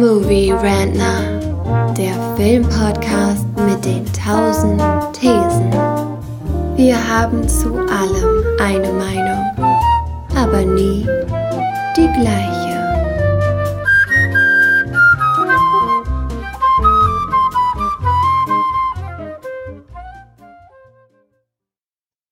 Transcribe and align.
Movie 0.00 0.50
Rantner, 0.50 1.92
der 1.92 2.14
Filmpodcast 2.34 3.46
mit 3.58 3.84
den 3.84 4.10
tausend 4.14 4.80
Thesen. 5.12 5.70
Wir 6.74 6.96
haben 7.06 7.46
zu 7.46 7.74
allem 7.74 8.42
eine 8.58 8.92
Meinung, 8.94 9.44
aber 10.34 10.62
nie 10.64 11.06
die 11.98 12.08
gleiche. 12.18 12.80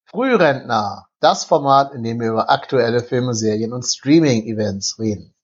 Frührentner, 0.06 1.04
das 1.20 1.44
Format, 1.44 1.92
in 1.92 2.02
dem 2.02 2.18
wir 2.18 2.30
über 2.30 2.48
aktuelle 2.48 3.02
Filme, 3.02 3.34
Serien 3.34 3.74
und 3.74 3.82
Streaming-Events 3.82 4.98
reden. 4.98 5.34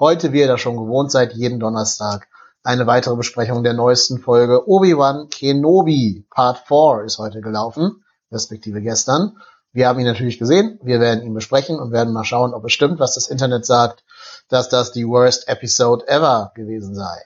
Heute, 0.00 0.32
wie 0.32 0.38
ihr 0.38 0.46
das 0.46 0.60
schon 0.60 0.76
gewohnt 0.76 1.10
seid, 1.10 1.32
jeden 1.32 1.58
Donnerstag 1.58 2.28
eine 2.62 2.86
weitere 2.86 3.16
Besprechung 3.16 3.64
der 3.64 3.72
neuesten 3.72 4.18
Folge 4.18 4.68
Obi-Wan 4.68 5.28
Kenobi. 5.28 6.24
Part 6.30 6.58
4 6.68 7.02
ist 7.04 7.18
heute 7.18 7.40
gelaufen, 7.40 8.04
respektive 8.30 8.80
gestern. 8.80 9.38
Wir 9.72 9.88
haben 9.88 9.98
ihn 9.98 10.06
natürlich 10.06 10.38
gesehen, 10.38 10.78
wir 10.84 11.00
werden 11.00 11.24
ihn 11.24 11.34
besprechen 11.34 11.80
und 11.80 11.90
werden 11.90 12.14
mal 12.14 12.22
schauen, 12.22 12.54
ob 12.54 12.64
es 12.64 12.72
stimmt, 12.72 13.00
was 13.00 13.16
das 13.16 13.26
Internet 13.26 13.66
sagt, 13.66 14.04
dass 14.48 14.68
das 14.68 14.92
die 14.92 15.04
worst 15.04 15.48
Episode 15.48 16.06
ever 16.06 16.52
gewesen 16.54 16.94
sei. 16.94 17.24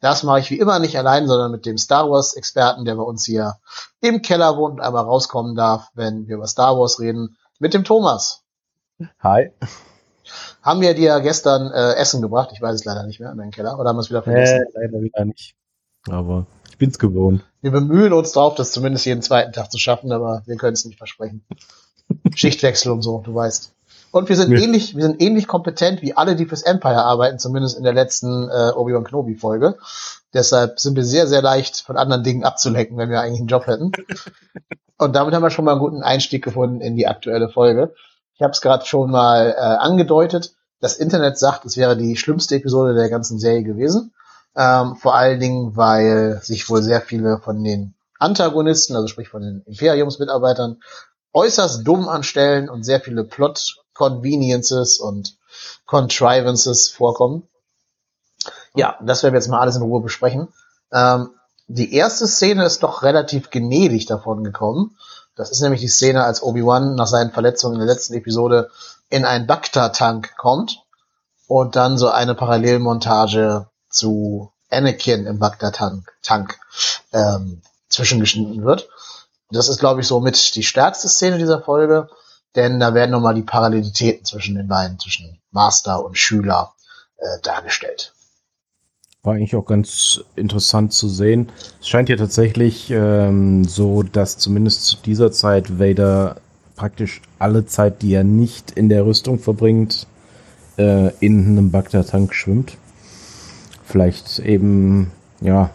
Das 0.00 0.22
mache 0.22 0.40
ich 0.40 0.50
wie 0.50 0.58
immer 0.58 0.78
nicht 0.78 0.98
allein, 0.98 1.26
sondern 1.26 1.50
mit 1.50 1.64
dem 1.64 1.78
Star 1.78 2.10
Wars 2.10 2.34
Experten, 2.34 2.84
der 2.84 2.96
bei 2.96 3.02
uns 3.02 3.24
hier 3.24 3.56
im 4.02 4.20
Keller 4.20 4.58
wohnt 4.58 4.74
und 4.74 4.80
einmal 4.82 5.04
rauskommen 5.04 5.54
darf, 5.54 5.88
wenn 5.94 6.28
wir 6.28 6.36
über 6.36 6.46
Star 6.46 6.78
Wars 6.78 7.00
reden, 7.00 7.38
mit 7.58 7.72
dem 7.72 7.84
Thomas. 7.84 8.42
Hi 9.20 9.52
haben 10.62 10.80
wir 10.80 10.94
dir 10.94 11.20
gestern 11.20 11.70
äh, 11.70 11.94
Essen 11.94 12.22
gebracht. 12.22 12.50
Ich 12.52 12.60
weiß 12.60 12.74
es 12.74 12.84
leider 12.84 13.04
nicht 13.04 13.20
mehr 13.20 13.32
in 13.32 13.38
deinen 13.38 13.50
Keller. 13.50 13.78
Oder 13.78 13.90
haben 13.90 13.96
wir 13.96 14.00
es 14.00 14.10
wieder 14.10 14.22
vergessen? 14.22 14.62
Äh, 14.62 14.80
leider 14.80 15.02
wieder 15.02 15.24
nicht. 15.24 15.54
Aber 16.08 16.46
ich 16.70 16.78
bin's 16.78 16.98
gewohnt. 16.98 17.42
Wir 17.62 17.70
bemühen 17.70 18.12
uns 18.12 18.32
drauf, 18.32 18.54
das 18.54 18.72
zumindest 18.72 19.04
jeden 19.06 19.22
zweiten 19.22 19.52
Tag 19.52 19.70
zu 19.70 19.78
schaffen, 19.78 20.12
aber 20.12 20.42
wir 20.46 20.56
können 20.56 20.72
es 20.74 20.84
nicht 20.84 20.98
versprechen. 20.98 21.44
Schichtwechsel 22.34 22.92
und 22.92 23.02
so, 23.02 23.22
du 23.24 23.34
weißt. 23.34 23.72
Und 24.12 24.28
wir 24.28 24.36
sind 24.36 24.50
ja. 24.50 24.58
ähnlich, 24.58 24.96
wir 24.96 25.04
sind 25.04 25.22
ähnlich 25.22 25.46
kompetent 25.46 26.02
wie 26.02 26.16
alle, 26.16 26.34
die 26.34 26.46
fürs 26.46 26.62
Empire 26.62 27.04
arbeiten, 27.04 27.38
zumindest 27.38 27.76
in 27.78 27.84
der 27.84 27.92
letzten 27.92 28.48
äh, 28.48 28.72
Obi-Wan 28.74 29.04
Kenobi 29.04 29.36
Folge. 29.36 29.76
Deshalb 30.34 30.80
sind 30.80 30.96
wir 30.96 31.04
sehr, 31.04 31.26
sehr 31.26 31.42
leicht 31.42 31.80
von 31.82 31.96
anderen 31.96 32.24
Dingen 32.24 32.44
abzulenken, 32.44 32.96
wenn 32.98 33.10
wir 33.10 33.20
eigentlich 33.20 33.40
einen 33.40 33.48
Job 33.48 33.66
hätten. 33.66 33.92
Und 34.98 35.14
damit 35.14 35.34
haben 35.34 35.42
wir 35.42 35.50
schon 35.50 35.64
mal 35.64 35.72
einen 35.72 35.80
guten 35.80 36.02
Einstieg 36.02 36.44
gefunden 36.44 36.80
in 36.80 36.96
die 36.96 37.06
aktuelle 37.06 37.48
Folge. 37.48 37.94
Ich 38.40 38.42
habe 38.42 38.52
es 38.52 38.62
gerade 38.62 38.86
schon 38.86 39.10
mal 39.10 39.50
äh, 39.50 39.60
angedeutet. 39.60 40.54
Das 40.80 40.96
Internet 40.96 41.38
sagt, 41.38 41.66
es 41.66 41.76
wäre 41.76 41.94
die 41.94 42.16
schlimmste 42.16 42.56
Episode 42.56 42.94
der 42.94 43.10
ganzen 43.10 43.38
Serie 43.38 43.62
gewesen. 43.62 44.14
Ähm, 44.56 44.96
vor 44.96 45.14
allen 45.14 45.38
Dingen, 45.38 45.76
weil 45.76 46.40
sich 46.42 46.70
wohl 46.70 46.82
sehr 46.82 47.02
viele 47.02 47.36
von 47.36 47.62
den 47.62 47.92
Antagonisten, 48.18 48.96
also 48.96 49.08
sprich 49.08 49.28
von 49.28 49.42
den 49.42 49.62
Imperiumsmitarbeitern, 49.66 50.80
äußerst 51.34 51.86
dumm 51.86 52.08
anstellen 52.08 52.70
und 52.70 52.82
sehr 52.82 53.02
viele 53.02 53.24
Plot-Conveniences 53.24 55.00
und 55.00 55.36
Contrivances 55.84 56.88
vorkommen. 56.88 57.46
Ja, 58.74 58.96
das 59.02 59.22
werden 59.22 59.34
wir 59.34 59.40
jetzt 59.40 59.50
mal 59.50 59.60
alles 59.60 59.76
in 59.76 59.82
Ruhe 59.82 60.00
besprechen. 60.00 60.48
Ähm, 60.94 61.34
die 61.66 61.92
erste 61.92 62.26
Szene 62.26 62.64
ist 62.64 62.82
doch 62.84 63.02
relativ 63.02 63.50
gnädig 63.50 64.06
davon 64.06 64.44
gekommen. 64.44 64.96
Das 65.40 65.50
ist 65.50 65.62
nämlich 65.62 65.80
die 65.80 65.88
Szene, 65.88 66.22
als 66.22 66.42
Obi-Wan 66.42 66.96
nach 66.96 67.06
seinen 67.06 67.30
Verletzungen 67.30 67.80
in 67.80 67.86
der 67.86 67.94
letzten 67.94 68.12
Episode 68.12 68.70
in 69.08 69.24
einen 69.24 69.46
Bacta-Tank 69.46 70.36
kommt 70.36 70.84
und 71.46 71.76
dann 71.76 71.96
so 71.96 72.10
eine 72.10 72.34
Parallelmontage 72.34 73.66
zu 73.88 74.52
Anakin 74.68 75.24
im 75.24 75.38
Bacta-Tank 75.38 76.12
Tank, 76.20 76.58
ähm, 77.14 77.62
zwischengeschnitten 77.88 78.62
wird. 78.66 78.90
Das 79.50 79.70
ist, 79.70 79.80
glaube 79.80 80.02
ich, 80.02 80.06
so 80.06 80.20
mit 80.20 80.54
die 80.56 80.62
stärkste 80.62 81.08
Szene 81.08 81.38
dieser 81.38 81.62
Folge, 81.62 82.10
denn 82.54 82.78
da 82.78 82.92
werden 82.92 83.12
nochmal 83.12 83.34
die 83.34 83.40
Parallelitäten 83.40 84.26
zwischen 84.26 84.56
den 84.56 84.68
beiden, 84.68 84.98
zwischen 84.98 85.40
Master 85.52 86.04
und 86.04 86.18
Schüler 86.18 86.74
äh, 87.16 87.40
dargestellt. 87.42 88.12
War 89.22 89.34
eigentlich 89.34 89.54
auch 89.54 89.66
ganz 89.66 90.24
interessant 90.34 90.94
zu 90.94 91.06
sehen. 91.06 91.50
Es 91.78 91.88
scheint 91.88 92.08
ja 92.08 92.16
tatsächlich 92.16 92.90
ähm, 92.90 93.64
so, 93.64 94.02
dass 94.02 94.38
zumindest 94.38 94.84
zu 94.84 94.96
dieser 95.04 95.30
Zeit 95.30 95.78
Vader 95.78 96.36
praktisch 96.74 97.20
alle 97.38 97.66
Zeit, 97.66 98.00
die 98.00 98.14
er 98.14 98.24
nicht 98.24 98.70
in 98.70 98.88
der 98.88 99.04
Rüstung 99.04 99.38
verbringt, 99.38 100.06
äh, 100.78 101.12
in 101.20 101.48
einem 101.48 101.70
Bagdad-Tank 101.70 102.32
schwimmt. 102.32 102.78
Vielleicht 103.84 104.38
eben, 104.38 105.10
ja, 105.42 105.68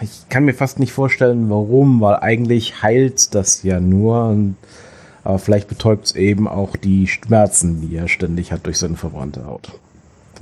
ich 0.00 0.30
kann 0.30 0.46
mir 0.46 0.54
fast 0.54 0.78
nicht 0.78 0.92
vorstellen, 0.92 1.50
warum, 1.50 2.00
weil 2.00 2.16
eigentlich 2.16 2.82
heilt 2.82 3.34
das 3.34 3.64
ja 3.64 3.80
nur. 3.80 4.54
aber 5.24 5.38
vielleicht 5.38 5.68
betäubt 5.68 6.06
es 6.06 6.14
eben 6.14 6.48
auch 6.48 6.74
die 6.74 7.06
Schmerzen, 7.06 7.82
die 7.82 7.96
er 7.96 8.08
ständig 8.08 8.50
hat 8.50 8.64
durch 8.64 8.78
seine 8.78 8.96
verbrannte 8.96 9.44
Haut 9.44 9.72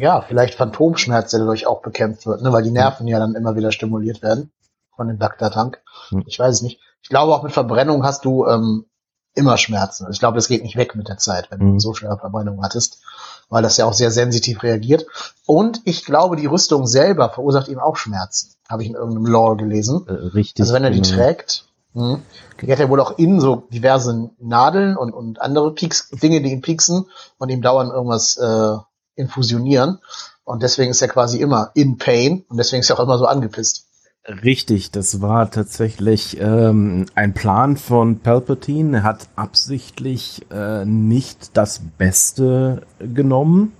ja, 0.00 0.22
vielleicht 0.22 0.54
Phantomschmerz, 0.54 1.30
der 1.30 1.40
dadurch 1.40 1.66
auch 1.66 1.82
bekämpft 1.82 2.26
wird, 2.26 2.42
ne, 2.42 2.52
weil 2.52 2.62
die 2.62 2.70
Nerven 2.70 3.06
ja 3.06 3.18
dann 3.18 3.34
immer 3.34 3.56
wieder 3.56 3.72
stimuliert 3.72 4.22
werden 4.22 4.50
von 4.96 5.08
dem 5.08 5.18
Dacta-Tank. 5.18 5.80
Hm. 6.10 6.24
Ich 6.26 6.38
weiß 6.38 6.56
es 6.56 6.62
nicht. 6.62 6.80
Ich 7.02 7.08
glaube, 7.08 7.34
auch 7.34 7.42
mit 7.42 7.52
Verbrennung 7.52 8.04
hast 8.04 8.24
du 8.24 8.46
ähm, 8.46 8.86
immer 9.34 9.56
Schmerzen. 9.56 10.08
Ich 10.10 10.18
glaube, 10.18 10.36
das 10.36 10.48
geht 10.48 10.62
nicht 10.62 10.76
weg 10.76 10.94
mit 10.94 11.08
der 11.08 11.18
Zeit, 11.18 11.50
wenn 11.50 11.60
hm. 11.60 11.72
du 11.72 11.80
so 11.80 11.94
schwere 11.94 12.18
Verbrennung 12.18 12.62
hattest, 12.62 13.00
weil 13.48 13.62
das 13.62 13.76
ja 13.76 13.86
auch 13.86 13.92
sehr 13.92 14.10
sensitiv 14.10 14.62
reagiert. 14.62 15.06
Und 15.46 15.80
ich 15.84 16.04
glaube, 16.04 16.36
die 16.36 16.46
Rüstung 16.46 16.86
selber 16.86 17.30
verursacht 17.30 17.68
ihm 17.68 17.78
auch 17.78 17.96
Schmerzen. 17.96 18.54
Habe 18.68 18.82
ich 18.82 18.88
in 18.88 18.94
irgendeinem 18.94 19.26
Lore 19.26 19.56
gelesen. 19.56 20.06
Äh, 20.06 20.12
richtig. 20.12 20.62
Also 20.62 20.74
wenn 20.74 20.84
er 20.84 20.90
die 20.90 21.00
genau. 21.00 21.16
trägt, 21.16 21.64
hm, 21.94 22.22
die 22.60 22.70
hat 22.70 22.78
ja 22.78 22.88
wohl 22.88 23.00
auch 23.00 23.18
in 23.18 23.40
so 23.40 23.64
diverse 23.72 24.30
Nadeln 24.38 24.96
und, 24.96 25.12
und 25.12 25.40
andere 25.40 25.74
Pieks, 25.74 26.10
Dinge, 26.10 26.40
die 26.40 26.52
ihn 26.52 26.62
pieksen 26.62 27.06
und 27.38 27.48
ihm 27.48 27.62
dauernd 27.62 27.92
irgendwas 27.92 28.36
äh, 28.36 28.76
infusionieren. 29.20 29.98
Und 30.44 30.62
deswegen 30.62 30.90
ist 30.90 31.02
er 31.02 31.08
quasi 31.08 31.38
immer 31.38 31.70
in 31.74 31.98
Pain 31.98 32.44
und 32.48 32.56
deswegen 32.56 32.80
ist 32.80 32.90
er 32.90 32.98
auch 32.98 33.04
immer 33.04 33.18
so 33.18 33.26
angepisst. 33.26 33.86
Richtig, 34.26 34.90
das 34.90 35.22
war 35.22 35.50
tatsächlich 35.50 36.38
ähm, 36.40 37.06
ein 37.14 37.32
Plan 37.32 37.76
von 37.76 38.18
Palpatine. 38.18 38.98
Er 38.98 39.02
hat 39.02 39.28
absichtlich 39.34 40.46
äh, 40.50 40.84
nicht 40.84 41.56
das 41.56 41.80
Beste 41.96 42.82
genommen. 42.98 43.72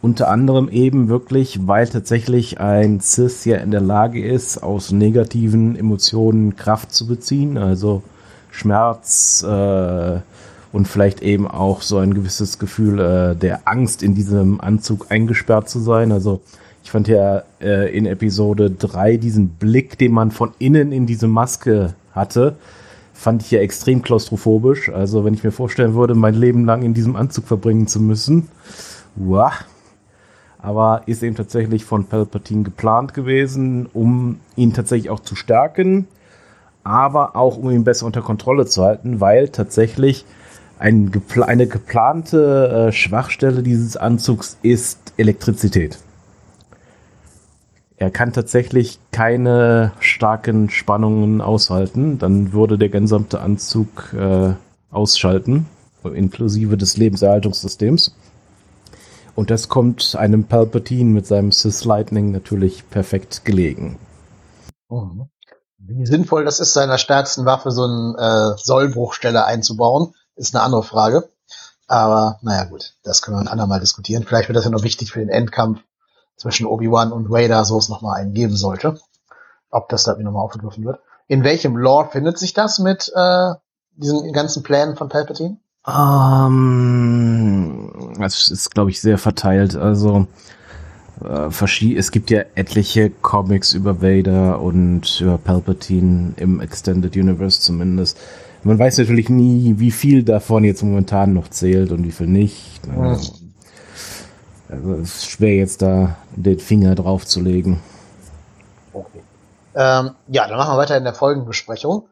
Unter 0.00 0.28
anderem 0.28 0.68
eben 0.68 1.08
wirklich, 1.08 1.66
weil 1.66 1.88
tatsächlich 1.88 2.60
ein 2.60 3.00
Cis 3.00 3.44
ja 3.44 3.56
in 3.56 3.72
der 3.72 3.80
Lage 3.80 4.24
ist, 4.24 4.62
aus 4.62 4.92
negativen 4.92 5.74
Emotionen 5.74 6.54
Kraft 6.54 6.92
zu 6.92 7.08
beziehen, 7.08 7.58
also 7.58 8.02
Schmerz, 8.52 9.42
äh, 9.42 10.20
und 10.72 10.86
vielleicht 10.86 11.22
eben 11.22 11.46
auch 11.46 11.82
so 11.82 11.98
ein 11.98 12.14
gewisses 12.14 12.58
Gefühl 12.58 12.98
äh, 12.98 13.36
der 13.36 13.66
Angst 13.66 14.02
in 14.02 14.14
diesem 14.14 14.60
Anzug 14.60 15.06
eingesperrt 15.10 15.68
zu 15.68 15.80
sein. 15.80 16.12
Also 16.12 16.40
ich 16.84 16.90
fand 16.90 17.08
ja 17.08 17.42
äh, 17.60 17.94
in 17.96 18.06
Episode 18.06 18.70
3 18.70 19.16
diesen 19.16 19.48
Blick, 19.50 19.98
den 19.98 20.12
man 20.12 20.30
von 20.30 20.52
innen 20.58 20.92
in 20.92 21.06
diese 21.06 21.28
Maske 21.28 21.94
hatte, 22.12 22.56
fand 23.12 23.42
ich 23.42 23.50
ja 23.50 23.60
extrem 23.60 24.02
klaustrophobisch. 24.02 24.90
Also 24.90 25.24
wenn 25.24 25.34
ich 25.34 25.44
mir 25.44 25.50
vorstellen 25.50 25.94
würde, 25.94 26.14
mein 26.14 26.34
Leben 26.34 26.64
lang 26.64 26.82
in 26.82 26.94
diesem 26.94 27.16
Anzug 27.16 27.46
verbringen 27.46 27.86
zu 27.86 28.00
müssen, 28.00 28.48
wow. 29.16 29.52
Aber 30.60 31.02
ist 31.06 31.22
eben 31.22 31.36
tatsächlich 31.36 31.84
von 31.84 32.06
Palpatine 32.06 32.64
geplant 32.64 33.14
gewesen, 33.14 33.86
um 33.92 34.40
ihn 34.56 34.72
tatsächlich 34.72 35.08
auch 35.08 35.20
zu 35.20 35.36
stärken, 35.36 36.08
aber 36.84 37.36
auch 37.36 37.56
um 37.56 37.70
ihn 37.70 37.84
besser 37.84 38.06
unter 38.06 38.22
Kontrolle 38.22 38.66
zu 38.66 38.82
halten, 38.82 39.20
weil 39.20 39.50
tatsächlich 39.50 40.24
ein, 40.78 41.10
eine 41.40 41.66
geplante 41.66 42.88
äh, 42.88 42.92
Schwachstelle 42.92 43.62
dieses 43.62 43.96
Anzugs 43.96 44.56
ist 44.62 45.12
Elektrizität. 45.16 45.98
Er 47.96 48.10
kann 48.10 48.32
tatsächlich 48.32 49.00
keine 49.10 49.92
starken 49.98 50.70
Spannungen 50.70 51.40
aushalten. 51.40 52.18
Dann 52.18 52.52
würde 52.52 52.78
der 52.78 52.90
gesamte 52.90 53.40
Anzug 53.40 54.14
äh, 54.14 54.54
ausschalten, 54.90 55.66
inklusive 56.04 56.76
des 56.76 56.96
Lebenserhaltungssystems. 56.96 58.14
Und 59.34 59.50
das 59.50 59.68
kommt 59.68 60.14
einem 60.16 60.44
Palpatine 60.44 61.10
mit 61.10 61.26
seinem 61.26 61.50
Sith 61.50 61.84
Lightning 61.84 62.30
natürlich 62.30 62.88
perfekt 62.88 63.44
gelegen. 63.44 63.98
Mhm. 64.88 65.28
Wie 65.78 66.06
sinnvoll 66.06 66.44
das 66.44 66.60
ist, 66.60 66.74
seiner 66.74 66.98
stärksten 66.98 67.46
Waffe 67.46 67.70
so 67.70 67.82
eine 67.84 68.54
äh, 68.54 68.58
Sollbruchstelle 68.58 69.44
einzubauen 69.44 70.12
ist 70.38 70.54
eine 70.54 70.64
andere 70.64 70.82
Frage. 70.82 71.28
Aber 71.86 72.38
naja 72.42 72.64
gut, 72.64 72.94
das 73.02 73.22
können 73.22 73.36
wir 73.36 73.40
ein 73.40 73.48
andermal 73.48 73.80
diskutieren. 73.80 74.24
Vielleicht 74.24 74.48
wird 74.48 74.56
das 74.56 74.64
ja 74.64 74.70
noch 74.70 74.82
wichtig 74.82 75.10
für 75.10 75.20
den 75.20 75.30
Endkampf 75.30 75.80
zwischen 76.36 76.66
Obi-Wan 76.66 77.12
und 77.12 77.30
Vader, 77.30 77.64
so 77.64 77.78
es 77.78 77.88
nochmal 77.88 78.20
einen 78.20 78.34
geben 78.34 78.56
sollte. 78.56 79.00
Ob 79.70 79.88
das 79.88 80.04
da 80.04 80.14
nochmal 80.16 80.44
aufgegriffen 80.44 80.84
wird. 80.84 81.00
In 81.26 81.44
welchem 81.44 81.76
Lore 81.76 82.08
findet 82.10 82.38
sich 82.38 82.54
das 82.54 82.78
mit 82.78 83.12
äh, 83.14 83.54
diesen 83.96 84.32
ganzen 84.32 84.62
Plänen 84.62 84.96
von 84.96 85.08
Palpatine? 85.08 85.58
Um, 85.84 85.94
ähm, 87.94 88.14
das 88.18 88.50
ist, 88.50 88.74
glaube 88.74 88.90
ich, 88.90 89.00
sehr 89.00 89.18
verteilt. 89.18 89.74
Also 89.76 90.26
äh, 91.22 91.94
es 91.94 92.10
gibt 92.10 92.30
ja 92.30 92.42
etliche 92.54 93.10
Comics 93.10 93.72
über 93.72 94.02
Vader 94.02 94.60
und 94.60 95.20
über 95.20 95.38
Palpatine 95.38 96.34
im 96.36 96.60
Extended 96.60 97.16
Universe 97.16 97.60
zumindest. 97.60 98.18
Man 98.62 98.78
weiß 98.78 98.98
natürlich 98.98 99.28
nie, 99.28 99.74
wie 99.78 99.90
viel 99.90 100.24
davon 100.24 100.64
jetzt 100.64 100.82
momentan 100.82 101.32
noch 101.32 101.48
zählt 101.48 101.92
und 101.92 102.04
wie 102.04 102.12
viel 102.12 102.26
nicht. 102.26 102.80
Ja. 102.86 103.16
Also 104.68 104.94
es 104.94 105.16
ist 105.16 105.30
schwer 105.30 105.56
jetzt 105.56 105.82
da 105.82 106.16
den 106.36 106.58
Finger 106.58 106.94
drauf 106.94 107.24
zu 107.24 107.40
legen. 107.40 107.80
Okay. 108.92 109.22
Ähm, 109.74 110.10
ja, 110.26 110.48
dann 110.48 110.58
machen 110.58 110.74
wir 110.74 110.78
weiter 110.78 110.96
in 110.96 111.04
der 111.04 111.14
Folgenbesprechung. 111.14 112.08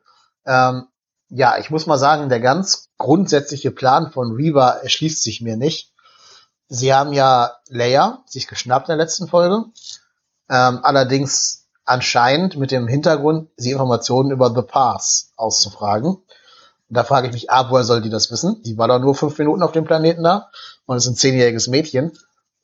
Ähm, 0.47 0.87
ja, 1.29 1.59
ich 1.59 1.71
muss 1.71 1.87
mal 1.87 1.99
sagen, 1.99 2.29
der 2.29 2.41
ganz 2.41 2.91
grundsätzliche 2.99 3.73
Plan 3.73 4.13
von 4.13 4.33
Reva 4.33 4.71
erschließt 4.71 5.23
sich 5.23 5.41
mir 5.41 5.57
nicht. 5.57 5.93
Sie 6.69 6.95
haben 6.95 7.13
ja 7.13 7.53
Leia 7.69 8.23
sich 8.27 8.47
geschnappt 8.47 8.89
in 8.89 8.97
der 8.97 9.05
letzten 9.05 9.29
Folge. 9.29 9.65
Ähm, 10.49 10.81
allerdings 10.83 11.66
anscheinend 11.87 12.57
mit 12.57 12.71
dem 12.71 12.89
Hintergrund, 12.89 13.49
sie 13.57 13.71
Informationen 13.71 14.31
über 14.31 14.53
The 14.55 14.63
Pass 14.63 15.31
auszufragen. 15.37 16.17
Und 16.89 16.97
da 16.97 17.05
frage 17.05 17.29
ich 17.29 17.33
mich, 17.33 17.51
ah, 17.51 17.71
woher 17.71 17.85
soll 17.85 18.03
die 18.03 18.11
das 18.11 18.31
wissen? 18.31 18.63
Die 18.65 18.77
war 18.77 18.89
doch 18.89 18.99
nur 18.99 19.15
fünf 19.15 19.39
Minuten 19.39 19.63
auf 19.63 19.73
dem 19.73 19.85
Planeten 19.85 20.23
da 20.23 20.51
und 20.85 20.97
ist 20.97 21.07
ein 21.07 21.17
zehnjähriges 21.17 21.69
Mädchen. 21.69 22.13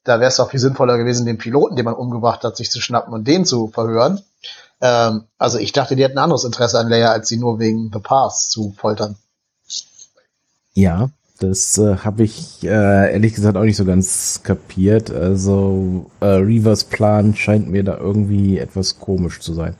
Da 0.04 0.20
wäre 0.20 0.28
es 0.28 0.36
doch 0.36 0.50
viel 0.50 0.60
sinnvoller 0.60 0.98
gewesen, 0.98 1.26
den 1.26 1.38
Piloten, 1.38 1.76
den 1.76 1.84
man 1.84 1.94
umgebracht 1.94 2.44
hat, 2.44 2.56
sich 2.56 2.70
zu 2.70 2.80
schnappen 2.80 3.14
und 3.14 3.26
den 3.26 3.44
zu 3.44 3.68
verhören. 3.68 4.20
Ähm, 4.80 5.24
also 5.38 5.58
ich 5.58 5.72
dachte, 5.72 5.96
die 5.96 6.02
hätten 6.02 6.18
ein 6.18 6.24
anderes 6.24 6.44
Interesse 6.44 6.78
an 6.78 6.88
Leia, 6.88 7.12
als 7.12 7.28
sie 7.28 7.38
nur 7.38 7.58
wegen 7.58 7.90
The 7.92 8.00
Pass 8.00 8.50
zu 8.50 8.74
foltern. 8.76 9.16
Ja, 10.74 11.10
das 11.42 11.76
äh, 11.78 11.96
habe 11.96 12.22
ich 12.22 12.62
äh, 12.62 13.12
ehrlich 13.12 13.34
gesagt 13.34 13.56
auch 13.56 13.64
nicht 13.64 13.76
so 13.76 13.84
ganz 13.84 14.40
kapiert. 14.44 15.10
Also 15.10 16.06
äh, 16.20 16.26
Reavers 16.26 16.84
Plan 16.84 17.34
scheint 17.34 17.68
mir 17.68 17.82
da 17.82 17.98
irgendwie 17.98 18.58
etwas 18.58 19.00
komisch 19.00 19.40
zu 19.40 19.52
sein. 19.52 19.74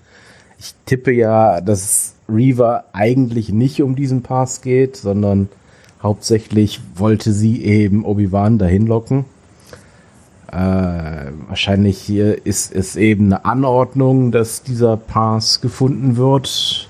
Ich 0.59 0.75
tippe 0.87 1.13
ja, 1.13 1.61
dass 1.61 2.15
Reaver 2.29 2.85
eigentlich 2.93 3.53
nicht 3.53 3.81
um 3.83 3.95
diesen 3.95 4.23
Pass 4.23 4.61
geht, 4.61 4.97
sondern 4.97 5.49
hauptsächlich 6.03 6.81
wollte 6.97 7.33
sie 7.33 7.65
eben 7.65 8.05
Obi-Wan 8.05 8.59
dahin 8.59 8.87
locken. 8.87 9.25
Äh, 10.51 10.57
wahrscheinlich 11.49 12.11
ist 12.11 12.75
es 12.75 12.97
eben 12.97 13.27
eine 13.27 13.45
Anordnung, 13.45 14.33
dass 14.33 14.63
dieser 14.63 14.97
Pass 14.97 15.61
gefunden 15.61 16.17
wird. 16.17 16.89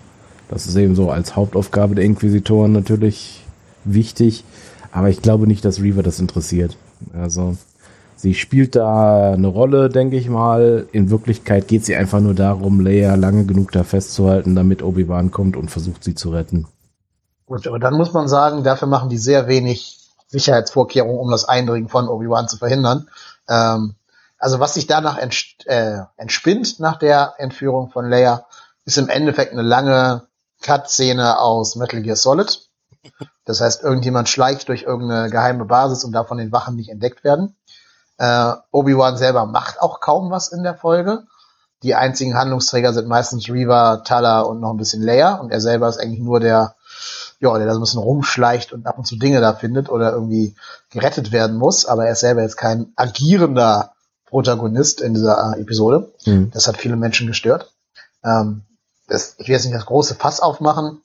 Das 0.48 0.66
ist 0.66 0.76
eben 0.76 0.94
so 0.94 1.10
als 1.10 1.36
Hauptaufgabe 1.36 1.94
der 1.94 2.04
Inquisitoren 2.04 2.72
natürlich 2.72 3.42
wichtig. 3.84 4.44
Aber 4.92 5.08
ich 5.08 5.22
glaube 5.22 5.46
nicht, 5.46 5.64
dass 5.64 5.80
Reaver 5.80 6.02
das 6.02 6.20
interessiert. 6.20 6.76
Also 7.14 7.56
sie 8.14 8.34
spielt 8.34 8.76
da 8.76 9.32
eine 9.32 9.48
Rolle, 9.48 9.88
denke 9.88 10.16
ich 10.16 10.28
mal. 10.28 10.86
In 10.92 11.10
Wirklichkeit 11.10 11.66
geht 11.66 11.84
sie 11.84 11.96
einfach 11.96 12.20
nur 12.20 12.34
darum, 12.34 12.80
Leia 12.80 13.14
lange 13.14 13.46
genug 13.46 13.72
da 13.72 13.84
festzuhalten, 13.84 14.54
damit 14.54 14.82
Obi-Wan 14.82 15.30
kommt 15.30 15.56
und 15.56 15.70
versucht, 15.70 16.04
sie 16.04 16.14
zu 16.14 16.30
retten. 16.30 16.66
Gut, 17.46 17.66
aber 17.66 17.78
dann 17.78 17.94
muss 17.94 18.12
man 18.12 18.28
sagen, 18.28 18.62
dafür 18.62 18.86
machen 18.86 19.08
die 19.08 19.18
sehr 19.18 19.48
wenig 19.48 19.98
Sicherheitsvorkehrungen, 20.28 21.18
um 21.18 21.30
das 21.30 21.46
Eindringen 21.46 21.88
von 21.88 22.08
Obi-Wan 22.08 22.48
zu 22.48 22.58
verhindern. 22.58 23.08
Ähm, 23.48 23.94
also 24.38 24.60
was 24.60 24.74
sich 24.74 24.86
danach 24.86 25.18
ents 25.18 25.54
äh, 25.66 26.00
entspinnt 26.16 26.80
nach 26.80 26.98
der 26.98 27.34
Entführung 27.38 27.90
von 27.90 28.08
Leia, 28.08 28.46
ist 28.84 28.98
im 28.98 29.08
Endeffekt 29.08 29.52
eine 29.52 29.62
lange 29.62 30.26
Cut-Szene 30.62 31.38
aus 31.38 31.76
Metal 31.76 32.02
Gear 32.02 32.16
Solid. 32.16 32.68
Das 33.44 33.60
heißt, 33.60 33.82
irgendjemand 33.82 34.28
schleicht 34.28 34.68
durch 34.68 34.82
irgendeine 34.82 35.30
geheime 35.30 35.64
Basis 35.64 36.04
und 36.04 36.12
darf 36.12 36.28
von 36.28 36.38
den 36.38 36.52
Wachen 36.52 36.76
nicht 36.76 36.90
entdeckt 36.90 37.24
werden. 37.24 37.56
Äh, 38.18 38.52
Obi-Wan 38.70 39.16
selber 39.16 39.46
macht 39.46 39.80
auch 39.80 40.00
kaum 40.00 40.30
was 40.30 40.52
in 40.52 40.62
der 40.62 40.74
Folge. 40.74 41.24
Die 41.82 41.96
einzigen 41.96 42.36
Handlungsträger 42.36 42.92
sind 42.92 43.08
meistens 43.08 43.48
Reva, 43.48 43.98
Tala 43.98 44.42
und 44.42 44.60
noch 44.60 44.70
ein 44.70 44.76
bisschen 44.76 45.02
Leia 45.02 45.34
und 45.34 45.50
er 45.50 45.60
selber 45.60 45.88
ist 45.88 45.98
eigentlich 45.98 46.20
nur 46.20 46.38
der 46.38 46.76
ja, 47.42 47.58
der 47.58 47.66
da 47.66 47.72
so 47.72 47.80
ein 47.80 47.82
bisschen 47.82 48.00
rumschleicht 48.00 48.72
und 48.72 48.86
ab 48.86 48.98
und 48.98 49.04
zu 49.04 49.16
Dinge 49.16 49.40
da 49.40 49.52
findet 49.52 49.90
oder 49.90 50.12
irgendwie 50.12 50.54
gerettet 50.90 51.32
werden 51.32 51.56
muss, 51.56 51.86
aber 51.86 52.06
er 52.06 52.12
ist 52.12 52.20
selber 52.20 52.42
jetzt 52.42 52.56
kein 52.56 52.92
agierender 52.94 53.92
Protagonist 54.26 55.00
in 55.00 55.14
dieser 55.14 55.56
äh, 55.56 55.60
Episode. 55.60 56.12
Mhm. 56.24 56.52
Das 56.52 56.68
hat 56.68 56.76
viele 56.76 56.96
Menschen 56.96 57.26
gestört. 57.26 57.72
Ähm, 58.24 58.62
das, 59.08 59.34
ich 59.38 59.48
will 59.48 59.54
jetzt 59.54 59.64
nicht 59.64 59.74
das 59.74 59.86
große 59.86 60.14
Fass 60.14 60.38
aufmachen, 60.38 61.02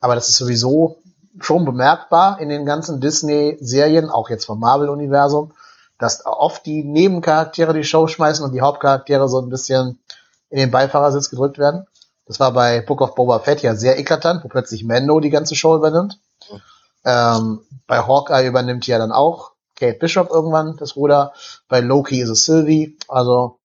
aber 0.00 0.16
das 0.16 0.28
ist 0.28 0.36
sowieso 0.36 0.98
schon 1.40 1.64
bemerkbar 1.64 2.40
in 2.40 2.48
den 2.48 2.66
ganzen 2.66 3.00
Disney-Serien, 3.00 4.10
auch 4.10 4.30
jetzt 4.30 4.44
vom 4.44 4.60
Marvel-Universum, 4.60 5.52
dass 5.98 6.24
oft 6.24 6.64
die 6.66 6.84
Nebencharaktere 6.84 7.74
die 7.74 7.84
Show 7.84 8.06
schmeißen 8.06 8.44
und 8.44 8.52
die 8.52 8.60
Hauptcharaktere 8.60 9.28
so 9.28 9.40
ein 9.40 9.48
bisschen 9.48 9.98
in 10.50 10.58
den 10.58 10.70
Beifahrersitz 10.70 11.30
gedrückt 11.30 11.58
werden. 11.58 11.86
Das 12.26 12.40
war 12.40 12.52
bei 12.52 12.80
Book 12.80 13.00
of 13.00 13.14
Boba 13.14 13.38
Fett 13.40 13.62
ja 13.62 13.74
sehr 13.74 13.98
eklatant, 13.98 14.44
wo 14.44 14.48
plötzlich 14.48 14.84
Mando 14.84 15.18
die 15.20 15.30
ganze 15.30 15.54
Show 15.54 15.76
übernimmt. 15.76 16.18
Ähm, 17.04 17.60
bei 17.86 17.98
Hawkeye 17.98 18.46
übernimmt 18.46 18.86
ja 18.86 18.98
dann 18.98 19.12
auch 19.12 19.52
Kate 19.76 19.98
Bishop 19.98 20.30
irgendwann 20.30 20.76
das 20.76 20.96
Ruder. 20.96 21.32
Bei 21.68 21.80
Loki 21.80 22.20
ist 22.20 22.28
es 22.28 22.44
Sylvie. 22.44 22.98
Also, 23.08 23.58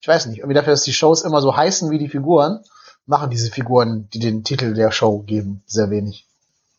ich 0.00 0.08
weiß 0.08 0.26
nicht. 0.26 0.38
Irgendwie 0.38 0.54
dafür, 0.54 0.72
dass 0.72 0.82
die 0.82 0.92
Shows 0.92 1.22
immer 1.22 1.40
so 1.40 1.56
heißen 1.56 1.90
wie 1.90 1.98
die 1.98 2.08
Figuren, 2.08 2.62
machen 3.06 3.30
diese 3.30 3.50
Figuren, 3.50 4.08
die 4.12 4.18
den 4.18 4.44
Titel 4.44 4.74
der 4.74 4.90
Show 4.90 5.20
geben, 5.20 5.62
sehr 5.66 5.90
wenig. 5.90 6.26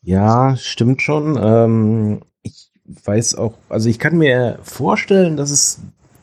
Ja, 0.03 0.55
stimmt 0.57 1.01
schon. 1.01 1.39
Ähm, 1.41 2.21
ich 2.43 2.69
weiß 3.05 3.35
auch, 3.35 3.53
also 3.69 3.89
ich 3.89 3.99
kann 3.99 4.17
mir 4.17 4.59
vorstellen, 4.61 5.37
dass 5.37 5.51
es 5.51 5.79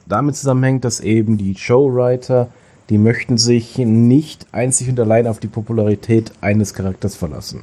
damit 0.07 0.37
zusammenhängt, 0.37 0.85
dass 0.85 1.01
eben 1.01 1.39
die 1.39 1.57
Showwriter 1.57 2.49
die 2.91 2.99
möchten 2.99 3.39
sich 3.39 3.79
nicht 3.79 4.49
einzig 4.51 4.89
und 4.89 4.99
allein 4.99 5.29
auf 5.29 5.39
die 5.39 5.47
Popularität 5.47 6.33
eines 6.41 6.75
Charakters 6.75 7.15
verlassen. 7.15 7.61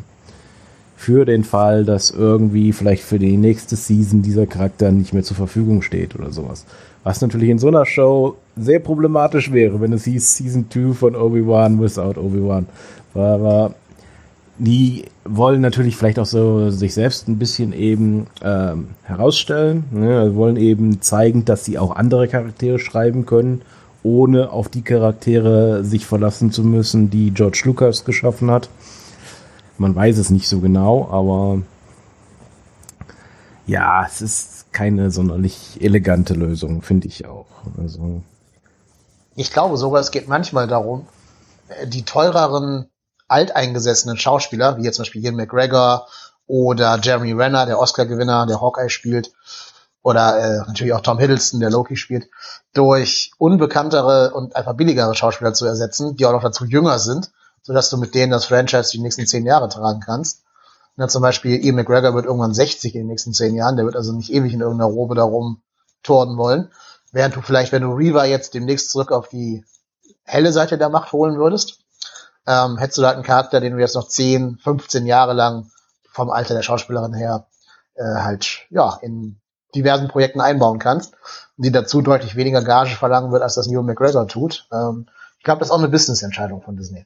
Für 0.96 1.26
den 1.26 1.44
Fall, 1.44 1.84
dass 1.84 2.10
irgendwie 2.10 2.72
vielleicht 2.72 3.04
für 3.04 3.20
die 3.20 3.36
nächste 3.36 3.76
Season 3.76 4.22
dieser 4.22 4.48
Charakter 4.48 4.92
nicht 4.92 5.14
mehr 5.14 5.24
zur 5.24 5.38
Verfügung 5.38 5.82
steht 5.82 6.16
oder 6.16 6.32
sowas. 6.32 6.66
Was 7.04 7.22
natürlich 7.22 7.50
in 7.50 7.60
so 7.60 7.68
einer 7.68 7.86
Show 7.86 8.38
sehr 8.56 8.80
problematisch 8.80 9.52
wäre, 9.52 9.80
wenn 9.82 9.94
es 9.94 10.06
hieß 10.06 10.38
Season 10.38 10.66
2 10.72 10.94
von 10.94 11.16
Obi-Wan 11.16 11.80
without 11.80 12.20
Obi-Wan. 12.20 12.66
Aber 13.14 13.76
die 14.60 15.06
wollen 15.24 15.62
natürlich 15.62 15.96
vielleicht 15.96 16.20
auch 16.20 16.26
so 16.26 16.70
sich 16.72 16.94
selbst 16.94 17.28
ein 17.28 17.38
bisschen 17.38 17.74
eben 17.74 18.28
ähm, 18.42 18.90
herausstellen. 19.04 19.86
Ne? 19.92 20.36
Wollen 20.36 20.58
eben 20.58 21.02
zeigen, 21.02 21.46
dass 21.46 21.66
sie 21.66 21.78
auch 21.78 21.96
andere 21.96 22.28
Charaktere 22.28 22.80
schreiben 22.80 23.26
können 23.26 23.62
ohne 24.08 24.52
auf 24.52 24.70
die 24.70 24.84
Charaktere 24.84 25.84
sich 25.84 26.06
verlassen 26.06 26.52
zu 26.52 26.64
müssen, 26.64 27.10
die 27.10 27.32
George 27.32 27.64
Lucas 27.66 28.06
geschaffen 28.06 28.50
hat. 28.50 28.70
Man 29.78 29.94
weiß 29.96 30.18
es 30.18 30.30
nicht 30.30 30.48
so 30.48 30.60
genau, 30.60 31.10
aber 31.12 31.62
ja, 33.66 34.06
es 34.06 34.22
ist 34.22 34.72
keine 34.72 35.12
sonderlich 35.12 35.78
elegante 35.82 36.34
Lösung, 36.34 36.82
finde 36.82 37.08
ich 37.08 37.26
auch. 37.26 37.48
Also 37.78 38.22
ich 39.36 39.52
glaube 39.52 39.78
sogar, 39.78 40.00
es 40.00 40.12
geht 40.12 40.28
manchmal 40.28 40.68
darum, 40.68 41.06
äh, 41.68 41.86
die 41.86 42.04
teureren 42.04 42.88
alteingesessenen 43.28 44.18
Schauspieler, 44.18 44.78
wie 44.78 44.84
jetzt 44.84 44.96
zum 44.96 45.04
Beispiel 45.04 45.24
Ian 45.24 45.36
McGregor 45.36 46.08
oder 46.46 47.00
Jeremy 47.02 47.34
Renner, 47.34 47.66
der 47.66 47.80
Oscar-Gewinner, 47.80 48.46
der 48.46 48.62
Hawkeye 48.62 48.90
spielt, 48.90 49.34
oder 50.08 50.40
äh, 50.40 50.58
natürlich 50.68 50.94
auch 50.94 51.02
Tom 51.02 51.20
Hiddleston, 51.20 51.60
der 51.60 51.70
Loki 51.70 51.98
spielt, 51.98 52.30
durch 52.74 53.32
unbekanntere 53.38 54.34
und 54.34 54.56
einfach 54.56 54.74
billigere 54.74 55.14
Schauspieler 55.16 55.54
zu 55.54 55.66
ersetzen, 55.66 56.16
die 56.16 56.26
auch 56.26 56.32
noch 56.32 56.44
dazu 56.44 56.64
jünger 56.64 56.98
sind, 56.98 57.32
sodass 57.62 57.90
du 57.90 57.98
mit 57.98 58.16
denen 58.16 58.32
das 58.32 58.46
Franchise 58.46 58.92
die 58.92 59.00
nächsten 59.00 59.28
zehn 59.28 59.46
Jahre 59.46 59.68
tragen 59.68 60.00
kannst. 60.00 60.44
Ja, 60.96 61.10
zum 61.10 61.22
Beispiel 61.22 61.64
Ian 61.64 61.76
McGregor 61.76 62.16
wird 62.16 62.26
irgendwann 62.26 62.54
60 62.54 62.96
in 62.96 63.02
den 63.02 63.08
nächsten 63.08 63.34
zehn 63.34 63.54
Jahren, 63.54 63.76
der 63.76 63.86
wird 63.86 63.98
also 63.98 64.14
nicht 64.14 64.32
ewig 64.32 64.54
in 64.54 64.62
irgendeiner 64.62 64.90
Robe 64.90 65.14
darum 65.14 65.62
torden 66.04 66.38
wollen. 66.38 66.72
Während 67.12 67.36
du 67.36 67.42
vielleicht, 67.42 67.74
wenn 67.74 67.82
du 67.82 67.94
Reva 67.94 68.24
jetzt 68.24 68.54
demnächst 68.54 68.92
zurück 68.92 69.12
auf 69.12 69.28
die 69.28 69.66
helle 70.24 70.54
Seite 70.54 70.78
der 70.78 70.88
Macht 70.88 71.12
holen 71.12 71.38
würdest, 71.38 71.80
ähm, 72.48 72.78
hättest 72.78 72.98
du 72.98 73.02
da 73.02 73.12
einen 73.12 73.24
Charakter, 73.24 73.60
den 73.60 73.74
du 73.74 73.80
jetzt 73.80 73.96
noch 73.96 74.08
10, 74.08 74.58
15 74.64 75.06
Jahre 75.06 75.34
lang 75.34 75.70
vom 76.10 76.30
Alter 76.30 76.56
der 76.56 76.64
Schauspielerin 76.64 77.14
her 77.14 77.48
äh, 77.96 78.04
halt 78.04 78.66
ja 78.70 78.98
in 79.02 79.40
diversen 79.76 80.08
Projekten 80.08 80.42
einbauen 80.42 80.80
kannst, 80.80 81.14
die 81.58 81.72
dazu 81.72 82.02
deutlich 82.02 82.36
weniger 82.36 82.64
Gage 82.64 82.96
verlangen 82.96 83.32
wird, 83.32 83.44
als 83.44 83.56
das 83.56 83.68
Neil 83.68 83.84
McGregor 83.84 84.28
tut. 84.28 84.68
Ähm, 84.72 85.08
ich 85.38 85.44
glaube, 85.44 85.60
das 85.60 85.68
ist 85.68 85.72
auch 85.72 85.80
eine 85.80 85.90
Business-Entscheidung 85.90 86.62
von 86.62 86.78
Disney. 86.78 87.06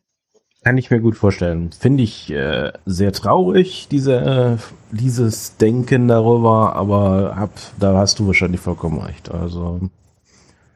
Kann 0.63 0.77
ich 0.77 0.91
mir 0.91 0.99
gut 0.99 1.17
vorstellen. 1.17 1.71
Finde 1.71 2.03
ich 2.03 2.29
äh, 2.29 2.71
sehr 2.85 3.11
traurig, 3.13 3.87
diese, 3.89 4.13
äh, 4.13 4.57
dieses 4.91 5.57
Denken 5.57 6.07
darüber, 6.07 6.75
aber 6.75 7.35
hab, 7.35 7.49
da 7.79 7.97
hast 7.97 8.19
du 8.19 8.27
wahrscheinlich 8.27 8.61
vollkommen 8.61 9.01
recht. 9.01 9.31
Also. 9.31 9.79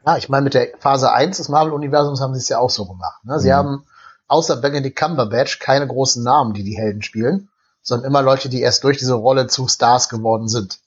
Ja, 0.06 0.18
ich 0.18 0.28
meine, 0.28 0.44
mit 0.44 0.56
der 0.56 0.70
Phase 0.80 1.12
1 1.14 1.38
des 1.38 1.50
Marvel-Universums 1.50 2.20
haben 2.20 2.34
sie 2.34 2.40
es 2.40 2.50
ja 2.50 2.58
auch 2.58 2.72
so 2.72 2.86
gemacht. 2.86 3.24
Ne? 3.26 3.40
Sie 3.40 3.50
mhm. 3.50 3.54
haben 3.54 3.86
außer 4.28 4.58
Benedict 4.58 4.98
Cumberbatch 4.98 5.60
keine 5.60 5.88
großen 5.88 6.24
Namen, 6.24 6.54
die 6.54 6.64
die 6.64 6.78
Helden 6.78 7.02
spielen, 7.02 7.50
sondern 7.82 8.08
immer 8.08 8.22
Leute, 8.22 8.50
die 8.50 8.62
erst 8.62 8.84
durch 8.84 8.98
diese 8.98 9.14
Rolle 9.14 9.48
zu 9.48 9.68
Stars 9.68 10.10
geworden 10.10 10.48
sind. 10.48 10.80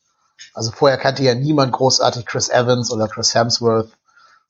Also 0.55 0.71
vorher 0.71 0.99
kannte 0.99 1.23
ja 1.23 1.35
niemand 1.35 1.73
großartig 1.73 2.27
Chris 2.27 2.49
Evans 2.49 2.91
oder 2.91 3.09
Chris 3.09 3.35
Hemsworth 3.35 3.91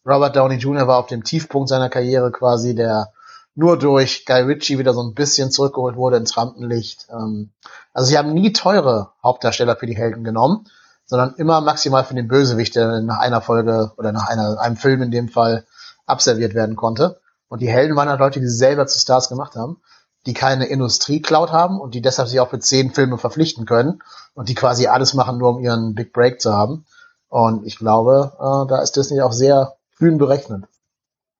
Robert 0.06 0.36
Downey 0.36 0.56
Jr. 0.56 0.86
war 0.86 0.98
auf 0.98 1.06
dem 1.06 1.22
Tiefpunkt 1.22 1.68
seiner 1.68 1.90
Karriere 1.90 2.32
quasi, 2.32 2.74
der 2.74 3.12
nur 3.54 3.78
durch 3.78 4.24
Guy 4.24 4.42
Ritchie 4.42 4.78
wieder 4.78 4.94
so 4.94 5.02
ein 5.02 5.14
bisschen 5.14 5.50
zurückgeholt 5.50 5.96
wurde 5.96 6.16
ins 6.16 6.36
Rampenlicht. 6.36 7.08
Ähm, 7.10 7.50
also 7.92 8.08
sie 8.08 8.16
haben 8.16 8.32
nie 8.32 8.52
teure 8.52 9.10
Hauptdarsteller 9.22 9.76
für 9.76 9.86
die 9.86 9.96
Helden 9.96 10.24
genommen, 10.24 10.66
sondern 11.04 11.34
immer 11.34 11.60
maximal 11.60 12.04
für 12.04 12.14
den 12.14 12.28
Bösewicht, 12.28 12.76
der 12.76 13.00
nach 13.00 13.18
einer 13.18 13.40
Folge 13.42 13.92
oder 13.98 14.12
nach 14.12 14.28
einer, 14.28 14.60
einem 14.60 14.76
Film 14.76 15.02
in 15.02 15.10
dem 15.10 15.28
Fall 15.28 15.66
abserviert 16.06 16.54
werden 16.54 16.76
konnte. 16.76 17.20
Und 17.48 17.62
die 17.62 17.68
Helden 17.68 17.96
waren 17.96 18.08
halt 18.08 18.20
Leute, 18.20 18.40
die 18.40 18.46
sie 18.46 18.56
selber 18.56 18.86
zu 18.86 18.98
Stars 18.98 19.28
gemacht 19.28 19.56
haben, 19.56 19.80
die 20.26 20.34
keine 20.34 20.66
Industrie-Cloud 20.66 21.50
haben 21.52 21.80
und 21.80 21.94
die 21.94 22.02
deshalb 22.02 22.28
sich 22.28 22.40
auch 22.40 22.50
für 22.50 22.58
zehn 22.58 22.92
Filme 22.92 23.18
verpflichten 23.18 23.64
können 23.64 24.02
und 24.34 24.48
die 24.48 24.54
quasi 24.54 24.86
alles 24.86 25.14
machen, 25.14 25.38
nur 25.38 25.56
um 25.56 25.62
ihren 25.62 25.94
Big 25.94 26.12
Break 26.12 26.40
zu 26.40 26.52
haben. 26.52 26.84
Und 27.28 27.66
ich 27.66 27.76
glaube, 27.78 28.32
äh, 28.38 28.68
da 28.68 28.80
ist 28.82 28.96
Disney 28.96 29.20
auch 29.20 29.32
sehr 29.32 29.76
kühn 29.96 30.18
berechnet. 30.18 30.64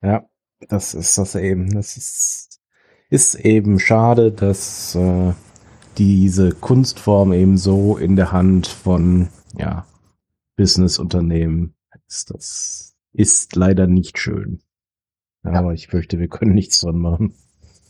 Ja, 0.02 0.24
das 0.68 0.94
ist 0.94 1.18
das 1.18 1.34
eben. 1.34 1.72
Das 1.74 1.96
ist, 1.96 2.60
ist 3.10 3.34
eben 3.34 3.78
schade, 3.78 4.32
dass 4.32 4.94
äh, 4.94 5.32
diese 5.96 6.52
Kunstform 6.52 7.32
eben 7.32 7.58
so 7.58 7.96
in 7.96 8.16
der 8.16 8.32
Hand 8.32 8.66
von 8.66 9.28
ja, 9.56 9.86
Businessunternehmen 10.56 11.74
ist. 12.06 12.30
Das 12.30 12.94
ist 13.12 13.56
leider 13.56 13.86
nicht 13.86 14.18
schön. 14.18 14.62
Ja, 15.44 15.52
ja. 15.52 15.58
Aber 15.58 15.72
ich 15.72 15.88
fürchte, 15.88 16.18
wir 16.18 16.28
können 16.28 16.54
nichts 16.54 16.80
dran 16.80 16.98
machen. 16.98 17.34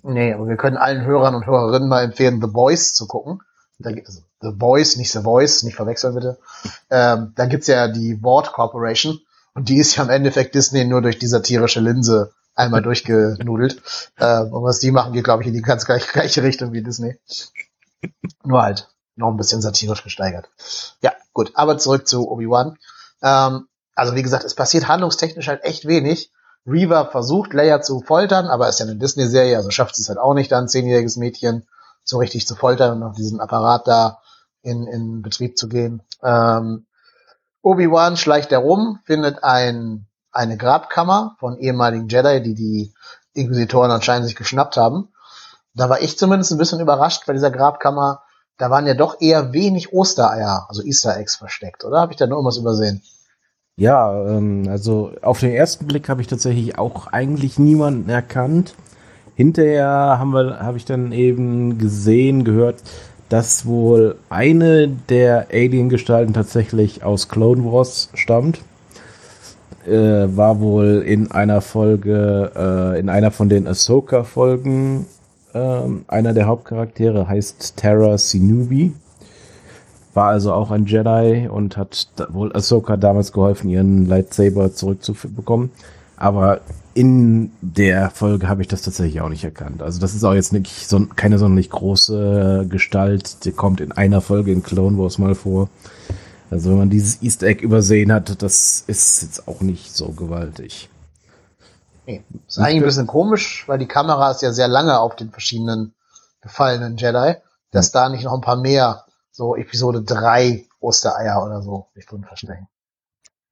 Nee, 0.03 0.33
aber 0.33 0.47
wir 0.47 0.57
können 0.57 0.77
allen 0.77 1.05
Hörern 1.05 1.35
und 1.35 1.47
Hörerinnen 1.47 1.89
mal 1.89 2.05
empfehlen, 2.05 2.41
The 2.41 2.47
Boys 2.47 2.93
zu 2.93 3.07
gucken. 3.07 3.41
Da 3.79 3.91
es 3.91 4.25
The 4.41 4.51
Boys, 4.53 4.97
nicht 4.97 5.13
The 5.13 5.23
Voice, 5.23 5.63
nicht 5.65 5.77
verwechseln 5.77 6.15
bitte. 6.15 6.39
Ähm, 6.91 7.33
da 7.35 7.47
gibt's 7.47 7.67
ja 7.67 7.89
die 7.89 8.23
Ward 8.23 8.53
Corporation 8.53 9.21
und 9.55 9.69
die 9.69 9.79
ist 9.79 9.97
ja 9.97 10.05
im 10.05 10.11
Endeffekt 10.11 10.55
Disney 10.55 10.85
nur 10.85 11.03
durch 11.03 11.19
die 11.19 11.27
satirische 11.27 11.81
Linse 11.81 12.33
einmal 12.55 12.83
durchgenudelt. 12.83 13.83
Ähm, 14.21 14.53
und 14.53 14.65
was 14.65 14.81
die 14.81 14.91
machen, 14.91 15.13
geht, 15.13 15.23
glaube 15.23 15.45
ich, 15.45 15.47
in 15.47 15.55
die 15.55 15.63
ganz 15.63 15.85
gleiche, 15.85 16.13
gleiche 16.13 16.43
Richtung 16.43 16.73
wie 16.73 16.83
Disney. 16.83 17.17
Nur 18.45 18.63
halt 18.63 18.89
noch 19.15 19.29
ein 19.29 19.37
bisschen 19.37 19.63
satirisch 19.63 20.03
gesteigert. 20.03 20.49
Ja, 21.03 21.13
gut, 21.33 21.53
aber 21.55 21.79
zurück 21.79 22.09
zu 22.09 22.29
Obi-Wan. 22.29 22.77
Ähm, 23.23 23.69
also 23.95 24.17
wie 24.17 24.23
gesagt, 24.23 24.43
es 24.43 24.57
passiert 24.57 24.89
handlungstechnisch 24.89 25.47
halt 25.47 25.63
echt 25.63 25.87
wenig. 25.87 26.33
Reaver 26.69 27.07
versucht 27.07 27.55
Leia 27.55 27.81
zu 27.81 28.01
foltern, 28.01 28.47
aber 28.47 28.69
ist 28.69 28.81
ja 28.81 28.87
eine 28.87 28.97
Disney-Serie, 28.97 29.57
also 29.57 29.71
schafft 29.71 29.99
es 29.99 30.09
halt 30.09 30.19
auch 30.19 30.35
nicht, 30.35 30.53
da 30.53 30.59
ein 30.59 30.69
zehnjähriges 30.69 31.17
Mädchen 31.17 31.67
so 32.05 32.19
richtig 32.19 32.47
zu 32.47 32.55
foltern 32.55 32.97
und 32.97 33.03
auf 33.03 33.17
diesen 33.17 33.41
Apparat 33.41 33.87
da 33.87 34.21
in, 34.63 34.87
in 34.87 35.23
Betrieb 35.23 35.57
zu 35.57 35.69
gehen. 35.69 36.03
Ähm, 36.23 36.87
Obi-Wan 37.63 38.17
schleicht 38.17 38.51
herum, 38.51 39.01
findet 39.05 39.43
ein, 39.45 40.07
eine 40.31 40.57
Grabkammer 40.57 41.37
von 41.39 41.59
ehemaligen 41.59 42.09
Jedi, 42.09 42.43
die 42.43 42.55
die 42.55 42.95
Inquisitoren 43.35 43.91
anscheinend 43.91 44.27
sich 44.27 44.37
geschnappt 44.37 44.77
haben. 44.77 45.13
Da 45.75 45.89
war 45.89 46.01
ich 46.01 46.19
zumindest 46.19 46.53
ein 46.53 46.59
bisschen 46.59 46.81
überrascht 46.81 47.25
bei 47.27 47.33
dieser 47.33 47.51
Grabkammer. 47.51 48.23
Da 48.57 48.71
waren 48.71 48.87
ja 48.87 48.95
doch 48.95 49.21
eher 49.21 49.53
wenig 49.53 49.93
Ostereier, 49.93 50.67
also 50.69 50.83
Easter 50.83 51.17
Eggs 51.17 51.37
versteckt, 51.37 51.85
oder? 51.85 52.01
Habe 52.01 52.13
ich 52.13 52.19
da 52.19 52.27
nur 52.27 52.39
irgendwas 52.39 52.57
übersehen? 52.57 53.03
Ja, 53.79 54.37
ähm, 54.37 54.65
also 54.69 55.13
auf 55.23 55.39
den 55.39 55.53
ersten 55.53 55.87
Blick 55.87 56.09
habe 56.09 56.21
ich 56.21 56.27
tatsächlich 56.27 56.77
auch 56.79 57.07
eigentlich 57.07 57.61
niemanden 57.61 58.11
erkannt. 58.11 58.75
Hinterher 59.37 59.87
haben 60.19 60.33
wir, 60.33 60.59
habe 60.59 60.77
ich 60.79 60.85
dann 60.85 61.13
eben 61.13 61.79
gesehen, 61.79 62.43
gehört, 62.43 62.83
dass 63.29 63.67
wohl 63.67 64.17
eine 64.31 64.89
der 64.89 65.47
Alien-Gestalten 65.53 66.33
tatsächlich 66.33 67.05
aus 67.05 67.29
Clone 67.29 67.65
Wars 67.65 68.11
stammt. 68.15 68.63
Äh, 69.87 70.27
war 70.37 70.59
wohl 70.59 71.05
in 71.07 71.31
einer 71.31 71.61
Folge, 71.61 72.51
äh, 72.57 72.99
in 72.99 73.09
einer 73.09 73.31
von 73.31 73.49
den 73.49 73.69
Ahsoka-Folgen, 73.69 75.07
äh, 75.55 75.81
einer 76.09 76.35
der 76.35 76.47
Hauptcharaktere 76.49 77.29
heißt 77.29 77.77
Terra 77.77 78.19
Sinubi. 78.19 78.93
War 80.19 80.31
also 80.31 80.53
auch 80.53 80.73
ein 80.73 80.87
Jedi 80.87 81.47
und 81.49 81.77
hat 81.77 82.09
wohl 82.31 82.53
Ahsoka 82.53 82.97
damals 82.97 83.31
geholfen, 83.31 83.71
ihren 83.71 84.05
Lightsaber 84.05 84.75
zurückzubekommen. 84.75 85.71
Aber 86.17 86.61
in 86.93 87.53
der 87.61 88.11
Folge 88.11 88.49
habe 88.49 88.61
ich 88.63 88.67
das 88.67 88.83
tatsächlich 88.83 89.21
auch 89.21 89.29
nicht 89.29 89.45
erkannt. 89.45 89.81
Also 89.81 90.01
das 90.01 90.17
ist 90.17 90.25
auch 90.25 90.35
jetzt 90.35 90.53
nicht 90.53 90.89
so, 90.89 91.07
keine 91.15 91.39
sonderlich 91.39 91.71
große 91.71 92.67
Gestalt. 92.69 93.45
Die 93.45 93.53
kommt 93.53 93.81
in 93.81 93.93
einer 93.93 94.21
Folge 94.21 94.51
in 94.51 94.65
Clone 94.65 94.99
Wars 94.99 95.19
mal 95.19 95.37
vor. 95.37 95.69
Also 96.51 96.71
wenn 96.71 96.79
man 96.79 96.91
dieses 96.91 97.23
Easter 97.23 97.47
Egg 97.47 97.63
übersehen 97.63 98.13
hat, 98.13 98.43
das 98.43 98.83
ist 98.89 99.23
jetzt 99.23 99.47
auch 99.47 99.61
nicht 99.61 99.95
so 99.95 100.09
gewaltig. 100.09 100.91
Nee, 102.07 102.25
ist 102.49 102.59
eigentlich 102.59 102.79
ein 102.79 102.87
bisschen 102.87 103.07
komisch, 103.07 103.63
weil 103.69 103.79
die 103.79 103.87
Kamera 103.87 104.33
ist 104.33 104.43
ja 104.43 104.51
sehr 104.51 104.67
lange 104.67 104.99
auf 104.99 105.15
den 105.15 105.31
verschiedenen 105.31 105.95
gefallenen 106.41 106.97
Jedi, 106.97 107.37
dass 107.71 107.93
da 107.93 108.09
nicht 108.09 108.25
noch 108.25 108.35
ein 108.35 108.41
paar 108.41 108.57
mehr 108.57 109.05
so 109.39 109.55
Episode 109.55 110.03
3 110.03 110.67
Ostereier 110.81 111.45
oder 111.45 111.63
so 111.63 111.87
sich 111.95 112.05
drin 112.07 112.25
verstecken. 112.25 112.67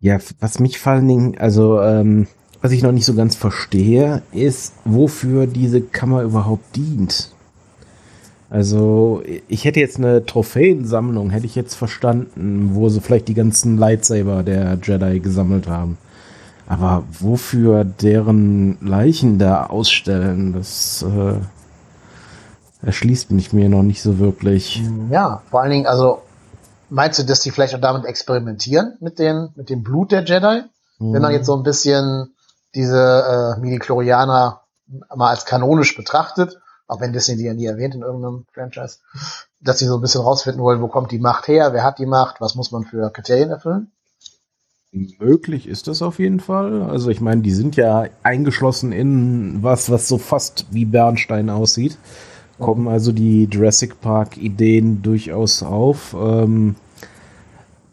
Ja, 0.00 0.19
was 0.40 0.59
mich 0.59 0.81
vor 0.81 0.93
allen 0.93 1.07
Dingen, 1.09 1.38
also 1.38 1.81
ähm, 1.81 2.26
was 2.61 2.73
ich 2.73 2.83
noch 2.83 2.90
nicht 2.90 3.07
so 3.07 3.14
ganz 3.14 3.37
verstehe, 3.37 4.23
ist, 4.33 4.75
wofür 4.85 5.47
diese 5.47 5.81
Kammer 5.81 6.23
überhaupt 6.23 6.75
dient. 6.75 7.31
Also, 8.50 9.23
ich 9.49 9.64
hätte 9.64 9.81
jetzt 9.81 9.99
eine 9.99 10.26
Trophäensammlung, 10.26 11.31
hätte 11.31 11.47
ich 11.47 11.55
jetzt 11.55 11.75
verstanden, 11.75 12.71
wo 12.73 12.88
sie 12.88 13.00
vielleicht 13.00 13.28
die 13.28 13.35
ganzen 13.35 13.76
Lightsaber 13.76 14.43
der 14.43 14.78
Jedi 14.83 15.21
gesammelt 15.21 15.69
haben. 15.69 15.99
Aber 16.66 17.05
wofür 17.11 17.85
deren 17.85 18.78
Leichen 18.81 19.38
da 19.38 19.66
ausstellen, 19.66 20.52
das 20.52 21.05
äh, 21.05 21.38
erschließt 22.83 23.30
mich 23.30 23.52
mir 23.52 23.68
noch 23.68 23.83
nicht 23.83 24.02
so 24.02 24.18
wirklich. 24.18 24.83
Ja, 25.11 25.42
vor 25.50 25.62
allen 25.62 25.71
Dingen, 25.71 25.87
also 25.87 26.23
meinst 26.88 27.18
du, 27.18 27.25
dass 27.25 27.40
die 27.40 27.50
vielleicht 27.50 27.75
auch 27.75 27.80
damit 27.80 28.04
experimentieren 28.04 28.97
mit 29.00 29.18
den 29.18 29.50
mit 29.56 29.71
dem 29.71 29.83
Blut 29.83 30.12
der 30.12 30.25
Jedi? 30.25 30.62
Mhm. 30.99 31.12
Wenn 31.12 31.23
man 31.23 31.33
jetzt 31.33 31.47
so 31.47 31.56
ein 31.56 31.62
bisschen 31.62 32.35
diese 32.75 33.56
äh, 33.56 33.61
Midi-Chlorianer 33.61 34.61
mal 35.14 35.30
als 35.30 35.47
kanonisch 35.47 35.97
betrachtet, 35.97 36.59
auch 36.87 37.00
wenn 37.00 37.12
Disney 37.12 37.37
die 37.37 37.45
ja 37.45 37.54
nie 37.54 37.66
erwähnt 37.66 37.95
in 37.95 38.02
irgendeinem 38.02 38.45
Franchise, 38.52 38.99
dass 39.61 39.78
sie 39.78 39.87
so 39.87 39.97
ein 39.97 40.00
bisschen 40.00 40.21
rausfinden 40.21 40.62
wollen, 40.62 40.80
wo 40.80 40.88
kommt 40.88 41.11
die 41.11 41.18
Macht 41.18 41.49
her, 41.49 41.73
wer 41.73 41.83
hat 41.83 41.99
die 41.99 42.06
Macht, 42.06 42.40
was 42.40 42.54
muss 42.54 42.71
man 42.71 42.85
für 42.85 43.11
Kriterien 43.11 43.50
erfüllen? 43.50 43.90
Möglich 44.92 45.66
ist 45.66 45.88
das 45.88 46.00
auf 46.00 46.18
jeden 46.18 46.40
Fall. 46.40 46.83
Also 46.83 47.11
ich 47.11 47.21
meine, 47.21 47.42
die 47.42 47.52
sind 47.52 47.76
ja 47.76 48.04
eingeschlossen 48.23 48.92
in 48.92 49.62
was, 49.62 49.90
was 49.90 50.09
so 50.09 50.16
fast 50.16 50.66
wie 50.71 50.85
Bernstein 50.85 51.50
aussieht. 51.50 51.99
Kommen 52.58 52.88
also 52.88 53.12
die 53.12 53.44
Jurassic 53.44 54.00
Park 54.00 54.36
Ideen 54.38 55.02
durchaus 55.02 55.62
auf. 55.62 56.16
Ähm, 56.18 56.76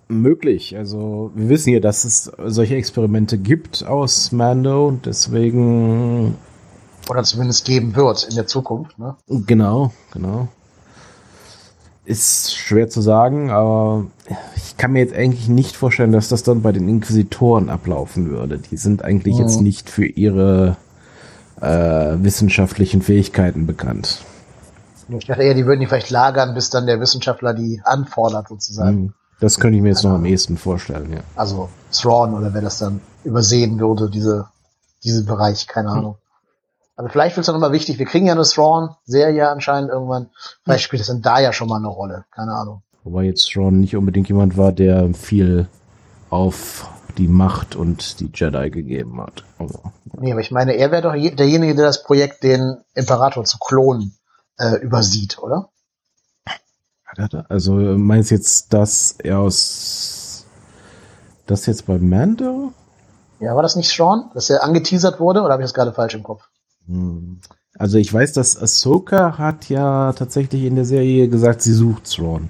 möglich. 0.08 0.78
Also 0.78 1.32
wir 1.36 1.50
wissen 1.50 1.74
ja, 1.74 1.80
dass 1.80 2.06
es 2.06 2.32
solche 2.46 2.76
Experimente 2.76 3.38
gibt 3.38 3.86
aus 3.86 4.32
Mando 4.32 4.88
und 4.88 5.06
deswegen 5.06 6.36
oder 7.10 7.24
zumindest 7.24 7.66
geben 7.66 7.96
wird 7.96 8.24
in 8.30 8.36
der 8.36 8.48
Zukunft. 8.48 8.98
Ne? 8.98 9.16
Genau, 9.28 9.92
genau. 10.12 10.48
Ist 12.06 12.56
schwer 12.56 12.90
zu 12.90 13.02
sagen, 13.02 13.50
aber 13.50 14.06
ich 14.56 14.78
kann 14.78 14.92
mir 14.92 15.00
jetzt 15.00 15.14
eigentlich 15.14 15.48
nicht 15.48 15.76
vorstellen, 15.76 16.12
dass 16.12 16.30
das 16.30 16.44
dann 16.44 16.62
bei 16.62 16.72
den 16.72 16.88
Inquisitoren 16.88 17.70
ablaufen 17.70 18.30
würde. 18.30 18.60
Die 18.60 18.78
sind 18.78 19.04
eigentlich 19.04 19.36
mhm. 19.36 19.42
jetzt 19.42 19.62
nicht 19.62 19.90
für 19.90 20.06
ihre 20.06 20.78
äh, 21.62 21.68
wissenschaftlichen 21.68 23.02
Fähigkeiten 23.02 23.66
bekannt. 23.66 24.26
Ich 25.10 25.26
dachte 25.26 25.44
eher, 25.44 25.54
die 25.54 25.66
würden 25.66 25.80
die 25.80 25.88
vielleicht 25.88 26.10
lagern, 26.10 26.54
bis 26.54 26.70
dann 26.70 26.86
der 26.86 27.00
Wissenschaftler 27.00 27.54
die 27.54 27.82
anfordert, 27.84 28.48
sozusagen. 28.48 28.96
Mhm. 28.96 29.14
Das 29.40 29.60
könnte 29.60 29.76
ich 29.76 29.84
mir 29.84 29.90
jetzt 29.90 30.04
noch 30.04 30.14
am 30.14 30.26
ehesten 30.26 30.58
vorstellen, 30.58 31.12
ja. 31.12 31.20
Also 31.36 31.70
Thrawn 31.92 32.34
oder 32.34 32.54
wer 32.54 32.62
das 32.62 32.80
dann 32.80 33.02
übersehen 33.24 33.80
würde, 33.80 34.10
diese, 34.10 34.48
diesen 35.04 35.26
Bereich, 35.26 35.68
keine 35.68 35.92
hm. 35.92 35.98
Ahnung. 35.98 36.18
Aber 36.96 37.10
vielleicht 37.10 37.36
wird 37.36 37.44
es 37.44 37.50
auch 37.50 37.54
nochmal 37.54 37.72
wichtig, 37.72 38.00
wir 38.00 38.06
kriegen 38.06 38.28
ja 38.28 38.34
eine 38.34 38.44
Thrawn-Serie 38.44 39.50
anscheinend 39.50 39.90
irgendwann. 39.90 40.30
Vielleicht 40.64 40.84
spielt 40.84 41.00
das 41.02 41.08
dann 41.08 41.22
da 41.22 41.40
ja 41.40 41.52
schon 41.52 41.68
mal 41.68 41.78
eine 41.78 41.88
Rolle, 41.88 42.26
keine 42.32 42.54
Ahnung. 42.54 42.84
Wobei 43.04 43.24
jetzt 43.24 43.52
Thrawn 43.52 43.80
nicht 43.80 43.98
unbedingt 43.98 44.30
jemand 44.30 44.56
war, 44.56 44.72
der 44.72 45.14
viel 45.14 45.68
auf 46.30 46.90
die 47.18 47.28
Macht 47.28 47.76
und 47.76 48.20
die 48.20 48.32
Jedi 48.34 48.70
gegeben 48.70 49.22
hat. 49.22 49.44
Aber, 49.58 49.94
nee, 50.20 50.32
aber 50.32 50.42
ich 50.42 50.52
meine, 50.52 50.74
er 50.74 50.92
wäre 50.92 51.02
doch 51.02 51.14
derjenige, 51.14 51.76
der 51.76 51.86
das 51.86 52.04
Projekt, 52.04 52.44
den 52.44 52.78
Imperator 52.96 53.44
zu 53.44 53.58
klonen, 53.58 54.16
äh, 54.58 54.78
übersieht, 54.78 55.40
oder? 55.40 55.70
Also 57.50 57.74
meinst 57.74 58.32
du 58.32 58.36
jetzt, 58.36 58.74
dass 58.74 59.16
er 59.20 59.40
aus 59.40 60.46
das 61.46 61.66
jetzt 61.66 61.86
bei 61.86 62.00
Mando? 62.00 62.74
Ja, 63.40 63.56
war 63.56 63.62
das 63.62 63.76
nicht 63.76 63.90
Sean, 63.90 64.32
dass 64.34 64.50
er 64.50 64.64
angeteasert 64.64 65.20
wurde 65.20 65.42
oder 65.42 65.54
habe 65.54 65.64
ich 65.64 65.66
das 65.66 65.74
gerade 65.74 65.94
falsch 65.94 66.16
im 66.16 66.24
Kopf? 66.24 66.44
Hm. 66.88 67.40
Also 67.78 67.98
ich 67.98 68.14
weiß, 68.14 68.34
dass 68.34 68.62
Ahsoka 68.62 69.38
hat 69.38 69.70
ja 69.70 70.14
tatsächlich 70.14 70.64
in 70.64 70.76
der 70.76 70.86
Serie 70.86 71.28
gesagt, 71.28 71.62
sie 71.62 71.74
sucht 71.74 72.12
Thrawn. 72.12 72.50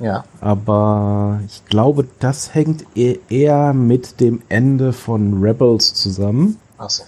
Ja. 0.00 0.24
Aber 0.40 1.40
ich 1.46 1.64
glaube, 1.66 2.06
das 2.18 2.54
hängt 2.54 2.84
e- 2.96 3.20
eher 3.28 3.72
mit 3.74 4.20
dem 4.20 4.42
Ende 4.48 4.92
von 4.92 5.42
Rebels 5.42 5.94
zusammen. 5.94 6.58
Achso. 6.78 7.04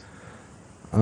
Äh, 0.93 0.97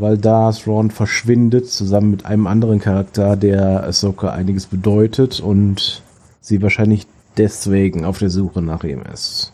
weil 0.00 0.18
da 0.18 0.50
Thrawn 0.52 0.90
verschwindet, 0.90 1.70
zusammen 1.70 2.10
mit 2.10 2.26
einem 2.26 2.46
anderen 2.46 2.78
Charakter, 2.78 3.36
der 3.36 3.84
Ahsoka 3.84 4.30
einiges 4.30 4.66
bedeutet 4.66 5.40
und 5.40 6.02
sie 6.40 6.62
wahrscheinlich 6.62 7.06
deswegen 7.36 8.04
auf 8.04 8.18
der 8.18 8.30
Suche 8.30 8.62
nach 8.62 8.84
ihm 8.84 9.02
ist. 9.02 9.52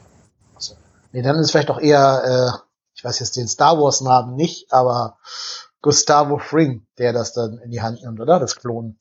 Achso. 0.55 0.75
Nee, 1.13 1.23
dann 1.23 1.37
ist 1.37 1.51
vielleicht 1.51 1.71
auch 1.71 1.81
eher, 1.81 2.23
äh, 2.25 2.59
ich 2.95 3.05
weiß 3.05 3.19
jetzt 3.21 3.37
den 3.37 3.49
Star 3.49 3.79
Wars 3.79 4.01
Namen 4.01 4.35
nicht, 4.35 4.73
aber 4.73 5.19
Gustavo 5.83 6.39
Fring, 6.39 6.87
der 6.99 7.13
das 7.13 7.33
dann 7.33 7.59
in 7.59 7.71
die 7.71 7.83
Hand 7.83 8.03
nimmt, 8.03 8.21
oder? 8.21 8.41
Das 8.41 8.57
Klonen. 8.57 8.99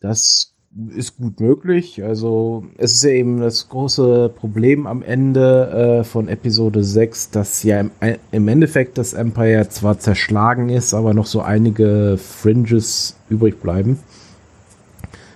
Das 0.00 0.51
ist 0.94 1.18
gut 1.18 1.40
möglich. 1.40 2.02
Also 2.02 2.64
es 2.78 2.94
ist 2.94 3.04
ja 3.04 3.10
eben 3.10 3.40
das 3.40 3.68
große 3.68 4.30
Problem 4.34 4.86
am 4.86 5.02
Ende 5.02 6.00
äh, 6.00 6.04
von 6.04 6.28
Episode 6.28 6.82
6, 6.82 7.30
dass 7.30 7.62
ja 7.62 7.80
im, 7.80 7.90
im, 8.30 8.48
Endeffekt 8.48 8.96
das 8.96 9.12
Empire 9.12 9.68
zwar 9.68 9.98
zerschlagen 9.98 10.70
ist, 10.70 10.94
aber 10.94 11.12
noch 11.14 11.26
so 11.26 11.42
einige 11.42 12.16
Fringes 12.18 13.16
übrig 13.28 13.60
bleiben. 13.60 13.98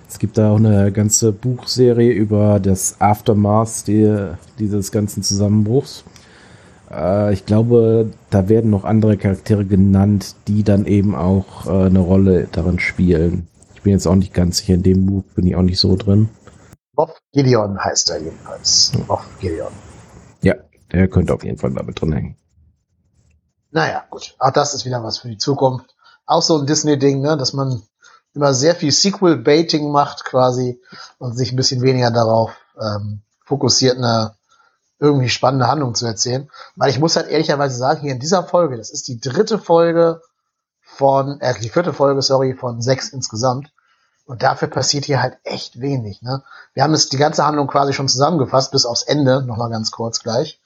Es 0.09 0.19
gibt 0.19 0.37
da 0.37 0.51
auch 0.51 0.57
eine 0.57 0.91
ganze 0.91 1.31
Buchserie 1.31 2.11
über 2.11 2.59
das 2.59 2.99
Aftermath 2.99 3.87
die, 3.87 4.29
dieses 4.57 4.91
ganzen 4.91 5.21
Zusammenbruchs. 5.21 6.03
Äh, 6.89 7.33
ich 7.33 7.45
glaube, 7.45 8.09
da 8.31 8.49
werden 8.49 8.71
noch 8.71 8.85
andere 8.85 9.17
Charaktere 9.17 9.65
genannt, 9.65 10.35
die 10.47 10.63
dann 10.63 10.87
eben 10.87 11.13
auch 11.13 11.67
äh, 11.67 11.85
eine 11.85 11.99
Rolle 11.99 12.47
darin 12.51 12.79
spielen 12.79 13.47
bin 13.87 13.93
jetzt 13.93 14.05
auch 14.05 14.15
nicht 14.15 14.33
ganz 14.33 14.57
sicher, 14.57 14.73
in 14.73 14.83
dem 14.83 15.05
Buch 15.05 15.23
bin 15.33 15.47
ich 15.47 15.55
auch 15.55 15.61
nicht 15.61 15.79
so 15.79 15.95
drin. 15.95 16.27
Moff 16.97 17.21
Gideon 17.31 17.79
heißt 17.79 18.09
er 18.09 18.21
jedenfalls. 18.21 18.91
Moff 19.07 19.25
Gideon. 19.39 19.71
Ja, 20.41 20.55
der 20.91 21.07
könnte 21.07 21.33
auf 21.33 21.45
jeden 21.45 21.57
Fall 21.57 21.71
damit 21.71 22.01
drin 22.01 22.11
hängen. 22.11 22.37
Naja, 23.71 24.03
gut. 24.09 24.35
Auch 24.39 24.51
das 24.51 24.73
ist 24.73 24.83
wieder 24.83 25.01
was 25.05 25.19
für 25.19 25.29
die 25.29 25.37
Zukunft. 25.37 25.95
Auch 26.25 26.41
so 26.41 26.57
ein 26.57 26.65
Disney-Ding, 26.65 27.21
ne, 27.21 27.37
dass 27.37 27.53
man 27.53 27.81
immer 28.33 28.53
sehr 28.53 28.75
viel 28.75 28.91
Sequel-Baiting 28.91 29.89
macht 29.89 30.25
quasi 30.25 30.81
und 31.17 31.37
sich 31.37 31.53
ein 31.53 31.55
bisschen 31.55 31.81
weniger 31.81 32.11
darauf 32.11 32.51
ähm, 32.77 33.21
fokussiert, 33.45 33.95
eine 33.95 34.35
irgendwie 34.99 35.29
spannende 35.29 35.67
Handlung 35.67 35.95
zu 35.95 36.05
erzählen. 36.05 36.49
Weil 36.75 36.89
ich 36.89 36.99
muss 36.99 37.15
halt 37.15 37.29
ehrlicherweise 37.29 37.77
sagen, 37.77 38.01
hier 38.01 38.11
in 38.11 38.19
dieser 38.19 38.43
Folge, 38.43 38.75
das 38.75 38.89
ist 38.89 39.07
die 39.07 39.21
dritte 39.21 39.57
Folge 39.57 40.19
von, 40.81 41.39
äh, 41.39 41.57
die 41.61 41.69
vierte 41.69 41.93
Folge, 41.93 42.21
sorry, 42.21 42.53
von 42.53 42.81
sechs 42.81 43.07
insgesamt. 43.07 43.71
Und 44.27 44.43
dafür 44.43 44.67
passiert 44.67 45.05
hier 45.05 45.21
halt 45.21 45.37
echt 45.45 45.79
wenig. 45.79 46.21
Ne? 46.21 46.43
Wir 46.73 46.83
haben 46.83 46.93
jetzt 46.93 47.13
die 47.13 47.17
ganze 47.17 47.45
Handlung 47.45 47.67
quasi 47.67 47.93
schon 47.93 48.09
zusammengefasst, 48.09 48.71
bis 48.71 48.85
aufs 48.85 49.03
Ende, 49.03 49.41
nochmal 49.41 49.69
ganz 49.69 49.89
kurz 49.89 50.19
gleich. 50.19 50.61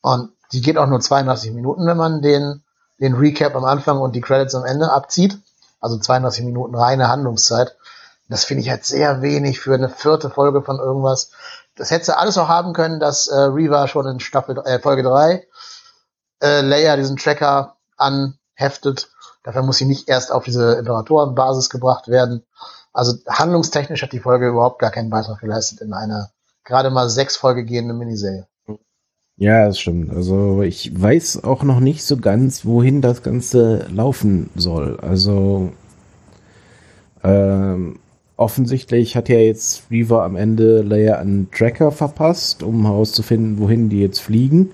Und 0.00 0.32
die 0.50 0.60
geht 0.60 0.76
auch 0.76 0.88
nur 0.88 1.00
32 1.00 1.52
Minuten, 1.52 1.86
wenn 1.86 1.96
man 1.96 2.20
den, 2.20 2.64
den 3.00 3.14
Recap 3.14 3.54
am 3.54 3.64
Anfang 3.64 4.00
und 4.00 4.16
die 4.16 4.20
Credits 4.20 4.56
am 4.56 4.64
Ende 4.64 4.92
abzieht. 4.92 5.38
Also 5.80 5.98
32 5.98 6.44
Minuten 6.44 6.74
reine 6.74 7.08
Handlungszeit. 7.08 7.76
Das 8.28 8.44
finde 8.44 8.64
ich 8.64 8.70
halt 8.70 8.84
sehr 8.84 9.22
wenig 9.22 9.60
für 9.60 9.74
eine 9.74 9.88
vierte 9.88 10.28
Folge 10.28 10.62
von 10.62 10.80
irgendwas. 10.80 11.30
Das 11.76 11.92
hätte 11.92 12.16
alles 12.16 12.36
auch 12.38 12.48
haben 12.48 12.72
können, 12.72 12.98
dass 12.98 13.28
äh, 13.28 13.38
Reva 13.38 13.86
schon 13.86 14.06
in 14.06 14.18
Staffel 14.18 14.58
äh, 14.64 14.80
Folge 14.80 15.04
3 15.04 15.46
äh, 16.42 16.60
Leia 16.62 16.96
diesen 16.96 17.16
Tracker 17.16 17.76
anheftet. 17.96 19.10
Dafür 19.44 19.62
muss 19.62 19.76
sie 19.76 19.84
nicht 19.84 20.08
erst 20.08 20.32
auf 20.32 20.42
diese 20.42 20.72
Imperatorenbasis 20.72 21.70
gebracht 21.70 22.08
werden. 22.08 22.44
Also 22.96 23.18
handlungstechnisch 23.28 24.02
hat 24.02 24.12
die 24.12 24.20
Folge 24.20 24.48
überhaupt 24.48 24.78
gar 24.78 24.90
keinen 24.90 25.10
Beitrag 25.10 25.40
geleistet 25.40 25.82
in 25.82 25.92
einer 25.92 26.30
gerade 26.64 26.90
mal 26.90 27.10
sechs 27.10 27.36
Folge 27.36 27.62
gehende 27.62 27.92
Miniserie. 27.92 28.46
Ja, 29.36 29.66
das 29.66 29.78
stimmt. 29.78 30.10
Also 30.10 30.62
ich 30.62 30.98
weiß 30.98 31.44
auch 31.44 31.62
noch 31.62 31.78
nicht 31.78 32.04
so 32.04 32.16
ganz, 32.16 32.64
wohin 32.64 33.02
das 33.02 33.22
Ganze 33.22 33.86
laufen 33.90 34.48
soll. 34.56 34.98
Also 35.00 35.72
ähm, 37.22 37.98
offensichtlich 38.38 39.14
hat 39.14 39.28
ja 39.28 39.40
jetzt 39.40 39.90
Reaver 39.90 40.24
am 40.24 40.34
Ende 40.34 40.80
Leia 40.80 41.18
einen 41.18 41.50
Tracker 41.50 41.92
verpasst, 41.92 42.62
um 42.62 42.86
herauszufinden, 42.86 43.58
wohin 43.58 43.90
die 43.90 44.00
jetzt 44.00 44.20
fliegen. 44.20 44.70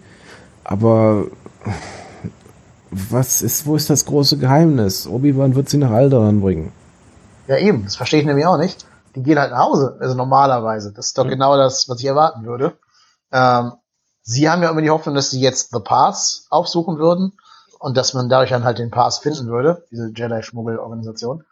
Aber 0.62 1.26
was 2.92 3.42
ist, 3.42 3.66
wo 3.66 3.74
ist 3.74 3.90
das 3.90 4.04
große 4.04 4.38
Geheimnis? 4.38 5.08
Obi-Wan 5.08 5.56
wird 5.56 5.68
sie 5.68 5.78
nach 5.78 5.90
Alderaan 5.90 6.40
bringen. 6.40 6.70
Ja, 7.52 7.58
eben, 7.58 7.84
das 7.84 7.96
verstehe 7.96 8.20
ich 8.20 8.26
nämlich 8.26 8.46
auch 8.46 8.56
nicht. 8.56 8.86
Die 9.14 9.22
gehen 9.22 9.38
halt 9.38 9.50
nach 9.50 9.58
Hause, 9.58 9.98
also 10.00 10.14
normalerweise. 10.14 10.90
Das 10.90 11.08
ist 11.08 11.18
doch 11.18 11.26
mhm. 11.26 11.30
genau 11.30 11.58
das, 11.58 11.86
was 11.86 12.00
ich 12.00 12.06
erwarten 12.06 12.46
würde. 12.46 12.78
Ähm, 13.30 13.74
sie 14.22 14.48
haben 14.48 14.62
ja 14.62 14.70
immer 14.70 14.80
die 14.80 14.88
Hoffnung, 14.88 15.14
dass 15.14 15.30
sie 15.30 15.40
jetzt 15.40 15.70
The 15.70 15.80
Pass 15.80 16.46
aufsuchen 16.48 16.96
würden 16.96 17.34
und 17.78 17.98
dass 17.98 18.14
man 18.14 18.30
dadurch 18.30 18.48
dann 18.48 18.64
halt 18.64 18.78
den 18.78 18.90
Pass 18.90 19.18
finden 19.18 19.48
würde, 19.48 19.84
diese 19.90 20.08
Jedi-Schmuggel-Organisation. 20.14 21.44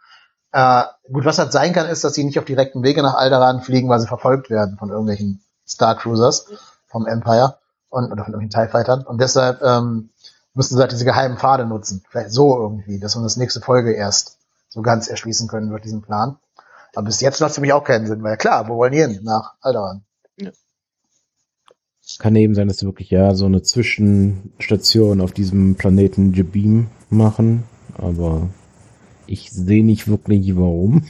Äh, 0.53 0.83
gut, 1.13 1.23
was 1.23 1.37
halt 1.37 1.51
sein 1.51 1.71
kann, 1.71 1.87
ist, 1.87 2.03
dass 2.03 2.15
sie 2.15 2.23
nicht 2.23 2.39
auf 2.39 2.45
direkten 2.45 2.81
Wege 2.81 3.03
nach 3.03 3.13
Alderaan 3.13 3.61
fliegen, 3.61 3.87
weil 3.87 3.99
sie 3.99 4.07
verfolgt 4.07 4.49
werden 4.49 4.77
von 4.79 4.89
irgendwelchen 4.89 5.43
Star 5.67 5.95
Cruisers 5.95 6.47
vom 6.87 7.05
Empire 7.05 7.59
und 7.89 8.11
oder 8.11 8.23
von 8.23 8.33
irgendwelchen 8.33 8.49
TIE 8.49 8.71
Fightern. 8.71 9.03
Und 9.03 9.21
deshalb 9.21 9.61
ähm, 9.61 10.09
müssen 10.55 10.77
sie 10.77 10.81
halt 10.81 10.93
diese 10.93 11.05
geheimen 11.05 11.37
Pfade 11.37 11.67
nutzen. 11.67 12.03
Vielleicht 12.09 12.31
so 12.31 12.57
irgendwie, 12.57 12.99
dass 12.99 13.13
man 13.13 13.23
das 13.23 13.37
nächste 13.37 13.61
Folge 13.61 13.93
erst 13.93 14.39
so 14.71 14.81
ganz 14.81 15.07
erschließen 15.07 15.47
können 15.47 15.71
wird, 15.71 15.85
diesen 15.85 16.01
Plan. 16.01 16.37
Aber 16.95 17.05
bis 17.05 17.21
jetzt 17.21 17.39
macht 17.39 17.51
es 17.51 17.55
für 17.55 17.61
mich 17.61 17.73
auch 17.73 17.83
keinen 17.83 18.07
Sinn, 18.07 18.23
weil 18.23 18.37
klar, 18.37 18.67
wo 18.67 18.77
wollen 18.77 18.93
die 18.93 19.01
hin? 19.01 19.19
Nach 19.23 19.53
Alderaan. 19.61 20.03
Ja. 20.37 20.51
Kann 22.19 22.35
eben 22.35 22.55
sein, 22.55 22.67
dass 22.67 22.77
sie 22.77 22.85
wirklich 22.85 23.09
ja 23.09 23.35
so 23.35 23.45
eine 23.45 23.61
Zwischenstation 23.61 25.21
auf 25.21 25.31
diesem 25.31 25.75
Planeten 25.75 26.33
Jabim 26.33 26.87
machen, 27.09 27.63
aber 27.97 28.49
ich 29.27 29.51
sehe 29.51 29.85
nicht 29.85 30.07
wirklich 30.07 30.55
warum. 30.55 31.05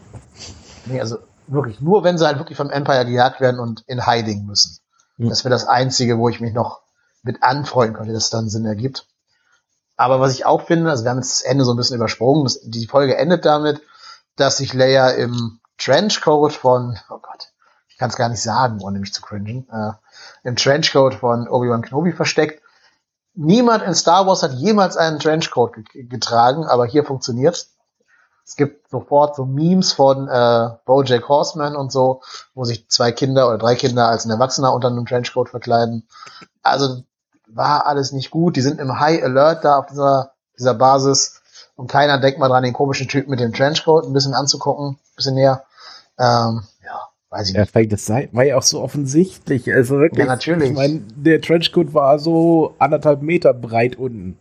nee, 0.86 1.00
also 1.00 1.18
wirklich, 1.46 1.80
nur 1.80 2.04
wenn 2.04 2.18
sie 2.18 2.26
halt 2.26 2.38
wirklich 2.38 2.56
vom 2.56 2.70
Empire 2.70 3.06
gejagt 3.06 3.40
werden 3.40 3.58
und 3.60 3.82
in 3.86 4.06
Hiding 4.06 4.44
müssen. 4.44 4.78
Ja. 5.18 5.28
Das 5.28 5.44
wäre 5.44 5.50
das 5.50 5.66
Einzige, 5.66 6.18
wo 6.18 6.28
ich 6.28 6.40
mich 6.40 6.52
noch 6.52 6.82
mit 7.22 7.42
anfreunden 7.42 7.96
könnte, 7.96 8.12
dass 8.12 8.24
es 8.24 8.30
dann 8.30 8.48
Sinn 8.48 8.64
ergibt. 8.64 9.06
Aber 10.02 10.18
was 10.18 10.34
ich 10.34 10.44
auch 10.44 10.62
finde, 10.62 10.90
also 10.90 11.04
wir 11.04 11.10
haben 11.10 11.18
jetzt 11.18 11.30
das 11.30 11.42
Ende 11.42 11.64
so 11.64 11.72
ein 11.72 11.76
bisschen 11.76 11.94
übersprungen, 11.94 12.42
das, 12.42 12.60
die 12.64 12.88
Folge 12.88 13.16
endet 13.16 13.44
damit, 13.44 13.80
dass 14.34 14.56
sich 14.56 14.74
Leia 14.74 15.10
im 15.10 15.60
Trenchcoat 15.78 16.52
von, 16.52 16.98
oh 17.08 17.18
Gott, 17.22 17.52
ich 17.88 17.98
kann 17.98 18.10
es 18.10 18.16
gar 18.16 18.28
nicht 18.28 18.42
sagen, 18.42 18.80
ohne 18.80 18.98
mich 18.98 19.14
zu 19.14 19.22
cringen, 19.22 19.68
äh, 19.70 19.92
im 20.42 20.56
Trenchcoat 20.56 21.14
von 21.14 21.46
Obi-Wan 21.48 21.82
Kenobi 21.82 22.12
versteckt. 22.12 22.64
Niemand 23.34 23.84
in 23.84 23.94
Star 23.94 24.26
Wars 24.26 24.42
hat 24.42 24.54
jemals 24.54 24.96
einen 24.96 25.20
Trenchcoat 25.20 25.74
ge 25.74 26.02
getragen, 26.02 26.66
aber 26.66 26.84
hier 26.84 27.04
funktioniert 27.04 27.68
es 28.44 28.56
gibt 28.56 28.90
sofort 28.90 29.36
so 29.36 29.44
Memes 29.44 29.92
von 29.92 30.28
äh, 30.28 30.70
Bojack 30.84 31.28
Horseman 31.28 31.76
und 31.76 31.92
so, 31.92 32.22
wo 32.54 32.64
sich 32.64 32.88
zwei 32.88 33.12
Kinder 33.12 33.46
oder 33.48 33.58
drei 33.58 33.76
Kinder 33.76 34.08
als 34.08 34.24
ein 34.24 34.30
Erwachsener 34.30 34.74
unter 34.74 34.88
einem 34.88 35.06
Trenchcoat 35.06 35.48
verkleiden. 35.48 36.08
Also 36.62 37.02
war 37.48 37.86
alles 37.86 38.12
nicht 38.12 38.30
gut. 38.30 38.56
Die 38.56 38.60
sind 38.60 38.80
im 38.80 38.98
High 38.98 39.22
Alert 39.22 39.64
da 39.64 39.78
auf 39.78 39.86
dieser, 39.86 40.32
dieser 40.58 40.74
Basis. 40.74 41.42
Und 41.76 41.90
keiner 41.90 42.18
denkt 42.18 42.38
mal 42.38 42.48
dran, 42.48 42.62
den 42.62 42.72
komischen 42.72 43.08
Typ 43.08 43.28
mit 43.28 43.40
dem 43.40 43.52
Trenchcoat 43.52 44.04
ein 44.04 44.12
bisschen 44.12 44.34
anzugucken, 44.34 44.90
ein 44.90 45.16
bisschen 45.16 45.34
näher. 45.34 45.64
Ähm, 46.18 46.62
ja, 46.84 47.08
weiß 47.30 47.48
ich 47.48 47.56
nicht. 47.56 47.74
Ja, 47.74 47.84
das 47.84 48.08
war 48.08 48.44
ja 48.44 48.56
auch 48.56 48.62
so 48.62 48.80
offensichtlich. 48.80 49.72
Also 49.72 49.98
wirklich. 49.98 50.20
Ja, 50.20 50.26
natürlich. 50.26 50.70
Ich 50.70 50.76
meine, 50.76 51.00
der 51.16 51.40
Trenchcoat 51.40 51.94
war 51.94 52.18
so 52.18 52.74
anderthalb 52.78 53.22
Meter 53.22 53.54
breit 53.54 53.96
unten. 53.96 54.38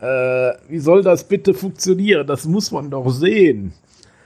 Äh, 0.00 0.52
wie 0.68 0.78
soll 0.78 1.02
das 1.02 1.24
bitte 1.24 1.54
funktionieren? 1.54 2.26
Das 2.26 2.44
muss 2.44 2.70
man 2.70 2.90
doch 2.90 3.08
sehen. 3.10 3.72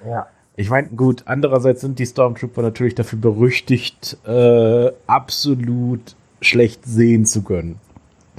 Ja. 0.05 0.27
Ich 0.57 0.69
meine, 0.69 0.89
gut, 0.89 1.23
andererseits 1.27 1.81
sind 1.81 1.99
die 1.99 2.07
Stormtrooper 2.07 2.61
natürlich 2.61 2.95
dafür 2.95 3.19
berüchtigt, 3.19 4.19
äh, 4.27 4.93
absolut 5.07 6.17
schlecht 6.41 6.85
sehen 6.85 7.27
zu 7.27 7.43
können 7.43 7.81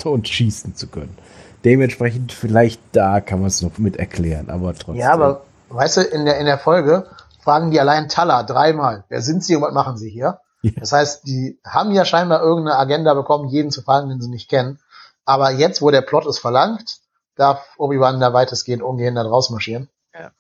und 0.03 0.27
schießen 0.27 0.75
zu 0.75 0.87
können. 0.87 1.17
Dementsprechend 1.63 2.31
vielleicht 2.31 2.81
da 2.91 3.21
kann 3.21 3.39
man 3.39 3.47
es 3.47 3.61
noch 3.61 3.77
mit 3.77 3.97
erklären, 3.97 4.49
aber 4.49 4.73
trotzdem. 4.73 4.95
Ja, 4.95 5.13
aber 5.13 5.43
weißt 5.69 5.97
du, 5.97 6.01
in 6.01 6.25
der, 6.25 6.39
in 6.39 6.45
der 6.45 6.57
Folge 6.57 7.05
fragen 7.41 7.71
die 7.71 7.79
allein 7.79 8.09
Tala 8.09 8.43
dreimal, 8.43 9.03
wer 9.09 9.21
sind 9.21 9.43
sie 9.43 9.55
und 9.55 9.61
was 9.61 9.73
machen 9.73 9.97
sie 9.97 10.09
hier? 10.09 10.39
Ja. 10.61 10.71
Das 10.77 10.91
heißt, 10.91 11.27
die 11.27 11.59
haben 11.65 11.91
ja 11.91 12.05
scheinbar 12.05 12.41
irgendeine 12.41 12.77
Agenda 12.77 13.13
bekommen, 13.13 13.49
jeden 13.49 13.71
zu 13.71 13.81
fragen, 13.81 14.09
den 14.09 14.21
sie 14.21 14.29
nicht 14.29 14.49
kennen. 14.49 14.79
Aber 15.25 15.51
jetzt, 15.51 15.81
wo 15.81 15.91
der 15.91 16.01
Plot 16.01 16.25
es 16.25 16.39
verlangt, 16.39 16.99
darf 17.35 17.63
Obi-Wan 17.77 18.19
da 18.19 18.33
weitestgehend 18.33 18.83
ungehindert 18.83 19.27
rausmarschieren. 19.27 19.89
Ja. 20.13 20.31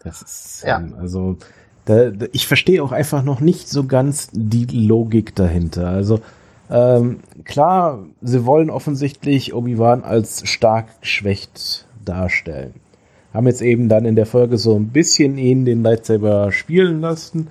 Das 0.00 0.22
ist, 0.22 0.62
ja. 0.64 0.78
Ähm, 0.78 0.96
also, 0.98 1.36
da, 1.86 2.10
da, 2.10 2.26
ich 2.32 2.46
verstehe 2.46 2.82
auch 2.82 2.92
einfach 2.92 3.22
noch 3.22 3.40
nicht 3.40 3.68
so 3.68 3.84
ganz 3.84 4.28
die 4.32 4.66
Logik 4.66 5.34
dahinter. 5.34 5.88
Also, 5.88 6.20
ähm, 6.68 7.20
klar, 7.44 8.04
sie 8.20 8.44
wollen 8.44 8.70
offensichtlich 8.70 9.54
Obi-Wan 9.54 10.02
als 10.02 10.46
stark 10.48 11.00
geschwächt 11.00 11.86
darstellen. 12.04 12.74
Haben 13.32 13.46
jetzt 13.46 13.62
eben 13.62 13.88
dann 13.88 14.04
in 14.04 14.16
der 14.16 14.26
Folge 14.26 14.58
so 14.58 14.76
ein 14.76 14.88
bisschen 14.88 15.38
ihn 15.38 15.64
den 15.64 15.82
Lightsaber 15.82 16.52
spielen 16.52 17.00
lassen. 17.00 17.48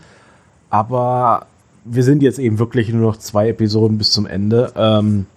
Aber 0.69 1.45
wir 1.85 2.03
sind 2.03 2.21
jetzt 2.21 2.39
eben 2.39 2.59
wirklich 2.59 2.89
nur 2.89 3.01
noch 3.01 3.17
zwei 3.17 3.49
Episoden 3.49 3.97
bis 3.97 4.11
zum 4.11 4.25
Ende. 4.25 4.73
Ähm, 4.75 5.27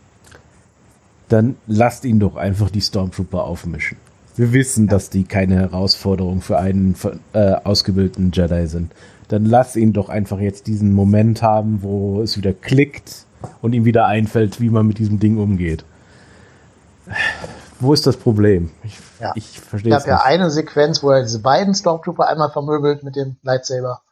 dann 1.29 1.57
lasst 1.67 2.05
ihn 2.05 2.19
doch 2.19 2.37
einfach 2.37 2.71
die 2.71 2.81
Stormtrooper 2.81 3.45
aufmischen. 3.45 3.99
Wir 4.39 4.53
wissen, 4.53 4.87
dass 4.87 5.11
die 5.11 5.25
keine 5.25 5.57
Herausforderung 5.57 6.43
für 6.43 6.59
einen 6.59 6.95
äh, 7.33 7.55
ausgebildeten 7.65 8.31
Jedi 8.33 8.69
sind. 8.69 8.93
Dann 9.27 9.45
lass 9.45 9.75
ihn 9.75 9.93
doch 9.93 10.09
einfach 10.09 10.39
jetzt 10.39 10.69
diesen 10.69 10.93
Moment 10.93 11.43
haben, 11.43 11.83
wo 11.83 12.23
es 12.23 12.37
wieder 12.37 12.53
klickt 12.53 13.27
und 13.63 13.73
ihm 13.73 13.85
wieder 13.85 14.07
einfällt, 14.07 14.61
wie 14.61 14.71
man 14.71 14.87
mit 14.87 14.99
diesem 14.99 15.19
Ding 15.19 15.39
umgeht. 15.39 15.85
Wo 17.81 17.93
ist 17.93 18.07
das 18.07 18.17
Problem? 18.17 18.71
Ich, 18.85 19.01
ja. 19.21 19.33
ich 19.35 19.59
verstehe 19.59 19.93
es. 19.93 20.03
Es 20.03 20.07
gab 20.07 20.21
ja 20.21 20.25
eine 20.25 20.51
Sequenz, 20.53 21.03
wo 21.03 21.11
er 21.11 21.23
diese 21.23 21.41
beiden 21.41 21.75
Stormtrooper 21.75 22.29
einmal 22.29 22.53
vermöbelt 22.53 23.03
mit 23.03 23.17
dem 23.17 23.39
Lightsaber. 23.43 24.03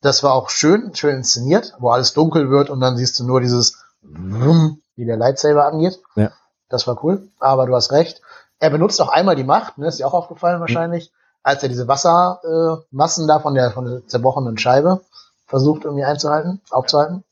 Das 0.00 0.24
war 0.24 0.34
auch 0.34 0.50
schön, 0.50 0.92
schön 0.96 1.18
inszeniert, 1.18 1.74
wo 1.78 1.90
alles 1.90 2.14
dunkel 2.14 2.50
wird 2.50 2.68
und 2.68 2.80
dann 2.80 2.96
siehst 2.96 3.20
du 3.20 3.24
nur 3.24 3.40
dieses, 3.40 3.78
wie 4.02 5.04
der 5.04 5.16
Lightsaber 5.16 5.66
angeht. 5.66 6.00
Ja. 6.16 6.32
Das 6.72 6.86
war 6.86 7.04
cool, 7.04 7.28
aber 7.38 7.66
du 7.66 7.74
hast 7.74 7.92
recht. 7.92 8.22
Er 8.58 8.70
benutzt 8.70 9.00
auch 9.02 9.08
einmal 9.08 9.36
die 9.36 9.44
Macht, 9.44 9.76
ne, 9.76 9.88
ist 9.88 9.98
dir 9.98 10.06
auch 10.06 10.14
aufgefallen 10.14 10.60
wahrscheinlich, 10.60 11.10
mhm. 11.10 11.40
als 11.42 11.62
er 11.62 11.68
diese 11.68 11.86
Wassermassen 11.86 13.24
äh, 13.24 13.28
da 13.28 13.40
von 13.40 13.54
der, 13.54 13.70
von 13.72 13.84
der 13.84 14.06
zerbrochenen 14.06 14.56
Scheibe 14.56 15.02
versucht 15.46 15.84
irgendwie 15.84 16.04
einzuhalten, 16.04 16.62
aufzuhalten. 16.70 17.24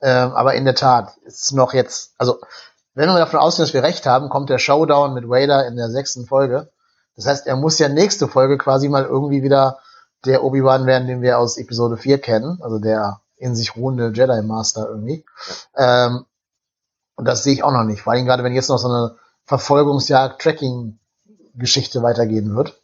Ähm, 0.00 0.32
aber 0.32 0.54
in 0.54 0.64
der 0.64 0.76
Tat 0.76 1.16
ist 1.24 1.52
noch 1.52 1.74
jetzt, 1.74 2.12
also 2.16 2.38
wenn 2.94 3.08
wir 3.08 3.18
davon 3.18 3.40
ausgehen, 3.40 3.66
dass 3.66 3.74
wir 3.74 3.82
recht 3.82 4.06
haben, 4.06 4.28
kommt 4.28 4.50
der 4.50 4.58
Showdown 4.58 5.14
mit 5.14 5.28
Vader 5.28 5.66
in 5.66 5.76
der 5.76 5.90
sechsten 5.90 6.26
Folge. 6.26 6.70
Das 7.16 7.26
heißt, 7.26 7.46
er 7.48 7.56
muss 7.56 7.80
ja 7.80 7.88
nächste 7.88 8.28
Folge 8.28 8.56
quasi 8.56 8.88
mal 8.88 9.04
irgendwie 9.04 9.42
wieder 9.42 9.78
der 10.24 10.44
Obi-Wan 10.44 10.86
werden, 10.86 11.08
den 11.08 11.22
wir 11.22 11.38
aus 11.38 11.58
Episode 11.58 11.96
4 11.96 12.20
kennen, 12.20 12.60
also 12.62 12.78
der 12.78 13.20
in 13.36 13.56
sich 13.56 13.76
ruhende 13.76 14.12
Jedi 14.14 14.42
Master 14.42 14.88
irgendwie. 14.88 15.24
Ähm, 15.76 16.26
und 17.18 17.24
das 17.24 17.42
sehe 17.42 17.52
ich 17.52 17.64
auch 17.64 17.72
noch 17.72 17.82
nicht. 17.82 18.02
Vor 18.02 18.12
allem 18.12 18.26
gerade, 18.26 18.44
wenn 18.44 18.54
jetzt 18.54 18.68
noch 18.68 18.78
so 18.78 18.88
eine 18.88 19.16
Verfolgungsjagd, 19.44 20.40
Tracking-Geschichte 20.40 22.00
weitergehen 22.00 22.54
wird. 22.54 22.80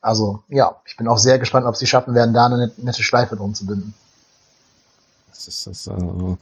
Also, 0.00 0.44
ja, 0.48 0.76
ich 0.86 0.96
bin 0.96 1.08
auch 1.08 1.18
sehr 1.18 1.40
gespannt, 1.40 1.66
ob 1.66 1.74
sie 1.74 1.88
schaffen 1.88 2.14
werden, 2.14 2.34
da 2.34 2.46
eine 2.46 2.70
nette 2.76 3.02
Schleife 3.02 3.34
drum 3.34 3.52
zu 3.52 3.66
binden. 3.66 3.92
Das 5.28 5.48
ist 5.48 5.66
das, 5.66 5.88
also 5.88 6.38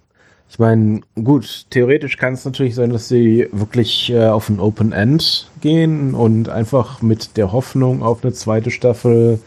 ich 0.51 0.59
meine, 0.59 1.01
gut, 1.15 1.69
theoretisch 1.71 2.19
kann 2.19 2.35
es 2.35 2.45
natürlich 2.45 2.75
sein, 2.75 2.91
dass 2.91 3.09
sie 3.09 3.49
wirklich 3.51 4.11
äh, 4.11 4.27
auf 4.27 4.51
ein 4.51 4.61
Open 4.61 4.93
End 4.93 5.49
gehen 5.63 6.15
und 6.15 6.51
einfach 6.51 7.01
mit 7.01 7.39
der 7.39 7.51
Hoffnung 7.51 8.03
auf 8.03 8.23
eine 8.23 8.35
zweite 8.35 8.71
Staffel 8.71 9.41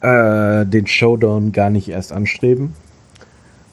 äh, 0.00 0.66
den 0.66 0.88
Showdown 0.88 1.52
gar 1.52 1.70
nicht 1.70 1.88
erst 1.88 2.10
anstreben. 2.10 2.74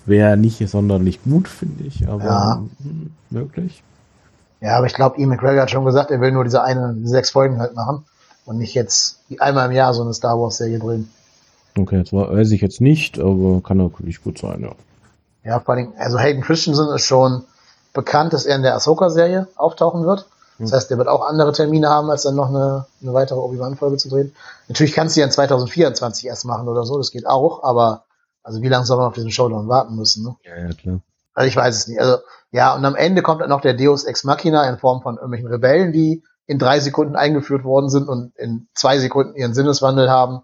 Wäre 0.07 0.37
nicht 0.37 0.67
sonderlich 0.69 1.21
gut, 1.23 1.47
finde 1.49 1.83
ich, 1.83 2.07
aber 2.07 2.23
ja. 2.23 2.63
Hm, 2.81 3.11
möglich. 3.29 3.83
Ja, 4.61 4.77
aber 4.77 4.87
ich 4.87 4.93
glaube, 4.93 5.19
Ian 5.19 5.29
McGregor 5.29 5.61
hat 5.61 5.69
schon 5.69 5.85
gesagt, 5.85 6.11
er 6.11 6.21
will 6.21 6.31
nur 6.31 6.45
diese 6.45 6.63
eine, 6.63 6.95
diese 6.97 7.11
sechs 7.11 7.29
Folgen 7.29 7.59
halt 7.59 7.75
machen 7.75 8.05
und 8.45 8.57
nicht 8.57 8.73
jetzt 8.73 9.19
einmal 9.39 9.67
im 9.67 9.75
Jahr 9.75 9.93
so 9.93 10.01
eine 10.01 10.13
Star 10.13 10.39
Wars 10.39 10.57
Serie 10.57 10.79
drehen. 10.79 11.11
Okay, 11.77 12.01
das 12.01 12.13
weiß 12.13 12.51
ich 12.51 12.61
jetzt 12.61 12.81
nicht, 12.81 13.19
aber 13.19 13.61
kann 13.61 13.77
natürlich 13.77 14.23
gut 14.23 14.39
sein, 14.39 14.61
ja. 14.61 14.71
Ja, 15.43 15.59
vor 15.59 15.75
allem, 15.75 15.93
also 15.97 16.17
Hayden 16.17 16.41
Christensen 16.41 16.87
ist 16.95 17.03
schon 17.03 17.43
bekannt, 17.93 18.33
dass 18.33 18.45
er 18.45 18.55
in 18.55 18.63
der 18.63 18.75
Ahsoka-Serie 18.75 19.47
auftauchen 19.55 20.05
wird. 20.05 20.25
Das 20.59 20.71
heißt, 20.71 20.89
der 20.89 20.97
wird 20.97 21.07
auch 21.07 21.27
andere 21.27 21.51
Termine 21.51 21.89
haben, 21.89 22.09
als 22.09 22.23
dann 22.23 22.35
noch 22.35 22.49
eine, 22.49 22.87
eine 23.01 23.13
weitere 23.13 23.37
Obi-Wan-Folge 23.37 23.97
zu 23.97 24.09
drehen. 24.09 24.33
Natürlich 24.67 24.93
kannst 24.93 25.15
du 25.15 25.19
ja 25.19 25.25
in 25.27 25.31
2024 25.31 26.25
erst 26.25 26.45
machen 26.45 26.67
oder 26.67 26.83
so, 26.83 26.97
das 26.97 27.11
geht 27.11 27.27
auch, 27.27 27.63
aber 27.63 28.03
also 28.47 28.61
wie 28.61 28.69
lange 28.69 28.85
soll 28.85 28.95
man 28.95 29.07
auf 29.07 29.13
diesen 29.13 29.31
Showdown 29.31 29.67
warten 29.67 29.95
müssen? 29.97 30.23
Ne? 30.23 30.35
Ja, 30.43 30.55
ja, 30.55 30.73
klar. 30.73 31.01
Also 31.33 31.49
ich 31.49 31.55
weiß 31.55 31.75
es 31.75 31.87
nicht. 31.89 31.99
Also 31.99 32.19
ja, 32.51 32.73
und 32.73 32.85
am 32.85 32.95
Ende 32.95 33.21
kommt 33.21 33.41
dann 33.41 33.49
noch 33.49 33.59
der 33.59 33.73
Deus 33.73 34.05
Ex 34.05 34.23
Machina 34.23 34.67
in 34.69 34.77
Form 34.77 35.01
von 35.01 35.15
irgendwelchen 35.15 35.49
Rebellen, 35.49 35.91
die 35.91 36.23
in 36.45 36.57
drei 36.57 36.79
Sekunden 36.79 37.17
eingeführt 37.17 37.65
worden 37.65 37.89
sind 37.89 38.07
und 38.07 38.33
in 38.37 38.69
zwei 38.73 38.99
Sekunden 38.99 39.35
ihren 39.35 39.53
Sinneswandel 39.53 40.09
haben. 40.09 40.43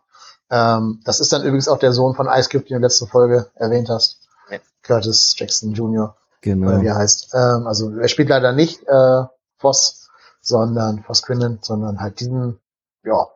Ähm, 0.52 1.00
das 1.06 1.22
ist 1.22 1.32
dann 1.32 1.44
übrigens 1.44 1.70
auch 1.70 1.80
der 1.80 1.94
Sohn 1.94 2.13
von 2.13 2.28
Ice 2.28 2.50
Cube, 2.50 2.66
den 2.66 2.72
du 2.72 2.76
in 2.76 2.82
der 2.82 2.89
letzten 2.89 3.08
Folge 3.08 3.50
erwähnt 3.56 3.89
hast. 3.89 4.20
Ja. 4.52 4.58
Curtis 4.82 5.34
Jackson 5.38 5.72
Jr. 5.72 6.18
Genau. 6.42 6.68
Oder 6.68 6.82
wie 6.82 6.88
er 6.88 6.96
heißt. 6.96 7.34
Ähm, 7.34 7.68
also 7.68 7.89
er 7.98 8.10
spielt 8.10 8.28
leider 8.28 8.52
nicht 8.52 8.84
äh, 8.86 9.24
Voss, 9.58 10.10
sondern 10.42 11.06
Quinnen, 11.06 11.60
sondern 11.62 12.02
halt 12.02 12.20
diesen, 12.20 12.60
ja, 13.06 13.28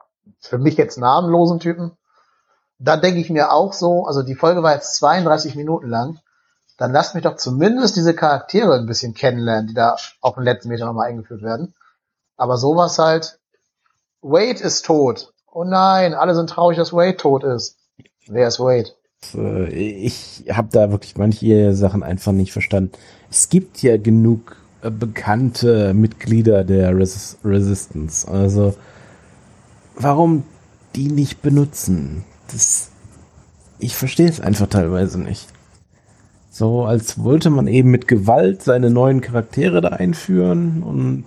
für 0.41 0.57
mich 0.57 0.75
jetzt 0.75 0.97
namenlosen 0.97 1.59
Typen. 1.59 1.96
Da 2.79 2.97
denke 2.97 3.19
ich 3.19 3.29
mir 3.29 3.51
auch 3.51 3.73
so, 3.73 4.05
also 4.05 4.21
die 4.21 4.35
Folge 4.35 4.63
war 4.63 4.73
jetzt 4.73 4.95
32 4.97 5.55
Minuten 5.55 5.87
lang, 5.87 6.19
dann 6.77 6.91
lasst 6.91 7.15
mich 7.15 7.23
doch 7.23 7.35
zumindest 7.35 7.95
diese 7.95 8.13
Charaktere 8.13 8.75
ein 8.75 8.85
bisschen 8.85 9.15
kennenlernen, 9.15 9.67
die 9.67 9.73
da 9.73 9.95
auf 10.21 10.35
den 10.35 10.43
letzten 10.43 10.69
Meter 10.69 10.85
nochmal 10.85 11.09
eingeführt 11.09 11.41
werden. 11.41 11.73
Aber 12.37 12.57
sowas 12.57 12.99
halt, 12.99 13.39
Wade 14.21 14.61
ist 14.61 14.85
tot. 14.85 15.33
Oh 15.51 15.63
nein, 15.63 16.13
alle 16.13 16.35
sind 16.35 16.51
traurig, 16.51 16.77
dass 16.77 16.93
Wade 16.93 17.17
tot 17.17 17.43
ist. 17.43 17.77
Wer 18.27 18.47
ist 18.47 18.59
Wade? 18.59 18.91
Äh, 19.33 19.69
ich 19.73 20.45
habe 20.51 20.69
da 20.71 20.91
wirklich 20.91 21.17
manche 21.17 21.73
Sachen 21.73 22.03
einfach 22.03 22.31
nicht 22.31 22.51
verstanden. 22.51 22.91
Es 23.31 23.49
gibt 23.49 23.81
ja 23.81 23.97
genug 23.97 24.55
äh, 24.81 24.91
bekannte 24.91 25.95
Mitglieder 25.95 26.63
der 26.63 26.95
Res 26.95 27.37
Resistance. 27.43 28.27
Also 28.27 28.75
warum 29.95 30.43
die 30.95 31.07
nicht 31.07 31.41
benutzen? 31.41 32.23
Das, 32.51 32.91
ich 33.79 33.95
verstehe 33.95 34.29
es 34.29 34.41
einfach 34.41 34.67
teilweise 34.67 35.19
nicht. 35.19 35.47
So, 36.49 36.85
als 36.85 37.23
wollte 37.23 37.49
man 37.49 37.67
eben 37.67 37.91
mit 37.91 38.07
Gewalt 38.07 38.63
seine 38.63 38.89
neuen 38.89 39.21
Charaktere 39.21 39.81
da 39.81 39.89
einführen 39.89 40.81
und 40.81 41.25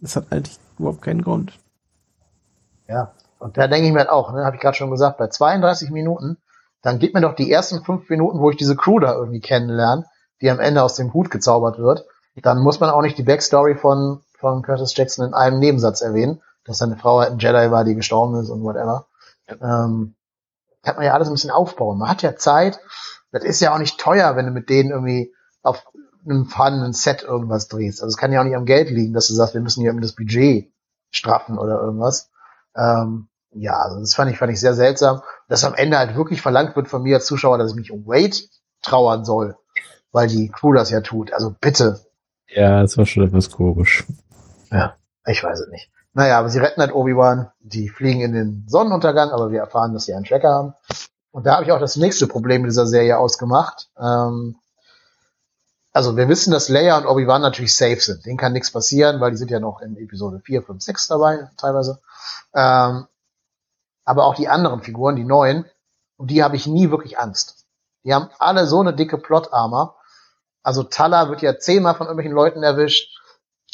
das 0.00 0.16
hat 0.16 0.26
eigentlich 0.30 0.58
überhaupt 0.78 1.02
keinen 1.02 1.22
Grund. 1.22 1.52
Ja, 2.86 3.12
und 3.38 3.56
da 3.56 3.68
denke 3.68 3.86
ich 3.86 3.92
mir 3.92 4.00
halt 4.00 4.10
auch, 4.10 4.32
ne, 4.32 4.44
habe 4.44 4.56
ich 4.56 4.62
gerade 4.62 4.76
schon 4.76 4.90
gesagt, 4.90 5.18
bei 5.18 5.28
32 5.28 5.90
Minuten, 5.90 6.36
dann 6.82 6.98
gib 6.98 7.14
mir 7.14 7.20
doch 7.20 7.34
die 7.34 7.50
ersten 7.50 7.82
fünf 7.82 8.08
Minuten, 8.10 8.40
wo 8.40 8.50
ich 8.50 8.56
diese 8.56 8.76
Crew 8.76 8.98
da 8.98 9.14
irgendwie 9.14 9.40
kennenlerne, 9.40 10.04
die 10.42 10.50
am 10.50 10.60
Ende 10.60 10.82
aus 10.82 10.96
dem 10.96 11.14
Hut 11.14 11.30
gezaubert 11.30 11.78
wird 11.78 12.04
dann 12.42 12.58
muss 12.60 12.80
man 12.80 12.90
auch 12.90 13.02
nicht 13.02 13.18
die 13.18 13.22
Backstory 13.22 13.74
von, 13.74 14.20
von 14.38 14.62
Curtis 14.62 14.96
Jackson 14.96 15.26
in 15.26 15.34
einem 15.34 15.58
Nebensatz 15.58 16.00
erwähnen, 16.00 16.42
dass 16.64 16.78
seine 16.78 16.96
Frau 16.96 17.20
halt 17.20 17.32
ein 17.32 17.38
Jedi 17.38 17.70
war, 17.70 17.84
die 17.84 17.94
gestorben 17.94 18.36
ist 18.36 18.50
und 18.50 18.62
whatever. 18.62 19.06
Ähm, 19.60 20.14
kann 20.82 20.96
man 20.96 21.04
ja 21.04 21.12
alles 21.12 21.28
ein 21.28 21.34
bisschen 21.34 21.50
aufbauen. 21.50 21.98
Man 21.98 22.08
hat 22.08 22.22
ja 22.22 22.36
Zeit. 22.36 22.80
Das 23.32 23.44
ist 23.44 23.60
ja 23.60 23.74
auch 23.74 23.78
nicht 23.78 23.98
teuer, 23.98 24.36
wenn 24.36 24.46
du 24.46 24.52
mit 24.52 24.68
denen 24.68 24.90
irgendwie 24.90 25.32
auf 25.62 25.84
einem 26.24 26.46
vorhandenen 26.46 26.92
Set 26.92 27.22
irgendwas 27.22 27.68
drehst. 27.68 28.02
Also 28.02 28.08
es 28.08 28.16
kann 28.16 28.32
ja 28.32 28.40
auch 28.40 28.44
nicht 28.44 28.56
am 28.56 28.64
Geld 28.64 28.90
liegen, 28.90 29.12
dass 29.12 29.28
du 29.28 29.34
sagst, 29.34 29.54
wir 29.54 29.60
müssen 29.60 29.80
hier 29.80 29.90
irgendwie 29.90 30.06
das 30.06 30.16
Budget 30.16 30.72
straffen 31.10 31.58
oder 31.58 31.80
irgendwas. 31.80 32.30
Ähm, 32.76 33.28
ja, 33.52 33.74
also 33.74 34.00
das 34.00 34.14
fand 34.14 34.30
ich, 34.30 34.38
fand 34.38 34.52
ich 34.52 34.60
sehr 34.60 34.74
seltsam, 34.74 35.22
dass 35.48 35.64
am 35.64 35.74
Ende 35.74 35.98
halt 35.98 36.14
wirklich 36.14 36.40
verlangt 36.40 36.76
wird 36.76 36.88
von 36.88 37.02
mir 37.02 37.16
als 37.16 37.26
Zuschauer, 37.26 37.58
dass 37.58 37.70
ich 37.70 37.76
mich 37.76 37.90
um 37.90 38.06
Wade 38.06 38.36
trauern 38.82 39.24
soll, 39.24 39.56
weil 40.12 40.28
die 40.28 40.48
Crew 40.48 40.72
das 40.72 40.90
ja 40.90 41.00
tut. 41.00 41.32
Also 41.32 41.54
bitte, 41.60 42.00
ja, 42.54 42.82
es 42.82 42.98
war 42.98 43.06
schon 43.06 43.24
etwas 43.24 43.50
komisch. 43.50 44.04
Ja, 44.70 44.96
ich 45.26 45.42
weiß 45.42 45.60
es 45.60 45.68
nicht. 45.68 45.90
Naja, 46.12 46.38
aber 46.38 46.48
sie 46.48 46.58
retten 46.58 46.80
halt 46.80 46.92
Obi-Wan, 46.92 47.50
die 47.60 47.88
fliegen 47.88 48.20
in 48.20 48.32
den 48.32 48.64
Sonnenuntergang, 48.68 49.30
aber 49.30 49.50
wir 49.50 49.60
erfahren, 49.60 49.92
dass 49.94 50.06
sie 50.06 50.14
einen 50.14 50.24
Tracker 50.24 50.50
haben. 50.50 50.74
Und 51.30 51.46
da 51.46 51.54
habe 51.54 51.64
ich 51.64 51.72
auch 51.72 51.78
das 51.78 51.96
nächste 51.96 52.26
Problem 52.26 52.62
mit 52.62 52.70
dieser 52.70 52.86
Serie 52.86 53.18
ausgemacht. 53.18 53.88
Ähm, 53.96 54.56
also 55.92 56.16
wir 56.16 56.28
wissen, 56.28 56.52
dass 56.52 56.68
Leia 56.68 56.98
und 56.98 57.06
Obi-Wan 57.06 57.42
natürlich 57.42 57.76
safe 57.76 58.00
sind. 58.00 58.26
Denen 58.26 58.38
kann 58.38 58.52
nichts 58.52 58.72
passieren, 58.72 59.20
weil 59.20 59.30
die 59.30 59.36
sind 59.36 59.50
ja 59.50 59.60
noch 59.60 59.80
in 59.80 59.96
Episode 59.96 60.40
4, 60.40 60.62
5, 60.62 60.82
6 60.82 61.08
dabei, 61.08 61.48
teilweise. 61.56 62.00
Ähm, 62.54 63.06
aber 64.04 64.24
auch 64.24 64.34
die 64.34 64.48
anderen 64.48 64.82
Figuren, 64.82 65.14
die 65.14 65.24
neuen, 65.24 65.64
um 66.16 66.26
die 66.26 66.42
habe 66.42 66.56
ich 66.56 66.66
nie 66.66 66.90
wirklich 66.90 67.18
Angst. 67.18 67.66
Die 68.04 68.14
haben 68.14 68.30
alle 68.38 68.66
so 68.66 68.80
eine 68.80 68.94
dicke 68.94 69.18
Plot-Armor, 69.18 69.96
also 70.62 70.82
Tala 70.82 71.28
wird 71.30 71.42
ja 71.42 71.58
zehnmal 71.58 71.94
von 71.94 72.06
irgendwelchen 72.06 72.34
Leuten 72.34 72.62
erwischt, 72.62 73.19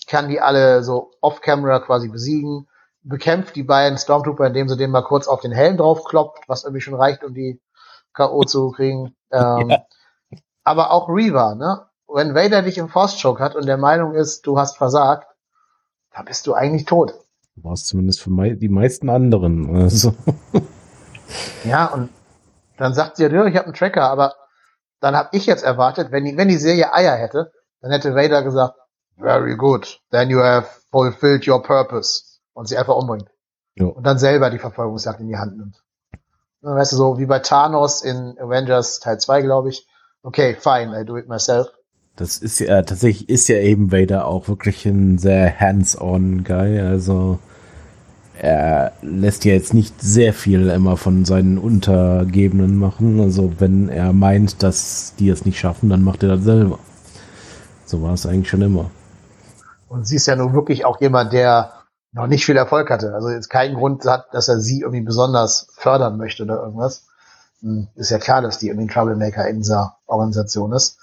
kann 0.07 0.29
die 0.29 0.41
alle 0.41 0.83
so 0.83 1.13
off-camera 1.21 1.81
quasi 1.81 2.09
besiegen, 2.09 2.69
bekämpft 3.03 3.57
die 3.57 3.63
beiden 3.63 3.99
Stormtrooper, 3.99 4.47
indem 4.47 4.69
sie 4.69 4.77
den 4.77 4.91
mal 4.91 5.03
kurz 5.03 5.29
auf 5.29 5.41
den 5.41 5.53
Helm 5.53 5.77
draufkloppt, 5.77 6.49
was 6.49 6.65
irgendwie 6.65 6.81
schon 6.81 6.95
reicht, 6.95 7.25
um 7.25 7.35
die 7.35 7.61
K.O. 8.13 8.43
zu 8.45 8.71
kriegen. 8.71 9.15
Ähm, 9.33 9.71
ja. 9.71 9.83
Aber 10.63 10.93
auch 10.93 11.09
Reva, 11.09 11.57
ne? 11.57 11.85
Wenn 12.07 12.37
Vader 12.37 12.63
dich 12.63 12.79
im 12.79 12.89
Force 12.89 13.21
Choke 13.21 13.43
hat 13.43 13.57
und 13.57 13.67
der 13.67 13.77
Meinung 13.77 14.15
ist, 14.15 14.47
du 14.47 14.57
hast 14.57 14.77
versagt, 14.77 15.27
da 16.15 16.23
bist 16.23 16.47
du 16.47 16.55
eigentlich 16.55 16.85
tot. 16.85 17.13
Du 17.57 17.65
warst 17.65 17.89
zumindest 17.89 18.23
für 18.23 18.31
mei 18.31 18.51
die 18.51 18.69
meisten 18.69 19.11
anderen. 19.11 19.75
Also. 19.75 20.15
ja, 21.65 21.87
und 21.87 22.11
dann 22.77 22.95
sagt 22.95 23.17
sie 23.17 23.25
ja, 23.25 23.47
ich 23.47 23.57
habe 23.57 23.65
einen 23.65 23.75
Tracker, 23.75 24.09
aber 24.09 24.37
dann 25.01 25.17
habe 25.17 25.31
ich 25.33 25.47
jetzt 25.47 25.65
erwartet, 25.65 26.13
wenn 26.13 26.25
die, 26.25 26.37
wenn 26.37 26.49
die 26.49 26.57
Serie 26.57 26.95
Eier 26.95 27.17
hätte, 27.17 27.53
dann 27.81 27.91
hätte 27.91 28.15
Vader 28.15 28.45
gesagt, 28.45 28.77
very 29.19 29.57
good, 29.57 30.01
then 30.11 30.31
you 30.31 30.39
have 30.39 30.67
fulfilled 30.91 31.47
your 31.47 31.63
purpose 31.63 32.41
und 32.55 32.69
sie 32.69 32.77
einfach 32.77 32.97
umbringt. 32.97 33.29
Jo. 33.75 33.89
Und 33.89 34.05
dann 34.05 34.19
selber 34.19 34.51
die 34.51 34.59
Verfolgungsjagd 34.59 35.21
in 35.21 35.29
die 35.29 35.37
Hand 35.37 35.57
nimmt. 35.57 35.83
Weißt 36.63 36.93
du, 36.93 36.97
so 36.97 37.19
wie 37.19 37.27
bei 37.27 37.39
Thanos 37.39 38.03
in 38.03 38.37
Avengers 38.41 38.99
Teil 39.01 39.19
2, 39.19 39.43
glaube 39.43 39.69
ich. 39.69 39.87
Okay, 40.23 40.57
fine, 40.59 41.01
I 41.01 41.05
do 41.05 41.17
it 41.17 41.29
myself. 41.29 41.69
Das 42.17 42.39
ist 42.39 42.59
ja, 42.59 42.83
tatsächlich 42.83 43.29
ist 43.29 43.47
ja 43.49 43.59
eben 43.59 43.93
Vader 43.93 44.27
auch 44.27 44.49
wirklich 44.49 44.87
ein 44.87 45.19
sehr 45.19 45.61
hands-on 45.61 46.45
Guy. 46.45 46.81
Also, 46.81 47.39
er 48.39 48.93
lässt 49.03 49.45
ja 49.45 49.53
jetzt 49.53 49.75
nicht 49.75 50.01
sehr 50.01 50.33
viel 50.33 50.71
immer 50.71 50.97
von 50.97 51.27
seinen 51.27 51.59
Untergebenen 51.59 52.79
machen. 52.79 53.21
Also, 53.21 53.53
wenn 53.59 53.91
er 53.91 54.15
meint, 54.15 54.63
dass 54.63 55.15
die 55.19 55.29
es 55.29 55.45
nicht 55.45 55.59
schaffen, 55.61 55.91
dann 55.91 56.03
macht 56.03 56.23
er 56.23 56.31
das 56.31 56.45
selber. 56.45 56.79
So 57.85 58.03
war 58.03 58.15
es 58.15 58.27
eigentlich 58.27 58.49
schon 58.49 58.63
immer. 58.63 58.91
Und 59.89 60.07
sie 60.07 60.17
ist 60.17 60.27
ja 60.27 60.37
nun 60.37 60.53
wirklich 60.53 60.85
auch 60.85 61.01
jemand, 61.01 61.33
der 61.33 61.73
noch 62.13 62.27
nicht 62.27 62.45
viel 62.47 62.57
Erfolg 62.57 62.91
hatte. 62.91 63.15
Also 63.15 63.31
jetzt 63.31 63.51
keinen 63.51 63.77
Grund 63.77 64.05
hat, 64.07 64.33
dass 64.33 64.49
er 64.49 64.59
sie 64.59 64.81
irgendwie 64.81 65.03
besonders 65.03 65.69
fördern 65.75 66.17
möchte 66.17 66.45
oder 66.45 66.63
irgendwas. 66.63 67.07
Hm, 67.61 67.89
ist 67.95 68.11
ja 68.11 68.19
klar, 68.19 68.43
dass 68.43 68.59
die 68.59 68.69
irgendwie 68.69 68.87
ein 68.87 68.93
Troublemaker 68.93 69.47
in 69.49 69.59
dieser 69.59 69.99
Organisation 70.07 70.73
ist. 70.73 70.99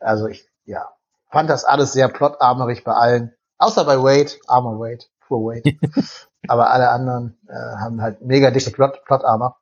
Also 0.00 0.26
ich, 0.26 0.48
ja, 0.64 0.88
fand 1.30 1.50
das 1.50 1.64
alles 1.64 1.92
sehr 1.92 2.08
plotarmerig 2.08 2.84
bei 2.84 2.92
allen. 2.92 3.32
Außer 3.58 3.84
bei 3.84 3.98
Wade, 3.98 4.32
armer 4.46 4.78
Wade, 4.78 5.04
poor 5.26 5.40
Wade. 5.40 5.76
Aber 6.48 6.70
alle 6.70 6.90
anderen 6.90 7.38
äh, 7.48 7.52
haben 7.52 8.00
halt 8.00 8.22
mega 8.22 8.50
dicke 8.50 8.70
Plot, 8.70 9.04
Plotarmer. 9.04 9.56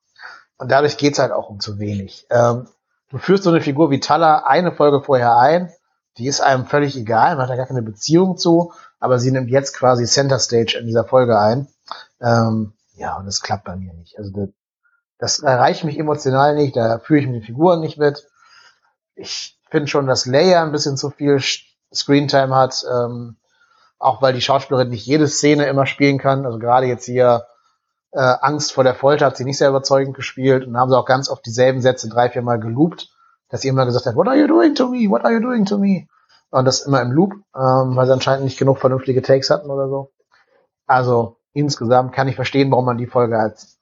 Und 0.59 0.70
dadurch 0.70 0.96
geht's 0.96 1.18
halt 1.18 1.33
auch 1.33 1.48
um 1.48 1.61
zu 1.61 1.79
wenig. 1.79 2.27
Ähm, 2.31 2.68
du 3.11 3.18
führst 3.18 3.44
so 3.44 3.50
eine 3.50 3.61
Figur 3.61 3.90
wie 3.90 4.00
Tala 4.00 4.44
eine 4.44 4.72
Folge 4.72 5.03
vorher 5.03 5.37
ein, 5.38 5.72
die 6.18 6.27
ist 6.27 6.40
einem 6.40 6.66
völlig 6.66 6.96
egal, 6.96 7.37
man 7.37 7.44
hat 7.44 7.50
da 7.50 7.57
gar 7.57 7.66
keine 7.66 7.83
Beziehung 7.83 8.37
zu, 8.37 8.72
aber 9.00 9.18
sie 9.18 9.31
nimmt 9.31 9.50
jetzt 9.50 9.77
quasi 9.77 10.05
Center 10.05 10.38
Stage 10.38 10.79
in 10.79 10.87
dieser 10.87 11.05
Folge 11.05 11.38
ein. 11.38 11.68
Ähm, 12.20 12.72
ja, 12.94 13.16
und 13.16 13.27
das 13.27 13.40
klappt 13.40 13.64
bei 13.64 13.77
mir 13.77 13.92
nicht. 13.94 14.18
Also 14.18 14.31
das, 14.31 14.48
das 15.18 15.38
erreicht 15.40 15.85
mich 15.85 15.98
emotional 15.98 16.55
nicht, 16.55 16.77
da 16.77 16.98
fühle 16.98 17.20
ich 17.20 17.27
mit 17.27 17.37
den 17.37 17.42
Figuren 17.42 17.81
nicht 17.81 17.98
mit. 17.98 18.27
Ich 19.16 19.59
finde 19.70 19.88
schon, 19.88 20.07
dass 20.07 20.27
Leia 20.27 20.62
ein 20.62 20.72
bisschen 20.72 20.96
zu 20.96 21.11
viel 21.11 21.40
Screentime 21.92 22.55
hat, 22.55 22.85
ähm, 22.90 23.37
auch 23.98 24.22
weil 24.22 24.35
die 24.35 24.40
Schauspielerin 24.40 24.90
nicht 24.90 25.07
jede 25.07 25.29
Szene 25.29 25.66
immer 25.66 25.87
spielen 25.87 26.18
kann. 26.18 26.46
Also 26.46 26.59
gerade 26.59 26.87
jetzt 26.87 27.07
hier 27.07 27.46
äh, 28.12 28.20
Angst 28.20 28.72
vor 28.72 28.85
der 28.85 28.94
Folter 28.94 29.27
hat 29.27 29.37
sie 29.37 29.44
nicht 29.44 29.59
sehr 29.59 29.68
überzeugend 29.68 30.14
gespielt 30.14 30.66
und 30.66 30.77
haben 30.77 30.90
sie 30.90 30.96
auch 30.96 31.07
ganz 31.07 31.29
oft 31.29 31.44
dieselben 31.44 31.81
Sätze 31.81 32.09
drei, 32.09 32.31
vier 32.31 32.42
Mal 32.42 32.61
geloopt, 32.61 33.11
dass 33.55 33.61
sie 33.61 33.69
immer 33.69 33.87
gesagt 33.87 34.05
hat, 34.05 34.17
what 34.17 34.27
are 34.27 34.37
you 34.37 34.49
doing 34.49 34.75
to 34.75 34.88
me? 34.88 35.09
What 35.09 35.25
are 35.25 35.33
you 35.33 35.38
doing 35.38 35.64
to 35.67 35.79
me? 35.79 36.09
Und 36.51 36.64
das 36.64 36.81
immer 36.81 37.01
im 37.03 37.12
Loop, 37.12 37.35
ähm, 37.55 37.95
weil 37.95 38.05
sie 38.05 38.12
anscheinend 38.12 38.43
nicht 38.43 38.59
genug 38.59 38.79
vernünftige 38.81 39.23
Takes 39.23 39.49
hatten 39.49 39.71
oder 39.71 39.88
so. 39.88 40.11
Also 40.88 41.37
insgesamt 41.53 42.12
kann 42.12 42.27
ich 42.27 42.35
verstehen, 42.35 42.73
warum 42.73 42.85
man 42.85 42.99
die 42.99 43.07
Folge 43.07 43.38
als 43.38 43.79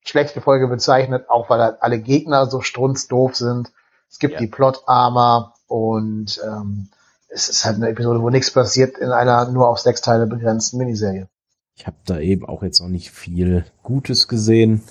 schlechte 0.00 0.40
Folge 0.40 0.66
bezeichnet, 0.66 1.28
auch 1.28 1.50
weil 1.50 1.60
halt 1.60 1.82
alle 1.82 1.98
Gegner 1.98 2.46
so 2.46 2.62
strunzdoof 2.62 3.36
sind. 3.36 3.70
Es 4.10 4.18
gibt 4.18 4.32
ja. 4.32 4.40
die 4.40 4.46
Plot-Armor 4.46 5.56
und 5.66 6.40
ähm, 6.42 6.88
es 7.28 7.50
ist 7.50 7.66
halt 7.66 7.76
eine 7.76 7.90
Episode, 7.90 8.22
wo 8.22 8.30
nichts 8.30 8.50
passiert 8.50 8.96
in 8.96 9.10
einer 9.10 9.46
nur 9.50 9.68
auf 9.68 9.78
sechs 9.78 10.00
Teile 10.00 10.26
begrenzten 10.26 10.78
Miniserie. 10.78 11.28
Ich 11.76 11.86
habe 11.86 11.96
da 12.06 12.18
eben 12.18 12.48
auch 12.48 12.62
jetzt 12.62 12.80
noch 12.80 12.88
nicht 12.88 13.10
viel 13.10 13.66
Gutes 13.82 14.26
gesehen. 14.26 14.82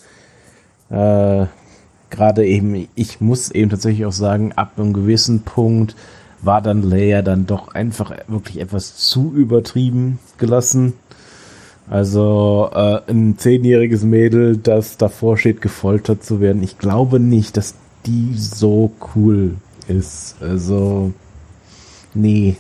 Äh, 0.92 1.48
Gerade 2.12 2.46
eben, 2.46 2.88
ich 2.94 3.22
muss 3.22 3.50
eben 3.50 3.72
tatsächlich 3.72 4.06
auch 4.06 4.12
sagen, 4.12 4.52
ab 4.54 4.74
einem 4.78 4.94
gewissen 4.94 5.42
Punkt 5.42 5.96
war 6.42 6.62
dann 6.62 6.84
Leia 6.84 7.22
dann 7.22 7.48
doch 7.48 7.74
einfach 7.74 8.12
wirklich 8.28 8.60
etwas 8.60 8.98
zu 8.98 9.34
übertrieben 9.34 10.20
gelassen. 10.38 10.94
Also 11.90 12.70
äh, 12.74 13.02
ein 13.10 13.38
zehnjähriges 13.38 14.04
Mädel, 14.04 14.58
das 14.58 14.98
davor 14.98 15.38
steht, 15.38 15.62
gefoltert 15.62 16.24
zu 16.24 16.40
werden. 16.40 16.64
Ich 16.64 16.78
glaube 16.78 17.20
nicht, 17.20 17.58
dass 17.58 17.76
die 18.06 18.36
so 18.38 18.92
cool 19.16 19.56
ist. 19.88 20.36
Also 20.42 21.14
nee, 22.14 22.58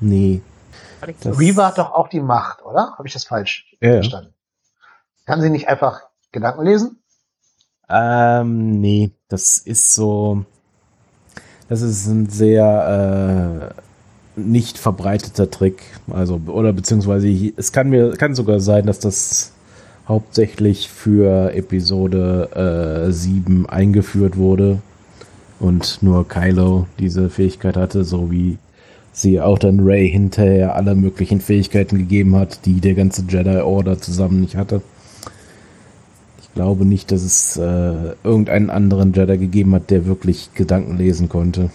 nee. 0.00 0.40
Reva 1.24 1.68
hat 1.68 1.78
doch 1.78 1.92
auch 1.92 2.08
die 2.08 2.20
Macht, 2.20 2.64
oder? 2.64 2.94
Habe 2.96 3.06
ich 3.06 3.12
das 3.12 3.24
falsch 3.24 3.74
ja. 3.80 3.94
verstanden? 3.94 4.34
Kann 5.26 5.40
sie 5.40 5.50
nicht 5.50 5.68
einfach 5.68 6.02
Gedanken 6.32 6.64
lesen? 6.64 7.02
Ähm, 7.94 8.80
nee, 8.80 9.12
das 9.28 9.58
ist 9.58 9.94
so 9.94 10.44
das 11.68 11.82
ist 11.82 12.06
ein 12.06 12.28
sehr 12.28 13.72
äh, 14.36 14.40
nicht 14.40 14.78
verbreiteter 14.78 15.50
Trick. 15.50 15.82
Also, 16.10 16.40
oder 16.46 16.72
beziehungsweise 16.72 17.28
es 17.56 17.72
kann 17.72 17.88
mir, 17.88 18.12
kann 18.12 18.34
sogar 18.34 18.60
sein, 18.60 18.86
dass 18.86 18.98
das 18.98 19.52
hauptsächlich 20.06 20.90
für 20.90 21.54
Episode 21.54 23.06
äh, 23.08 23.12
7 23.12 23.66
eingeführt 23.66 24.36
wurde 24.36 24.82
und 25.60 26.02
nur 26.02 26.28
Kylo 26.28 26.86
diese 26.98 27.30
Fähigkeit 27.30 27.76
hatte, 27.76 28.04
so 28.04 28.30
wie 28.30 28.58
sie 29.12 29.40
auch 29.40 29.58
dann 29.58 29.80
Ray 29.80 30.10
hinterher 30.10 30.74
alle 30.74 30.94
möglichen 30.94 31.40
Fähigkeiten 31.40 31.96
gegeben 31.96 32.36
hat, 32.36 32.66
die 32.66 32.80
der 32.80 32.94
ganze 32.94 33.24
Jedi 33.28 33.62
Order 33.62 33.98
zusammen 33.98 34.42
nicht 34.42 34.56
hatte 34.56 34.82
glaube 36.54 36.84
nicht, 36.84 37.12
dass 37.12 37.22
es 37.22 37.56
äh, 37.56 38.14
irgendeinen 38.22 38.70
anderen 38.70 39.12
Jedi 39.12 39.38
gegeben 39.38 39.74
hat, 39.74 39.90
der 39.90 40.06
wirklich 40.06 40.54
Gedanken 40.54 40.96
lesen 40.96 41.28
konnte. 41.28 41.70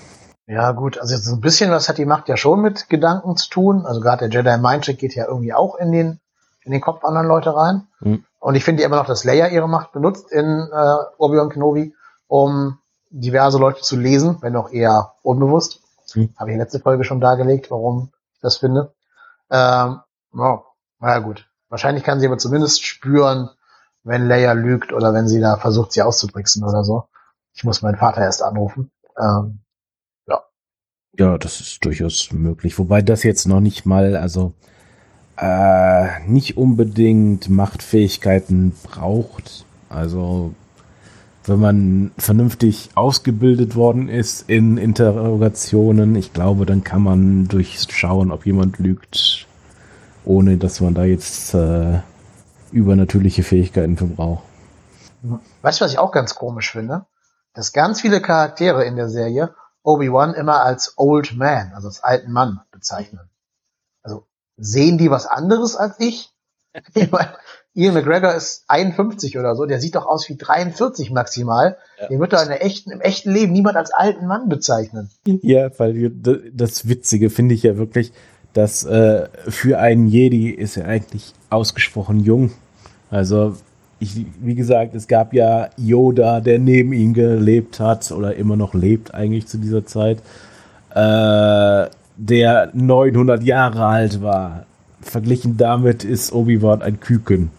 Ja, 0.48 0.72
gut, 0.72 0.98
also 0.98 1.16
so 1.18 1.36
ein 1.36 1.42
bisschen 1.42 1.70
was 1.70 1.90
hat 1.90 2.00
die 2.00 2.06
Macht 2.06 2.28
ja 2.28 2.36
schon 2.36 2.62
mit 2.62 2.90
Gedanken 2.90 3.38
zu 3.38 3.50
tun. 3.50 3.86
Also 3.86 4.02
gerade 4.02 4.28
der 4.28 4.40
Jedi 4.40 4.58
Mind 4.58 4.86
Trick 4.86 4.98
geht 4.98 5.14
ja 5.16 5.28
irgendwie 5.28 5.54
auch 5.54 5.76
in 5.76 5.92
den, 5.92 6.20
in 6.64 6.72
den 6.72 6.82
Kopf 6.82 7.04
anderer 7.04 7.24
Leute 7.24 7.56
rein. 7.56 7.88
Hm. 8.00 8.24
Und 8.40 8.56
ich 8.56 8.64
finde 8.64 8.82
immer 8.84 8.96
noch, 8.96 9.06
dass 9.06 9.24
Leia 9.24 9.48
ihre 9.50 9.70
Macht 9.70 9.92
benutzt 9.92 10.32
in 10.32 10.46
äh, 10.46 10.96
Obi-Wan 11.18 11.50
Kenobi, 11.50 11.94
um 12.28 12.80
diverse 13.12 13.60
Leute 13.60 13.82
zu 13.82 13.96
lesen, 13.96 14.38
wenn 14.42 14.56
auch 14.56 14.72
eher 14.72 15.14
unbewusst. 15.22 15.82
Hm. 16.14 16.34
Habe 16.38 16.50
ich 16.50 16.54
in 16.56 16.60
letzte 16.60 16.80
Folge 16.80 17.04
schon 17.04 17.22
dargelegt, 17.22 17.70
warum 17.70 18.12
ich 18.34 18.42
das 18.42 18.58
finde. 18.58 18.94
Ähm, 19.52 20.00
oh, 20.34 20.60
naja 21.00 21.20
gut. 21.20 21.46
Wahrscheinlich 21.70 22.04
kann 22.04 22.20
sie 22.20 22.26
aber 22.26 22.40
zumindest 22.40 22.84
spüren, 22.84 23.50
wenn 24.04 24.28
Leia 24.28 24.54
lügt 24.54 24.94
oder 24.94 25.14
wenn 25.14 25.28
sie 25.28 25.40
da 25.40 25.58
versucht, 25.58 25.92
sie 25.92 26.02
auszutricksen 26.02 26.64
oder 26.64 26.84
so. 26.84 27.06
Ich 27.54 27.64
muss 27.64 27.82
meinen 27.82 27.98
Vater 27.98 28.22
erst 28.22 28.42
anrufen. 28.42 28.92
Ähm, 29.20 29.60
ja. 30.28 30.42
Ja, 31.18 31.38
das 31.38 31.60
ist 31.60 31.84
durchaus 31.84 32.32
möglich. 32.32 32.78
Wobei 32.80 33.02
das 33.02 33.24
jetzt 33.24 33.48
noch 33.48 33.60
nicht 33.60 33.86
mal, 33.86 34.16
also 34.16 34.54
äh, 35.38 36.20
nicht 36.28 36.58
unbedingt 36.58 37.50
Machtfähigkeiten 37.50 38.74
braucht. 38.84 39.66
Also 39.90 40.54
wenn 41.46 41.60
man 41.60 42.12
vernünftig 42.18 42.90
ausgebildet 42.96 43.76
worden 43.76 44.08
ist 44.08 44.50
in 44.50 44.78
Interrogationen, 44.78 46.16
ich 46.16 46.34
glaube, 46.34 46.66
dann 46.66 46.84
kann 46.84 47.02
man 47.02 47.48
durchschauen, 47.48 48.32
ob 48.32 48.46
jemand 48.46 48.78
lügt, 48.80 49.48
ohne 50.26 50.58
dass 50.58 50.80
man 50.80 50.94
da 50.94 51.06
jetzt 51.06 51.54
äh, 51.54 52.00
übernatürliche 52.72 53.44
Fähigkeiten 53.44 53.98
für 53.98 54.06
braucht. 54.06 54.44
Weißt 55.62 55.80
du, 55.80 55.86
was 55.86 55.92
ich 55.92 56.00
auch 56.00 56.12
ganz 56.12 56.36
komisch 56.36 56.72
finde? 56.72 57.06
Dass 57.54 57.74
ganz 57.74 58.02
viele 58.02 58.22
Charaktere 58.22 58.86
in 58.86 58.96
der 58.96 59.10
Serie 59.10 59.54
Obi-Wan 59.84 60.34
immer 60.34 60.62
als 60.64 60.94
Old 60.98 61.36
Man, 61.36 61.72
also 61.74 61.88
als 61.88 62.04
alten 62.04 62.32
Mann 62.32 62.62
bezeichnen. 62.72 63.30
Also 64.02 64.28
sehen 64.58 64.98
die 64.98 65.10
was 65.10 65.26
anderes 65.26 65.76
als 65.76 66.00
ich? 66.00 66.32
ich 66.94 67.12
meine, 67.12 67.34
Ian 67.74 67.94
McGregor 67.94 68.34
ist 68.34 68.66
51 68.68 69.38
oder 69.38 69.56
so, 69.56 69.66
der 69.66 69.80
sieht 69.80 69.96
doch 69.96 70.06
aus 70.06 70.28
wie 70.30 70.38
43 70.38 71.12
maximal. 71.12 71.78
Ja. 72.00 72.08
Den 72.08 72.20
wird 72.20 72.34
in 72.34 72.50
der 72.50 72.64
echten, 72.64 72.92
im 72.92 73.02
echten 73.02 73.32
Leben 73.32 73.54
niemand 73.54 73.78
als 73.78 73.92
alten 73.92 74.28
Mann 74.28 74.50
bezeichnen. 74.50 75.10
Ja, 75.26 75.70
weil 75.80 76.10
das 76.54 76.88
Witzige 76.88 77.30
finde 77.30 77.56
ich 77.56 77.64
ja 77.64 77.78
wirklich, 77.78 78.12
dass 78.54 78.84
äh, 78.84 79.28
für 79.48 79.80
einen 79.80 80.08
Jedi 80.08 80.50
ist 80.50 80.78
er 80.78 80.88
eigentlich 80.88 81.34
ausgesprochen 81.50 82.20
jung. 82.20 82.52
Also, 83.12 83.56
ich, 84.00 84.26
wie 84.40 84.56
gesagt, 84.56 84.96
es 84.96 85.08
gab 85.08 85.34
ja 85.34 85.70
Yoda, 85.78 86.40
der 86.40 86.60
neben 86.60 86.94
ihm 86.94 87.14
gelebt 87.14 87.80
hat 87.80 88.12
oder 88.12 88.36
immer 88.36 88.56
noch 88.56 88.74
lebt 88.74 89.14
eigentlich 89.14 89.48
zu 89.48 89.58
dieser 89.58 89.86
Zeit, 89.86 90.20
äh, 90.96 91.90
der 92.18 92.70
900 92.74 93.44
Jahre 93.44 93.86
alt 93.86 94.22
war. 94.22 94.66
Verglichen 95.02 95.58
damit 95.58 96.04
ist 96.04 96.34
Obi-Wan 96.34 96.82
ein 96.82 97.00
Küken. 97.00 97.52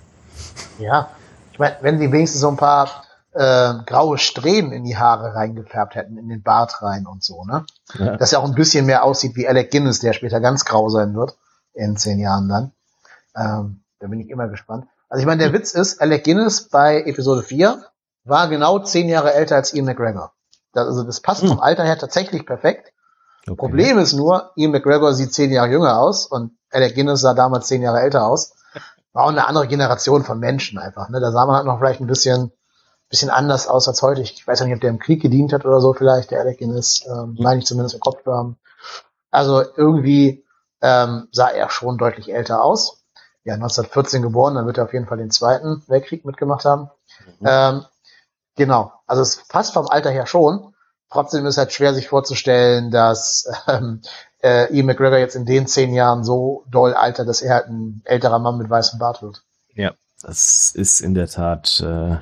Ja, 0.78 1.08
ich 1.52 1.58
meine, 1.58 1.76
wenn 1.82 1.98
sie 1.98 2.10
wenigstens 2.10 2.40
so 2.40 2.48
ein 2.48 2.56
paar 2.56 2.88
äh, 3.32 3.74
graue 3.86 4.18
Strähnen 4.18 4.72
in 4.72 4.84
die 4.84 4.96
Haare 4.96 5.34
reingefärbt 5.34 5.94
hätten, 5.94 6.18
in 6.18 6.28
den 6.28 6.42
Bart 6.42 6.82
rein 6.82 7.06
und 7.06 7.22
so, 7.22 7.44
ne? 7.44 7.64
Ja. 7.94 8.16
Dass 8.16 8.32
er 8.32 8.40
auch 8.40 8.44
ein 8.44 8.54
bisschen 8.54 8.86
mehr 8.86 9.04
aussieht 9.04 9.36
wie 9.36 9.48
Alec 9.48 9.70
Guinness, 9.70 10.00
der 10.00 10.12
später 10.12 10.40
ganz 10.40 10.64
grau 10.64 10.88
sein 10.88 11.14
wird, 11.14 11.36
in 11.72 11.96
zehn 11.96 12.18
Jahren 12.18 12.48
dann. 12.48 12.72
Ähm, 13.36 13.82
da 14.00 14.08
bin 14.08 14.20
ich 14.20 14.30
immer 14.30 14.48
gespannt. 14.48 14.86
Also 15.08 15.20
ich 15.20 15.26
meine, 15.26 15.42
der 15.42 15.52
Witz 15.52 15.72
ist, 15.72 16.00
Alec 16.00 16.24
Guinness 16.24 16.68
bei 16.68 17.02
Episode 17.02 17.42
4 17.42 17.84
war 18.24 18.48
genau 18.48 18.78
zehn 18.80 19.08
Jahre 19.08 19.32
älter 19.34 19.56
als 19.56 19.72
Ian 19.74 19.86
McGregor. 19.86 20.32
Das, 20.72 20.86
also 20.86 21.04
das 21.04 21.20
passt 21.20 21.42
hm. 21.42 21.48
vom 21.48 21.60
Alter 21.60 21.84
her 21.84 21.98
tatsächlich 21.98 22.46
perfekt. 22.46 22.92
Okay. 23.46 23.56
Problem 23.56 23.98
ist 23.98 24.12
nur, 24.12 24.50
Ian 24.56 24.72
McGregor 24.72 25.14
sieht 25.14 25.32
zehn 25.32 25.50
Jahre 25.50 25.70
jünger 25.70 25.98
aus 25.98 26.26
und 26.26 26.52
Alec 26.70 26.94
Guinness 26.94 27.20
sah 27.20 27.34
damals 27.34 27.66
zehn 27.66 27.82
Jahre 27.82 28.00
älter 28.00 28.26
aus. 28.26 28.54
war 29.12 29.24
auch 29.24 29.30
eine 29.30 29.46
andere 29.46 29.66
Generation 29.66 30.24
von 30.24 30.38
Menschen 30.38 30.78
einfach. 30.78 31.08
Ne? 31.08 31.20
Da 31.20 31.32
sah 31.32 31.46
man 31.46 31.56
halt 31.56 31.66
noch 31.66 31.78
vielleicht 31.78 32.00
ein 32.00 32.06
bisschen, 32.06 32.52
bisschen 33.10 33.30
anders 33.30 33.66
aus 33.66 33.88
als 33.88 34.00
heute. 34.02 34.22
Ich 34.22 34.46
weiß 34.46 34.60
ja 34.60 34.66
nicht, 34.66 34.76
ob 34.76 34.80
der 34.80 34.90
im 34.90 35.00
Krieg 35.00 35.20
gedient 35.20 35.52
hat 35.52 35.66
oder 35.66 35.80
so 35.80 35.92
vielleicht, 35.92 36.30
der 36.30 36.40
Anakin 36.40 36.72
ist, 36.72 37.06
ähm, 37.06 37.36
meine 37.38 37.58
ich 37.58 37.66
zumindest 37.66 37.94
im 37.94 38.00
Kopf 38.00 38.24
haben. 38.24 38.56
Also 39.30 39.62
irgendwie 39.76 40.44
ähm, 40.80 41.28
sah 41.32 41.48
er 41.48 41.68
schon 41.70 41.98
deutlich 41.98 42.32
älter 42.32 42.62
aus. 42.62 43.04
Ja, 43.42 43.54
1914 43.54 44.22
geboren, 44.22 44.54
dann 44.54 44.66
wird 44.66 44.78
er 44.78 44.84
auf 44.84 44.92
jeden 44.92 45.06
Fall 45.06 45.18
den 45.18 45.30
Zweiten 45.30 45.82
Weltkrieg 45.88 46.24
mitgemacht 46.24 46.64
haben. 46.64 46.90
Mhm. 47.40 47.46
Ähm, 47.46 47.84
genau, 48.56 48.92
also 49.06 49.22
es 49.22 49.42
passt 49.48 49.74
vom 49.74 49.88
Alter 49.88 50.10
her 50.10 50.26
schon. 50.26 50.74
Trotzdem 51.10 51.44
ist 51.46 51.54
es 51.54 51.58
halt 51.58 51.72
schwer 51.72 51.92
sich 51.92 52.06
vorzustellen, 52.06 52.92
dass 52.92 53.50
ähm, 53.66 54.02
äh, 54.42 54.72
Ian 54.72 54.86
McGregor 54.86 55.18
jetzt 55.18 55.34
in 55.34 55.46
den 55.46 55.66
zehn 55.66 55.92
Jahren 55.94 56.22
so 56.22 56.64
doll 56.70 56.94
altert, 56.94 57.28
dass 57.28 57.42
er 57.42 57.54
halt 57.54 57.66
ein 57.66 58.02
älterer 58.04 58.38
Mann 58.38 58.58
mit 58.58 58.70
weißem 58.70 58.98
Bart 58.98 59.20
wird. 59.22 59.42
Ja, 59.74 59.94
das 60.22 60.70
ist 60.74 61.00
in 61.00 61.14
der 61.14 61.26
Tat 61.26 61.80
äh, 61.80 62.18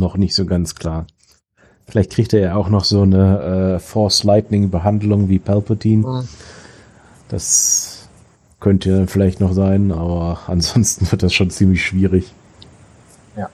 noch 0.00 0.16
nicht 0.16 0.34
so 0.34 0.46
ganz 0.46 0.74
klar. 0.74 1.06
Vielleicht 1.86 2.10
kriegt 2.10 2.32
er 2.32 2.40
ja 2.40 2.54
auch 2.54 2.68
noch 2.68 2.84
so 2.84 3.02
eine 3.02 3.76
äh, 3.76 3.78
Force 3.78 4.24
Lightning 4.24 4.70
Behandlung 4.70 5.28
wie 5.28 5.38
Palpatine. 5.38 6.06
Mhm. 6.06 6.28
Das 7.28 8.08
könnte 8.60 9.06
vielleicht 9.06 9.40
noch 9.40 9.52
sein, 9.52 9.92
aber 9.92 10.40
ansonsten 10.46 11.10
wird 11.10 11.22
das 11.22 11.32
schon 11.32 11.50
ziemlich 11.50 11.84
schwierig. 11.84 12.32
Ja. 13.36 13.50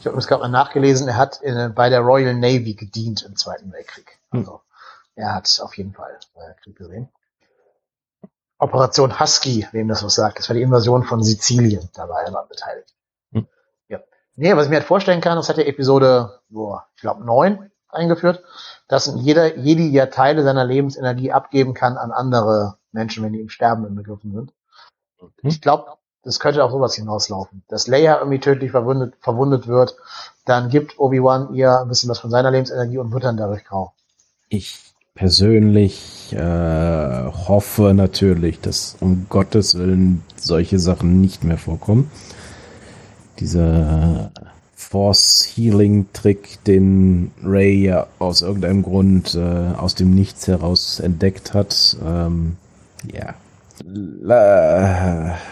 Ich 0.00 0.06
habe 0.06 0.18
es 0.18 0.26
gerade 0.26 0.42
mal 0.42 0.48
nachgelesen, 0.48 1.08
er 1.08 1.16
hat 1.16 1.40
in, 1.42 1.74
bei 1.74 1.88
der 1.88 2.00
Royal 2.00 2.34
Navy 2.34 2.74
gedient 2.74 3.22
im 3.22 3.36
Zweiten 3.36 3.72
Weltkrieg. 3.72 4.18
Hm. 4.30 4.40
Also 4.40 4.52
hm. 4.52 4.60
er 5.16 5.34
hat 5.34 5.60
auf 5.62 5.76
jeden 5.76 5.92
Fall 5.92 6.18
äh, 6.34 6.62
Krieg 6.62 6.76
gesehen. 6.76 7.08
Operation 8.58 9.20
Husky, 9.20 9.66
wem 9.72 9.88
das 9.88 10.02
was 10.02 10.16
sagt. 10.16 10.40
Das 10.40 10.48
war 10.48 10.54
die 10.54 10.62
Invasion 10.62 11.04
von 11.04 11.22
Sizilien. 11.22 11.88
Da 11.94 12.08
war 12.08 12.22
er 12.22 12.32
mal 12.32 12.42
beteiligt. 12.48 12.92
Ja. 14.38 14.50
Nee, 14.50 14.56
was 14.56 14.66
ich 14.66 14.70
mir 14.70 14.76
halt 14.76 14.86
vorstellen 14.86 15.20
kann, 15.20 15.36
das 15.36 15.48
hat 15.48 15.56
der 15.56 15.68
Episode, 15.68 16.40
boah, 16.48 16.86
ich 16.94 17.02
glaube, 17.02 17.24
neun 17.24 17.70
eingeführt, 17.88 18.42
dass 18.86 19.12
jeder, 19.16 19.56
jede 19.56 19.82
ja 19.82 20.06
Teile 20.06 20.42
seiner 20.42 20.64
Lebensenergie 20.64 21.32
abgeben 21.32 21.74
kann 21.74 21.96
an 21.96 22.12
andere 22.12 22.76
Menschen, 22.92 23.24
wenn 23.24 23.32
die 23.32 23.40
im 23.40 23.48
Sterben 23.48 23.86
inbegriffen 23.86 24.32
sind. 24.32 24.52
Okay. 25.18 25.48
Ich 25.48 25.60
glaube, 25.60 25.86
das 26.22 26.38
könnte 26.38 26.62
auch 26.62 26.70
sowas 26.70 26.94
hinauslaufen. 26.94 27.62
Dass 27.68 27.88
Leia 27.88 28.18
irgendwie 28.18 28.38
tödlich 28.38 28.70
verwundet, 28.70 29.14
verwundet 29.20 29.66
wird, 29.66 29.96
dann 30.44 30.68
gibt 30.68 30.98
Obi-Wan 30.98 31.54
ihr 31.54 31.80
ein 31.80 31.88
bisschen 31.88 32.10
was 32.10 32.18
von 32.18 32.30
seiner 32.30 32.50
Lebensenergie 32.50 32.98
und 32.98 33.12
wird 33.12 33.24
dann 33.24 33.36
dadurch 33.36 33.64
grau. 33.64 33.92
Ich 34.48 34.78
persönlich 35.14 36.32
äh, 36.32 37.24
hoffe 37.26 37.92
natürlich, 37.92 38.60
dass 38.60 38.96
um 39.00 39.26
Gottes 39.28 39.76
Willen 39.76 40.22
solche 40.36 40.78
Sachen 40.78 41.20
nicht 41.20 41.42
mehr 41.42 41.58
vorkommen. 41.58 42.10
Dieser 43.38 44.30
Force 44.74 45.44
Healing 45.54 46.12
Trick, 46.12 46.62
den 46.64 47.32
Ray 47.42 47.84
ja 47.84 48.06
aus 48.18 48.42
irgendeinem 48.42 48.82
Grund 48.82 49.34
äh, 49.34 49.72
aus 49.76 49.94
dem 49.94 50.14
Nichts 50.14 50.46
heraus 50.46 51.00
entdeckt 51.00 51.52
hat. 51.52 51.96
Ähm, 52.04 52.56
ja. 53.12 53.34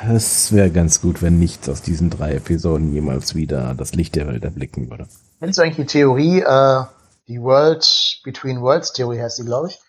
Es 0.08 0.52
wäre 0.52 0.70
ganz 0.70 1.00
gut, 1.00 1.22
wenn 1.22 1.38
nichts 1.38 1.68
aus 1.68 1.82
diesen 1.82 2.10
drei 2.10 2.34
Episoden 2.34 2.92
jemals 2.92 3.34
wieder 3.34 3.74
das 3.74 3.94
Licht 3.94 4.16
der 4.16 4.26
Welt 4.26 4.44
erblicken 4.44 4.90
würde. 4.90 5.06
Kennst 5.38 5.58
du 5.58 5.62
eigentlich 5.62 5.76
die 5.76 5.86
Theorie, 5.86 6.40
äh, 6.40 6.84
die 7.28 7.40
World 7.40 8.20
Between 8.24 8.60
Worlds 8.60 8.92
Theorie 8.92 9.20
heißt 9.20 9.36
sie, 9.36 9.44
glaube 9.44 9.68
ich, 9.68 9.80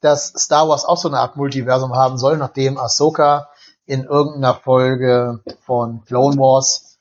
dass 0.00 0.32
Star 0.36 0.68
Wars 0.68 0.84
auch 0.84 0.96
so 0.96 1.08
eine 1.08 1.18
Art 1.18 1.36
Multiversum 1.36 1.94
haben 1.94 2.18
soll, 2.18 2.36
nachdem 2.36 2.78
Ahsoka 2.78 3.48
in 3.86 4.04
irgendeiner 4.04 4.54
Folge 4.54 5.40
von 5.64 6.04
Clone 6.04 6.36
Wars, 6.36 6.91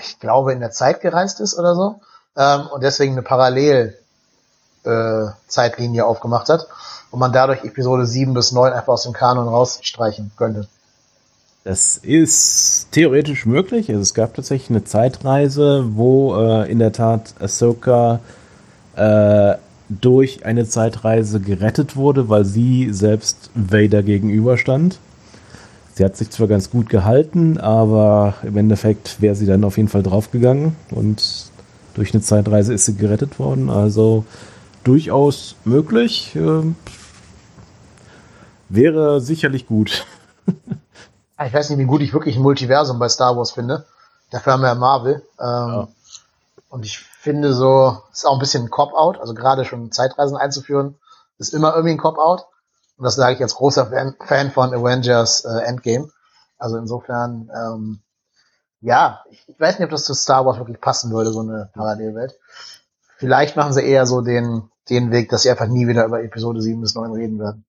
ich 0.00 0.18
glaube, 0.20 0.52
in 0.52 0.60
der 0.60 0.70
Zeit 0.70 1.00
gereist 1.00 1.40
ist 1.40 1.58
oder 1.58 1.74
so, 1.74 2.00
ähm, 2.36 2.68
und 2.72 2.82
deswegen 2.82 3.12
eine 3.12 3.22
Parallel 3.22 3.98
äh, 4.84 6.00
aufgemacht 6.02 6.48
hat 6.48 6.66
und 7.10 7.20
man 7.20 7.32
dadurch 7.32 7.64
Episode 7.64 8.06
7 8.06 8.34
bis 8.34 8.52
9 8.52 8.72
einfach 8.72 8.92
aus 8.92 9.02
dem 9.04 9.12
Kanon 9.12 9.48
rausstreichen 9.48 10.32
könnte. 10.36 10.68
Das 11.64 11.96
ist 11.96 12.92
theoretisch 12.92 13.44
möglich. 13.44 13.88
Also 13.88 14.00
es 14.00 14.14
gab 14.14 14.34
tatsächlich 14.34 14.70
eine 14.70 14.84
Zeitreise, 14.84 15.84
wo 15.96 16.36
äh, 16.36 16.70
in 16.70 16.78
der 16.78 16.92
Tat 16.92 17.34
Ahsoka 17.40 18.20
äh, 18.94 19.56
durch 19.88 20.46
eine 20.46 20.68
Zeitreise 20.68 21.40
gerettet 21.40 21.96
wurde, 21.96 22.28
weil 22.28 22.44
sie 22.44 22.92
selbst 22.92 23.50
Vader 23.54 24.04
gegenüberstand. 24.04 24.98
Sie 25.96 26.04
hat 26.04 26.14
sich 26.14 26.28
zwar 26.28 26.46
ganz 26.46 26.68
gut 26.68 26.90
gehalten, 26.90 27.56
aber 27.56 28.34
im 28.42 28.58
Endeffekt 28.58 29.22
wäre 29.22 29.34
sie 29.34 29.46
dann 29.46 29.64
auf 29.64 29.78
jeden 29.78 29.88
Fall 29.88 30.02
draufgegangen 30.02 30.76
und 30.90 31.50
durch 31.94 32.12
eine 32.12 32.22
Zeitreise 32.22 32.74
ist 32.74 32.84
sie 32.84 32.96
gerettet 32.96 33.38
worden. 33.38 33.70
Also 33.70 34.26
durchaus 34.84 35.56
möglich. 35.64 36.36
Äh, 36.36 36.74
wäre 38.68 39.22
sicherlich 39.22 39.66
gut. 39.66 40.04
ich 40.46 41.54
weiß 41.54 41.70
nicht, 41.70 41.78
wie 41.78 41.86
gut 41.86 42.02
ich 42.02 42.12
wirklich 42.12 42.36
ein 42.36 42.42
Multiversum 42.42 42.98
bei 42.98 43.08
Star 43.08 43.34
Wars 43.34 43.52
finde. 43.52 43.86
Dafür 44.30 44.52
haben 44.52 44.60
wir 44.60 44.68
ja 44.68 44.74
Marvel. 44.74 45.22
Ähm, 45.40 45.46
ja. 45.46 45.88
Und 46.68 46.84
ich 46.84 46.98
finde 46.98 47.54
so, 47.54 48.02
ist 48.12 48.26
auch 48.26 48.34
ein 48.34 48.38
bisschen 48.38 48.64
ein 48.64 48.70
Cop-Out, 48.70 49.18
also 49.18 49.32
gerade 49.32 49.64
schon 49.64 49.90
Zeitreisen 49.92 50.36
einzuführen, 50.36 50.96
ist 51.38 51.54
immer 51.54 51.74
irgendwie 51.74 51.92
ein 51.92 51.98
Cop-Out. 51.98 52.44
Und 52.96 53.04
das 53.04 53.16
sage 53.16 53.34
ich 53.34 53.42
als 53.42 53.54
großer 53.54 53.86
Fan, 53.86 54.50
von 54.50 54.74
Avengers 54.74 55.44
äh, 55.44 55.64
Endgame. 55.64 56.08
Also 56.58 56.78
insofern, 56.78 57.50
ähm, 57.54 58.00
ja, 58.80 59.22
ich, 59.30 59.44
ich 59.48 59.60
weiß 59.60 59.78
nicht, 59.78 59.84
ob 59.84 59.90
das 59.90 60.04
zu 60.04 60.14
Star 60.14 60.46
Wars 60.46 60.58
wirklich 60.58 60.80
passen 60.80 61.12
würde, 61.12 61.32
so 61.32 61.40
eine 61.40 61.70
Parallelwelt. 61.74 62.38
Vielleicht 63.18 63.56
machen 63.56 63.72
sie 63.72 63.82
eher 63.82 64.06
so 64.06 64.20
den, 64.22 64.70
den 64.88 65.10
Weg, 65.10 65.28
dass 65.28 65.42
sie 65.42 65.50
einfach 65.50 65.68
nie 65.68 65.86
wieder 65.86 66.04
über 66.04 66.22
Episode 66.22 66.62
7 66.62 66.80
bis 66.80 66.94
9 66.94 67.12
reden 67.12 67.38
werden. 67.38 67.64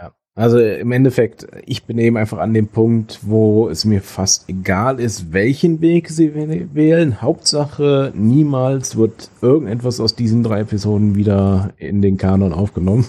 Ja. 0.00 0.12
Also 0.34 0.58
im 0.58 0.90
Endeffekt, 0.92 1.46
ich 1.64 1.84
bin 1.84 1.98
eben 1.98 2.16
einfach 2.16 2.38
an 2.38 2.54
dem 2.54 2.68
Punkt, 2.68 3.20
wo 3.22 3.68
es 3.68 3.84
mir 3.84 4.00
fast 4.00 4.48
egal 4.48 4.98
ist, 4.98 5.32
welchen 5.32 5.80
Weg 5.80 6.08
sie 6.08 6.34
wählen. 6.34 7.20
Hauptsache, 7.20 8.12
niemals 8.14 8.96
wird 8.96 9.28
irgendetwas 9.42 10.00
aus 10.00 10.16
diesen 10.16 10.42
drei 10.42 10.60
Episoden 10.60 11.14
wieder 11.14 11.72
in 11.76 12.02
den 12.02 12.16
Kanon 12.16 12.52
aufgenommen. 12.52 13.06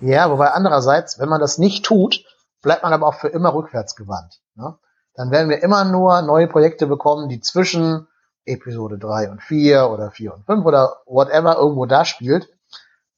Ja, 0.00 0.30
wobei 0.30 0.50
andererseits, 0.50 1.18
wenn 1.18 1.28
man 1.28 1.40
das 1.40 1.58
nicht 1.58 1.84
tut, 1.84 2.24
bleibt 2.62 2.82
man 2.82 2.92
aber 2.92 3.06
auch 3.06 3.14
für 3.14 3.28
immer 3.28 3.54
rückwärts 3.54 3.96
gewandt. 3.96 4.40
Ne? 4.54 4.76
Dann 5.14 5.30
werden 5.30 5.48
wir 5.48 5.62
immer 5.62 5.84
nur 5.84 6.22
neue 6.22 6.46
Projekte 6.46 6.86
bekommen, 6.86 7.28
die 7.28 7.40
zwischen 7.40 8.06
Episode 8.44 8.98
3 8.98 9.30
und 9.30 9.42
4 9.42 9.90
oder 9.90 10.10
4 10.10 10.34
und 10.34 10.46
5 10.46 10.64
oder 10.64 11.02
whatever 11.06 11.56
irgendwo 11.56 11.86
da 11.86 12.04
spielt. 12.04 12.48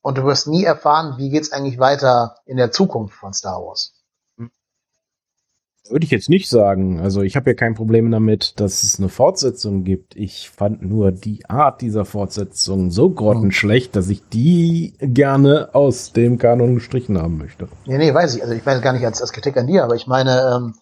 Und 0.03 0.19
du 0.19 0.25
wirst 0.25 0.47
nie 0.47 0.65
erfahren, 0.65 1.19
wie 1.19 1.31
geht's 1.31 1.53
eigentlich 1.53 1.79
weiter 1.79 2.37
in 2.47 2.57
der 2.57 2.73
Zukunft 2.73 3.15
von 3.15 3.35
Star 3.35 3.61
Wars. 3.61 4.00
Würde 5.91 6.05
ich 6.05 6.11
jetzt 6.13 6.29
nicht 6.29 6.49
sagen. 6.49 7.01
Also 7.01 7.23
ich 7.23 7.35
habe 7.35 7.51
ja 7.51 7.55
kein 7.55 7.75
Problem 7.75 8.11
damit, 8.11 8.61
dass 8.61 8.85
es 8.85 8.99
eine 8.99 9.09
Fortsetzung 9.09 9.83
gibt. 9.83 10.15
Ich 10.15 10.49
fand 10.49 10.83
nur 10.83 11.11
die 11.11 11.45
Art 11.51 11.81
dieser 11.81 12.05
Fortsetzung 12.05 12.91
so 12.93 13.11
grottenschlecht, 13.11 13.97
dass 13.97 14.09
ich 14.09 14.23
die 14.29 14.95
gerne 15.01 15.71
aus 15.73 16.13
dem 16.13 16.39
Kanon 16.39 16.77
gestrichen 16.77 17.19
haben 17.19 17.39
möchte. 17.39 17.69
Nee, 17.87 17.99
nee, 17.99 18.15
weiß 18.15 18.37
ich. 18.37 18.43
Also 18.43 18.55
ich 18.55 18.65
meine 18.65 18.81
gar 18.81 18.93
nicht 18.93 19.05
als, 19.05 19.21
als 19.21 19.33
Kritik 19.33 19.57
an 19.57 19.67
dir, 19.67 19.83
aber 19.83 19.97
ich 19.97 20.07
meine, 20.07 20.55
ähm, 20.55 20.75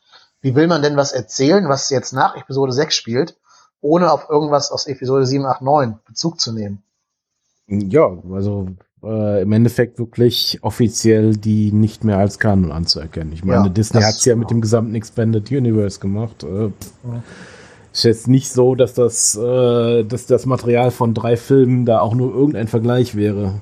wie 0.43 0.55
will 0.55 0.67
man 0.67 0.83
denn 0.83 0.97
was 0.97 1.13
erzählen, 1.13 1.69
was 1.69 1.89
jetzt 1.89 2.13
nach 2.13 2.37
Episode 2.37 2.73
6 2.73 2.95
spielt, 2.95 3.37
ohne 3.81 4.13
auf 4.13 4.29
irgendwas 4.29 4.71
aus 4.71 4.87
Episode 4.87 5.25
7, 5.25 5.47
8, 5.47 5.63
9 5.63 5.99
Bezug 6.07 6.39
zu 6.39 6.53
nehmen. 6.53 6.83
Ja, 7.67 8.11
also 8.33 8.69
äh, 9.09 9.43
im 9.43 9.53
Endeffekt 9.53 9.99
wirklich 9.99 10.59
offiziell 10.63 11.37
die 11.37 11.73
nicht 11.73 12.05
mehr 12.05 12.19
als 12.19 12.39
Kanon 12.39 12.73
anzuerkennen. 12.73 13.33
Ich 13.33 13.45
meine, 13.45 13.67
ja, 13.67 13.69
Disney 13.69 14.03
hat 14.03 14.17
es 14.17 14.25
ja 14.25 14.37
mit 14.37 14.51
dem 14.51 14.61
gesamten 14.61 14.95
Expanded 14.95 15.51
Universe 15.51 15.99
gemacht. 15.99 16.45
Äh. 16.45 16.71
Ist 17.93 18.05
jetzt 18.05 18.29
nicht 18.29 18.53
so, 18.53 18.75
dass 18.75 18.95
das, 18.95 19.35
äh, 19.37 20.05
dass 20.05 20.27
das 20.27 20.47
Material 20.47 20.91
von 20.91 21.15
drei 21.15 21.37
Filmen 21.37 21.87
da 21.87 22.01
auch 22.01 22.15
nur 22.15 22.35
irgendein 22.35 22.69
Vergleich 22.69 23.15
wäre. 23.15 23.55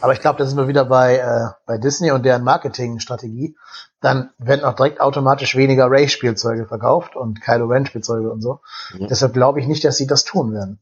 Aber 0.00 0.12
ich 0.12 0.20
glaube, 0.20 0.38
da 0.38 0.46
sind 0.46 0.58
wir 0.58 0.68
wieder 0.68 0.84
bei, 0.84 1.16
äh, 1.16 1.48
bei 1.64 1.78
Disney 1.78 2.10
und 2.10 2.24
deren 2.24 2.44
Marketingstrategie. 2.44 3.56
Dann 4.00 4.30
werden 4.38 4.64
auch 4.64 4.74
direkt 4.74 5.00
automatisch 5.00 5.56
weniger 5.56 5.90
Ray-Spielzeuge 5.90 6.66
verkauft 6.66 7.16
und 7.16 7.40
Kylo 7.40 7.66
Ren-Spielzeuge 7.66 8.30
und 8.30 8.42
so. 8.42 8.60
Ja. 8.98 9.06
Deshalb 9.06 9.32
glaube 9.32 9.60
ich 9.60 9.66
nicht, 9.66 9.84
dass 9.84 9.96
sie 9.96 10.06
das 10.06 10.24
tun 10.24 10.52
werden. 10.52 10.80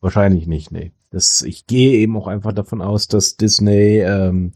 Wahrscheinlich 0.00 0.46
nicht, 0.46 0.72
nee. 0.72 0.92
Das, 1.12 1.42
ich 1.42 1.66
gehe 1.66 1.98
eben 1.98 2.16
auch 2.16 2.26
einfach 2.26 2.52
davon 2.52 2.80
aus, 2.80 3.06
dass 3.06 3.36
Disney 3.36 4.00
ähm, 4.00 4.54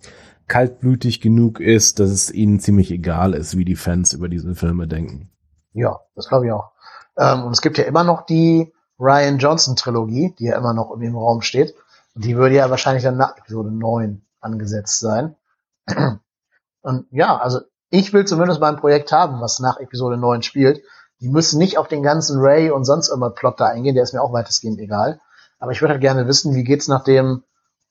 kaltblütig 0.49 1.21
genug 1.21 1.61
ist, 1.61 2.01
dass 2.01 2.11
es 2.11 2.31
ihnen 2.31 2.61
ziemlich 2.61 2.91
egal 2.91 3.35
ist, 3.35 3.57
wie 3.57 3.65
die 3.65 3.77
Fans 3.77 4.13
über 4.13 4.29
diese 4.29 4.55
Filme 4.55 4.89
denken. 4.89 5.31
Ja, 5.73 6.01
das 6.15 6.29
glaube 6.29 6.47
ich 6.47 6.53
auch. 6.53 6.73
Ähm, 7.19 7.45
und 7.45 7.53
es 7.53 7.61
gibt 7.61 7.79
ja 7.79 7.85
immer 7.85 8.05
noch 8.05 8.25
die 8.25 8.73
Ryan 8.99 9.39
Johnson 9.39 9.77
Trilogie, 9.77 10.35
die 10.39 10.47
ja 10.47 10.57
immer 10.57 10.73
noch 10.73 10.91
im 10.93 11.17
Raum 11.17 11.43
steht. 11.43 11.75
Die 12.15 12.37
würde 12.37 12.55
ja 12.55 12.71
wahrscheinlich 12.71 13.03
dann 13.03 13.19
nach 13.19 13.37
Episode 13.37 13.71
9 13.71 14.23
angesetzt 14.41 15.01
sein. 15.01 15.37
Und 16.83 17.07
ja, 17.11 17.37
also 17.37 17.61
ich 17.91 18.13
will 18.13 18.25
zumindest 18.25 18.61
mal 18.61 18.73
ein 18.73 18.81
Projekt 18.81 19.13
haben, 19.13 19.41
was 19.41 19.61
nach 19.61 19.79
Episode 19.79 20.17
9 20.17 20.43
spielt. 20.43 20.83
Die 21.21 21.29
müssen 21.29 21.59
nicht 21.59 21.79
auf 21.79 21.89
den 21.89 22.03
ganzen 22.03 22.41
Ray 22.41 22.71
und 22.71 22.85
sonst 22.85 23.09
immer 23.09 23.31
Plot 23.31 23.61
da 23.61 23.67
eingehen, 23.67 23.95
der 23.95 24.05
ist 24.05 24.15
mir 24.15 24.23
auch 24.23 24.33
weitestgehend 24.33 24.79
egal. 24.81 25.21
Aber 25.59 25.73
ich 25.73 25.81
würde 25.81 25.93
halt 25.93 26.01
gerne 26.01 26.27
wissen, 26.29 26.55
wie 26.55 26.65
geht's 26.65 26.89
nach 26.89 27.05
dem 27.05 27.43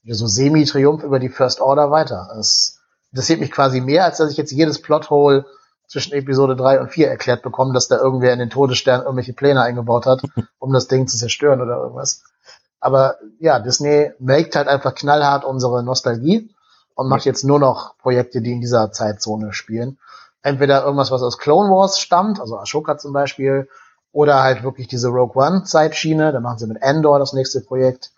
so 0.08 0.28
Semi-Triumph 0.28 1.04
über 1.04 1.20
die 1.20 1.30
First 1.30 1.62
Order 1.62 1.90
weiter. 1.90 2.32
Das 2.36 2.80
interessiert 3.12 3.40
mich 3.40 3.52
quasi 3.52 3.82
mehr, 3.82 4.06
als 4.06 4.18
dass 4.18 4.32
ich 4.32 4.38
jetzt 4.38 4.52
jedes 4.52 4.82
Plothole 4.82 5.46
zwischen 5.88 6.14
Episode 6.14 6.56
3 6.56 6.82
und 6.82 6.90
4 6.90 7.10
erklärt 7.10 7.44
bekomme, 7.44 7.74
dass 7.74 7.88
da 7.88 7.98
irgendwer 7.98 8.34
in 8.34 8.40
den 8.40 8.50
Todesstern 8.50 9.02
irgendwelche 9.02 9.34
Pläne 9.34 9.62
eingebaut 9.62 10.06
hat, 10.06 10.22
um 10.60 10.74
das 10.74 10.88
Ding 10.88 11.08
zu 11.08 11.18
zerstören 11.18 11.62
oder 11.62 11.78
irgendwas. 11.78 12.24
Aber 12.80 13.16
ja, 13.40 13.60
Disney 13.60 14.12
melkt 14.20 14.56
halt 14.56 14.68
einfach 14.68 14.94
knallhart 14.94 15.44
unsere 15.44 15.84
Nostalgie 15.84 16.54
und 16.94 17.10
macht 17.10 17.26
jetzt 17.26 17.44
nur 17.44 17.60
noch 17.60 17.98
Projekte, 17.98 18.42
die 18.42 18.52
in 18.52 18.62
dieser 18.62 18.92
Zeitzone 18.92 19.54
spielen. 19.54 19.98
Entweder 20.42 20.84
irgendwas, 20.84 21.10
was 21.10 21.24
aus 21.24 21.40
Clone 21.40 21.72
Wars 21.72 22.00
stammt, 22.00 22.40
also 22.40 22.58
Ashoka 22.58 22.98
zum 22.98 23.14
Beispiel, 23.14 23.68
oder 24.16 24.42
halt 24.42 24.64
wirklich 24.64 24.88
diese 24.88 25.10
Rogue 25.10 25.36
One 25.36 25.64
Zeitschiene. 25.64 26.32
Da 26.32 26.40
machen 26.40 26.58
sie 26.58 26.68
mit 26.68 26.82
Endor 26.82 27.20
das 27.20 27.34
nächste 27.34 27.60
Projekt. 27.60 28.14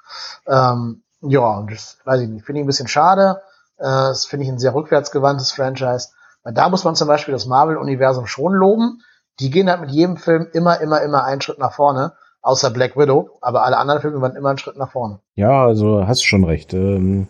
Ähm, 0.47 1.01
ja, 1.21 1.57
und 1.57 1.71
das 1.71 1.97
weiß 2.05 2.21
ich 2.21 2.29
nicht. 2.29 2.45
Finde 2.45 2.59
ich 2.59 2.65
ein 2.65 2.67
bisschen 2.67 2.87
schade. 2.87 3.41
Äh, 3.79 3.85
das 3.85 4.27
finde 4.27 4.45
ich 4.45 4.51
ein 4.51 4.59
sehr 4.59 4.75
rückwärtsgewandtes 4.75 5.51
Franchise. 5.51 6.09
Weil 6.43 6.53
da 6.53 6.69
muss 6.69 6.83
man 6.83 6.95
zum 6.95 7.07
Beispiel 7.07 7.31
das 7.31 7.47
Marvel-Universum 7.47 8.27
schon 8.27 8.53
loben. 8.53 9.01
Die 9.39 9.49
gehen 9.49 9.71
halt 9.71 9.81
mit 9.81 9.89
jedem 9.89 10.17
Film 10.17 10.45
immer, 10.53 10.79
immer, 10.81 11.01
immer 11.01 11.23
einen 11.23 11.41
Schritt 11.41 11.57
nach 11.57 11.73
vorne. 11.73 12.13
Außer 12.43 12.69
Black 12.69 12.95
Widow. 12.95 13.31
Aber 13.41 13.63
alle 13.63 13.77
anderen 13.77 13.99
Filme 13.99 14.21
waren 14.21 14.35
immer 14.35 14.49
einen 14.49 14.59
Schritt 14.59 14.77
nach 14.77 14.91
vorne. 14.91 15.17
Ja, 15.33 15.65
also 15.65 16.05
hast 16.05 16.23
schon 16.23 16.43
recht. 16.43 16.75
Ähm, 16.75 17.27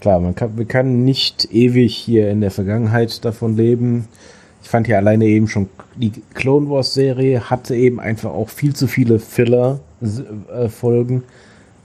klar, 0.00 0.18
man 0.18 0.34
kann, 0.34 0.56
man 0.56 0.66
kann 0.66 1.04
nicht 1.04 1.52
ewig 1.52 1.94
hier 1.94 2.30
in 2.30 2.40
der 2.40 2.50
Vergangenheit 2.50 3.24
davon 3.24 3.56
leben. 3.56 4.08
Ich 4.62 4.68
fand 4.68 4.88
ja 4.88 4.96
alleine 4.96 5.26
eben 5.26 5.48
schon, 5.48 5.68
die 5.96 6.12
Clone 6.34 6.70
Wars 6.70 6.94
Serie 6.94 7.50
hatte 7.50 7.74
eben 7.74 8.00
einfach 8.00 8.30
auch 8.30 8.48
viel 8.48 8.74
zu 8.74 8.86
viele 8.86 9.18
Filler-Folgen. 9.18 11.18
Äh, 11.18 11.22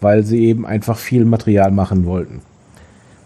weil 0.02 0.24
sie 0.24 0.46
eben 0.46 0.66
einfach 0.66 0.98
viel 0.98 1.26
Material 1.26 1.72
machen 1.72 2.06
wollten. 2.06 2.42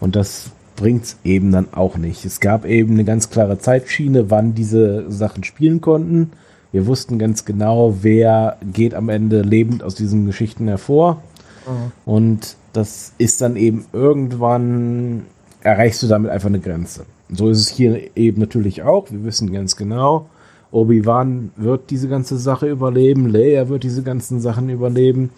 Und 0.00 0.16
das 0.16 0.50
bringt's 0.76 1.18
eben 1.22 1.52
dann 1.52 1.68
auch 1.72 1.96
nicht. 1.96 2.24
Es 2.24 2.40
gab 2.40 2.64
eben 2.64 2.94
eine 2.94 3.04
ganz 3.04 3.30
klare 3.30 3.58
Zeitschiene, 3.58 4.30
wann 4.30 4.54
diese 4.54 5.10
Sachen 5.10 5.44
spielen 5.44 5.80
konnten. 5.80 6.32
Wir 6.72 6.86
wussten 6.86 7.18
ganz 7.18 7.44
genau, 7.44 7.98
wer 8.00 8.56
geht 8.72 8.94
am 8.94 9.10
Ende 9.10 9.42
lebend 9.42 9.82
aus 9.82 9.94
diesen 9.94 10.26
Geschichten 10.26 10.68
hervor. 10.68 11.22
Mhm. 11.66 12.10
Und 12.10 12.56
das 12.72 13.12
ist 13.18 13.42
dann 13.42 13.56
eben 13.56 13.84
irgendwann, 13.92 15.26
erreichst 15.60 16.02
du 16.02 16.06
damit 16.06 16.30
einfach 16.30 16.48
eine 16.48 16.60
Grenze. 16.60 17.04
So 17.32 17.48
ist 17.48 17.60
es 17.60 17.68
hier 17.68 18.16
eben 18.16 18.40
natürlich 18.40 18.82
auch. 18.82 19.10
Wir 19.10 19.24
wissen 19.24 19.52
ganz 19.52 19.76
genau, 19.76 20.28
Obi-Wan 20.70 21.52
wird 21.56 21.90
diese 21.90 22.08
ganze 22.08 22.38
Sache 22.38 22.68
überleben, 22.68 23.28
Leia 23.28 23.68
wird 23.68 23.82
diese 23.82 24.02
ganzen 24.02 24.40
Sachen 24.40 24.68
überleben. 24.68 25.30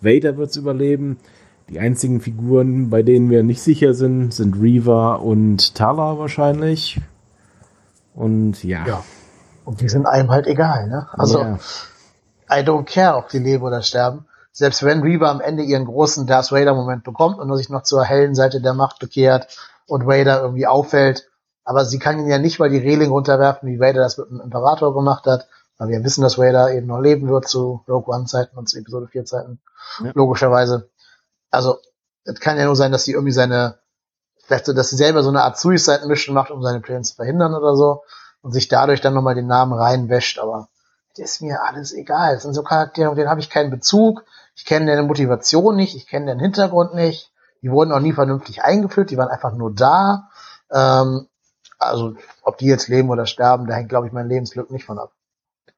Vader 0.00 0.36
wird 0.36 0.50
es 0.50 0.56
überleben. 0.56 1.18
Die 1.70 1.78
einzigen 1.78 2.20
Figuren, 2.20 2.90
bei 2.90 3.02
denen 3.02 3.30
wir 3.30 3.42
nicht 3.42 3.62
sicher 3.62 3.94
sind, 3.94 4.34
sind 4.34 4.60
Reaver 4.60 5.22
und 5.22 5.74
Tala 5.74 6.18
wahrscheinlich. 6.18 7.00
Und 8.14 8.62
ja. 8.62 8.86
ja. 8.86 9.04
Und 9.64 9.80
die 9.80 9.88
sind 9.88 10.06
einem 10.06 10.30
halt 10.30 10.46
egal, 10.46 10.88
ne? 10.88 11.08
Also, 11.12 11.38
ja. 11.38 11.58
I 12.50 12.60
don't 12.60 12.84
care, 12.84 13.16
ob 13.16 13.30
die 13.30 13.38
leben 13.38 13.64
oder 13.64 13.80
sterben. 13.80 14.26
Selbst 14.52 14.82
wenn 14.82 15.00
Reaver 15.00 15.30
am 15.30 15.40
Ende 15.40 15.62
ihren 15.62 15.86
großen 15.86 16.26
Darth 16.26 16.52
Vader-Moment 16.52 17.02
bekommt 17.02 17.38
und 17.38 17.56
sich 17.56 17.70
noch 17.70 17.82
zur 17.82 18.04
hellen 18.04 18.34
Seite 18.34 18.60
der 18.60 18.74
Macht 18.74 18.98
bekehrt 18.98 19.56
und 19.86 20.06
Vader 20.06 20.42
irgendwie 20.42 20.66
auffällt. 20.66 21.28
Aber 21.64 21.84
sie 21.84 21.98
kann 21.98 22.18
ihn 22.18 22.28
ja 22.28 22.38
nicht 22.38 22.58
mal 22.58 22.70
die 22.70 22.78
Reling 22.78 23.10
runterwerfen, 23.10 23.68
wie 23.68 23.80
Vader 23.80 24.02
das 24.02 24.18
mit 24.18 24.28
dem 24.28 24.40
Imperator 24.40 24.94
gemacht 24.94 25.26
hat. 25.26 25.48
Weil 25.78 25.88
wir 25.88 26.04
wissen, 26.04 26.22
dass 26.22 26.38
Vader 26.38 26.72
eben 26.72 26.86
noch 26.86 27.00
leben 27.00 27.28
wird 27.28 27.48
zu 27.48 27.82
Rogue 27.88 28.14
One-Zeiten 28.14 28.56
und 28.56 28.68
zu 28.68 28.78
Episode 28.78 29.06
4-Zeiten. 29.06 29.60
Ja. 30.04 30.12
Logischerweise. 30.14 30.88
Also, 31.50 31.78
es 32.24 32.38
kann 32.38 32.58
ja 32.58 32.66
nur 32.66 32.76
sein, 32.76 32.92
dass 32.92 33.04
sie 33.04 33.12
irgendwie 33.12 33.32
seine, 33.32 33.78
vielleicht 34.44 34.66
so, 34.66 34.72
dass 34.72 34.90
sie 34.90 34.96
selber 34.96 35.22
so 35.22 35.30
eine 35.30 35.42
Art 35.42 35.58
Suicide-Mission 35.58 36.34
macht, 36.34 36.50
um 36.50 36.62
seine 36.62 36.80
Pläne 36.80 37.02
zu 37.02 37.16
verhindern 37.16 37.54
oder 37.54 37.74
so. 37.76 38.02
Und 38.42 38.52
sich 38.52 38.68
dadurch 38.68 39.00
dann 39.00 39.14
nochmal 39.14 39.34
den 39.34 39.46
Namen 39.46 39.72
reinwäscht, 39.72 40.38
aber 40.38 40.68
das 41.16 41.32
ist 41.32 41.42
mir 41.42 41.62
alles 41.62 41.92
egal. 41.92 42.34
Das 42.34 42.42
sind 42.42 42.54
so 42.54 42.62
Charaktere, 42.62 43.08
auf 43.08 43.14
denen 43.14 43.30
habe 43.30 43.40
ich 43.40 43.48
keinen 43.48 43.70
Bezug. 43.70 44.24
Ich 44.54 44.64
kenne 44.64 44.86
deren 44.86 45.06
Motivation 45.06 45.76
nicht, 45.76 45.96
ich 45.96 46.06
kenne 46.06 46.26
den 46.26 46.40
Hintergrund 46.40 46.94
nicht. 46.94 47.32
Die 47.62 47.70
wurden 47.70 47.92
auch 47.92 48.00
nie 48.00 48.12
vernünftig 48.12 48.62
eingeführt, 48.62 49.10
die 49.10 49.16
waren 49.16 49.28
einfach 49.28 49.54
nur 49.54 49.72
da. 49.72 50.28
Ähm, 50.70 51.26
also, 51.78 52.14
ob 52.42 52.58
die 52.58 52.66
jetzt 52.66 52.88
leben 52.88 53.10
oder 53.10 53.26
sterben, 53.26 53.66
da 53.66 53.74
hängt, 53.74 53.88
glaube 53.88 54.06
ich, 54.06 54.12
mein 54.12 54.28
Lebensglück 54.28 54.70
nicht 54.70 54.84
von 54.84 54.98
ab. 54.98 55.12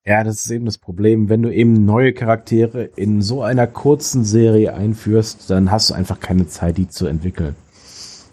Ja, 0.04 0.22
das 0.22 0.36
ist 0.36 0.50
eben 0.50 0.66
das 0.66 0.78
Problem. 0.78 1.28
Wenn 1.28 1.42
du 1.42 1.52
eben 1.52 1.84
neue 1.84 2.12
Charaktere 2.12 2.84
in 2.84 3.22
so 3.22 3.42
einer 3.42 3.66
kurzen 3.66 4.24
Serie 4.24 4.72
einführst, 4.72 5.50
dann 5.50 5.72
hast 5.72 5.90
du 5.90 5.94
einfach 5.94 6.20
keine 6.20 6.46
Zeit, 6.46 6.76
die 6.76 6.88
zu 6.88 7.06
entwickeln. 7.06 7.56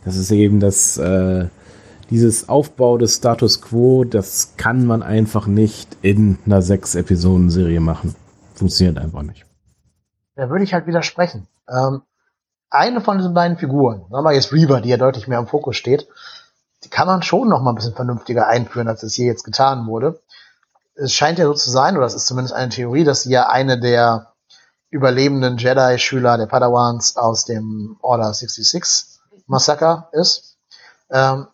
Das 0.06 0.16
ist 0.16 0.32
eben 0.32 0.60
das, 0.60 0.98
äh, 0.98 1.48
dieses 2.12 2.48
Aufbau 2.48 3.00
des 3.00 3.16
Status 3.16 3.60
Quo, 3.60 4.04
das 4.04 4.54
kann 4.56 4.86
man 4.86 5.02
einfach 5.02 5.48
nicht 5.48 5.98
in 6.04 6.38
einer 6.46 6.62
sechs 6.62 6.94
Episoden 6.94 7.50
Serie 7.50 7.80
machen. 7.80 8.14
Funktioniert 8.54 9.00
einfach 9.00 9.24
nicht. 9.24 9.46
Da 10.36 10.50
würde 10.52 10.64
ich 10.64 10.76
halt 10.76 10.86
widersprechen. 10.86 11.48
Ähm, 11.68 12.04
eine 12.70 13.02
von 13.02 13.18
diesen 13.18 13.34
beiden 13.34 13.58
Figuren, 13.58 14.06
sagen 14.12 14.26
wir 14.26 14.34
jetzt 14.34 14.52
Reaver, 14.54 14.82
die 14.82 14.90
ja 14.90 14.98
deutlich 14.98 15.28
mehr 15.28 15.40
im 15.40 15.48
Fokus 15.48 15.76
steht, 15.76 16.08
kann 16.94 17.08
man 17.08 17.24
schon 17.24 17.50
noch 17.50 17.62
mal 17.62 17.72
ein 17.72 17.76
bisschen 17.76 17.96
vernünftiger 17.96 18.48
einführen, 18.48 18.88
als 18.88 19.04
es 19.04 19.14
hier 19.16 19.26
jetzt 19.26 19.44
getan 19.44 19.88
wurde 19.88 20.20
es 20.96 21.14
scheint 21.14 21.40
ja 21.40 21.46
so 21.46 21.54
zu 21.54 21.70
sein, 21.70 21.98
oder 21.98 22.06
es 22.06 22.14
ist 22.14 22.28
zumindest 22.28 22.56
eine 22.56 22.70
Theorie, 22.70 23.04
dass 23.04 23.24
sie 23.24 23.32
ja 23.32 23.48
eine 23.48 23.80
der 23.80 24.34
überlebenden 24.90 25.58
Jedi-Schüler 25.58 26.38
der 26.38 26.46
Padawans 26.46 27.18
aus 27.18 27.46
dem 27.46 27.98
Order 28.02 28.34
66 28.34 29.20
Massaker 29.48 30.10
ist. 30.12 30.58
Ähm, 31.10 31.48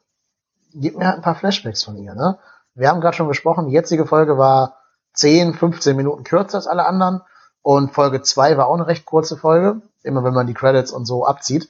gibt 0.73 0.97
mir 0.97 1.07
halt 1.07 1.17
ein 1.17 1.21
paar 1.21 1.35
Flashbacks 1.35 1.83
von 1.83 1.97
ihr. 1.97 2.13
Ne? 2.15 2.37
Wir 2.75 2.89
haben 2.89 3.01
gerade 3.01 3.15
schon 3.15 3.29
gesprochen, 3.29 3.67
die 3.67 3.73
jetzige 3.73 4.05
Folge 4.05 4.37
war 4.37 4.77
10, 5.13 5.53
15 5.53 5.95
Minuten 5.95 6.23
kürzer 6.23 6.57
als 6.57 6.67
alle 6.67 6.85
anderen 6.85 7.21
und 7.61 7.93
Folge 7.93 8.21
2 8.21 8.57
war 8.57 8.67
auch 8.67 8.75
eine 8.75 8.87
recht 8.87 9.05
kurze 9.05 9.37
Folge, 9.37 9.81
immer 10.03 10.23
wenn 10.23 10.33
man 10.33 10.47
die 10.47 10.53
Credits 10.53 10.91
und 10.91 11.05
so 11.05 11.25
abzieht. 11.25 11.69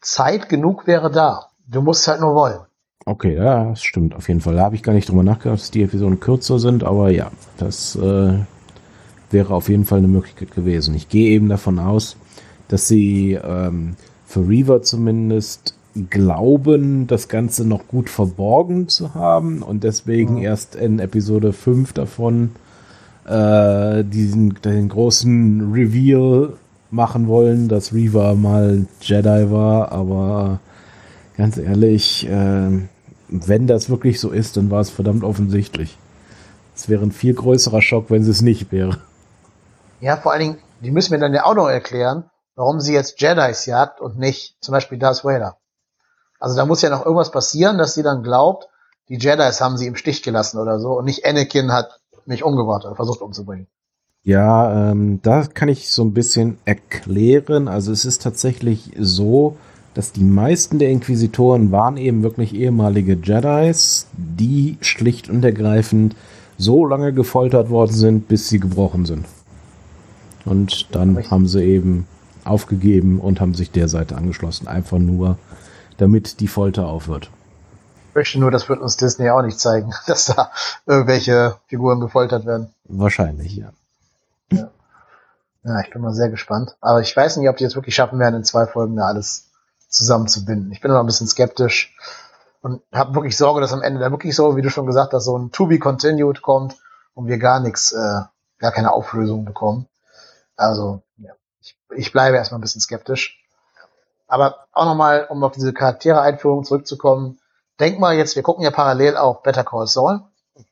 Zeit 0.00 0.48
genug 0.48 0.86
wäre 0.86 1.10
da. 1.10 1.50
Du 1.66 1.82
musst 1.82 2.06
halt 2.08 2.20
nur 2.20 2.34
wollen. 2.34 2.60
Okay, 3.06 3.36
ja, 3.36 3.70
das 3.70 3.82
stimmt 3.82 4.14
auf 4.14 4.28
jeden 4.28 4.40
Fall. 4.40 4.54
Da 4.54 4.62
habe 4.62 4.76
ich 4.76 4.82
gar 4.82 4.94
nicht 4.94 5.08
drüber 5.08 5.22
nachgedacht, 5.22 5.60
dass 5.60 5.70
die 5.70 5.82
Episoden 5.82 6.20
kürzer 6.20 6.58
sind, 6.58 6.84
aber 6.84 7.10
ja, 7.10 7.30
das 7.58 7.96
äh, 7.96 8.38
wäre 9.30 9.54
auf 9.54 9.68
jeden 9.68 9.84
Fall 9.84 9.98
eine 9.98 10.08
Möglichkeit 10.08 10.54
gewesen. 10.54 10.94
Ich 10.94 11.10
gehe 11.10 11.30
eben 11.30 11.50
davon 11.50 11.78
aus, 11.78 12.16
dass 12.68 12.88
sie 12.88 13.32
ähm, 13.34 13.96
für 14.24 14.48
Reaver 14.48 14.80
zumindest 14.80 15.76
glauben, 16.08 17.06
das 17.06 17.28
Ganze 17.28 17.66
noch 17.66 17.86
gut 17.88 18.08
verborgen 18.08 18.88
zu 18.88 19.14
haben 19.14 19.62
und 19.62 19.84
deswegen 19.84 20.38
ja. 20.38 20.50
erst 20.50 20.74
in 20.74 20.98
Episode 20.98 21.52
5 21.52 21.92
davon 21.92 22.52
äh, 23.26 24.02
diesen 24.02 24.54
den 24.64 24.88
großen 24.88 25.72
Reveal 25.72 26.54
machen 26.90 27.28
wollen, 27.28 27.68
dass 27.68 27.92
Reaver 27.92 28.34
mal 28.34 28.86
Jedi 29.02 29.50
war, 29.50 29.92
aber 29.92 30.60
ganz 31.36 31.58
ehrlich, 31.58 32.28
äh, 32.28 32.70
wenn 33.28 33.66
das 33.66 33.90
wirklich 33.90 34.20
so 34.20 34.30
ist, 34.30 34.56
dann 34.56 34.70
war 34.70 34.80
es 34.80 34.90
verdammt 34.90 35.24
offensichtlich. 35.24 35.96
Es 36.74 36.88
wäre 36.88 37.02
ein 37.02 37.12
viel 37.12 37.34
größerer 37.34 37.82
Schock, 37.82 38.10
wenn 38.10 38.22
es 38.22 38.42
nicht 38.42 38.72
wäre. 38.72 38.98
Ja, 40.00 40.16
vor 40.16 40.32
allen 40.32 40.40
Dingen, 40.40 40.58
die 40.80 40.90
müssen 40.90 41.12
mir 41.12 41.20
dann 41.20 41.34
ja 41.34 41.44
auch 41.44 41.54
noch 41.54 41.68
erklären, 41.68 42.30
warum 42.56 42.80
sie 42.80 42.94
jetzt 42.94 43.20
Jedis 43.20 43.66
jagt 43.66 44.00
und 44.00 44.18
nicht 44.18 44.56
zum 44.60 44.72
Beispiel 44.72 44.98
Darth 44.98 45.24
Vader. 45.24 45.58
Also 46.38 46.56
da 46.56 46.66
muss 46.66 46.82
ja 46.82 46.90
noch 46.90 47.04
irgendwas 47.04 47.30
passieren, 47.30 47.78
dass 47.78 47.94
sie 47.94 48.02
dann 48.02 48.22
glaubt, 48.22 48.68
die 49.08 49.18
Jedis 49.18 49.60
haben 49.60 49.76
sie 49.76 49.86
im 49.86 49.96
Stich 49.96 50.22
gelassen 50.22 50.58
oder 50.58 50.78
so 50.80 50.98
und 50.98 51.04
nicht 51.04 51.24
Anakin 51.24 51.72
hat 51.72 52.00
mich 52.26 52.42
umgebracht 52.42 52.84
oder 52.84 52.96
versucht 52.96 53.20
umzubringen. 53.20 53.68
Ja, 54.22 54.90
ähm, 54.90 55.20
da 55.22 55.44
kann 55.46 55.68
ich 55.68 55.92
so 55.92 56.02
ein 56.02 56.14
bisschen 56.14 56.58
erklären. 56.64 57.68
Also 57.68 57.92
es 57.92 58.06
ist 58.06 58.22
tatsächlich 58.22 58.92
so, 58.98 59.58
dass 59.94 60.12
die 60.12 60.24
meisten 60.24 60.78
der 60.78 60.90
Inquisitoren 60.90 61.70
waren 61.70 61.96
eben 61.96 62.22
wirklich 62.22 62.54
ehemalige 62.54 63.14
Jedis, 63.14 64.08
die 64.12 64.76
schlicht 64.80 65.30
und 65.30 65.44
ergreifend 65.44 66.16
so 66.58 66.84
lange 66.84 67.12
gefoltert 67.12 67.70
worden 67.70 67.92
sind, 67.92 68.28
bis 68.28 68.48
sie 68.48 68.58
gebrochen 68.58 69.06
sind. 69.06 69.26
Und 70.44 70.94
dann 70.94 71.30
haben 71.30 71.46
sie 71.46 71.62
eben 71.62 72.06
aufgegeben 72.44 73.20
und 73.20 73.40
haben 73.40 73.54
sich 73.54 73.70
der 73.70 73.88
Seite 73.88 74.16
angeschlossen. 74.16 74.68
Einfach 74.68 74.98
nur, 74.98 75.38
damit 75.96 76.40
die 76.40 76.48
Folter 76.48 76.86
aufhört. 76.86 77.30
Ich 78.10 78.14
möchte 78.14 78.38
nur, 78.38 78.50
das 78.50 78.68
wird 78.68 78.80
uns 78.80 78.96
Disney 78.96 79.30
auch 79.30 79.42
nicht 79.42 79.58
zeigen, 79.58 79.92
dass 80.06 80.26
da 80.26 80.50
irgendwelche 80.86 81.56
Figuren 81.66 82.00
gefoltert 82.00 82.46
werden. 82.46 82.68
Wahrscheinlich, 82.84 83.56
ja. 83.56 83.70
Ja, 84.52 84.70
ja 85.64 85.80
ich 85.80 85.90
bin 85.90 86.02
mal 86.02 86.14
sehr 86.14 86.28
gespannt. 86.28 86.76
Aber 86.80 87.00
ich 87.00 87.16
weiß 87.16 87.38
nicht, 87.38 87.48
ob 87.48 87.56
die 87.56 87.64
es 87.64 87.74
wirklich 87.74 87.94
schaffen 87.94 88.18
werden, 88.18 88.36
in 88.36 88.44
zwei 88.44 88.66
Folgen 88.66 88.96
da 88.96 89.06
alles 89.06 89.50
zusammenzubinden. 89.94 90.72
Ich 90.72 90.80
bin 90.80 90.90
immer 90.90 91.00
ein 91.00 91.06
bisschen 91.06 91.26
skeptisch. 91.26 91.96
Und 92.60 92.82
habe 92.92 93.14
wirklich 93.14 93.36
Sorge, 93.36 93.60
dass 93.60 93.72
am 93.72 93.82
Ende 93.82 94.00
da 94.00 94.10
wirklich 94.10 94.34
so, 94.34 94.56
wie 94.56 94.62
du 94.62 94.70
schon 94.70 94.86
gesagt 94.86 95.12
hast, 95.12 95.24
so 95.24 95.36
ein 95.36 95.52
To 95.52 95.66
be 95.66 95.78
continued 95.78 96.40
kommt 96.40 96.76
und 97.12 97.26
wir 97.26 97.38
gar 97.38 97.60
nichts, 97.60 97.92
äh, 97.92 98.20
gar 98.58 98.72
keine 98.72 98.92
Auflösung 98.92 99.44
bekommen. 99.44 99.86
Also, 100.56 101.02
ja, 101.18 101.32
ich, 101.60 101.76
ich 101.90 102.12
bleibe 102.12 102.36
erstmal 102.36 102.58
ein 102.58 102.62
bisschen 102.62 102.80
skeptisch. 102.80 103.42
Aber 104.26 104.66
auch 104.72 104.86
nochmal, 104.86 105.26
um 105.28 105.44
auf 105.44 105.52
diese 105.52 105.74
Charaktere-Einführung 105.74 106.64
zurückzukommen, 106.64 107.38
denk 107.78 108.00
mal 108.00 108.14
jetzt, 108.14 108.34
wir 108.34 108.42
gucken 108.42 108.64
ja 108.64 108.70
parallel 108.70 109.18
auch 109.18 109.42
Better 109.42 109.64
Call 109.64 109.86
Saul. 109.86 110.22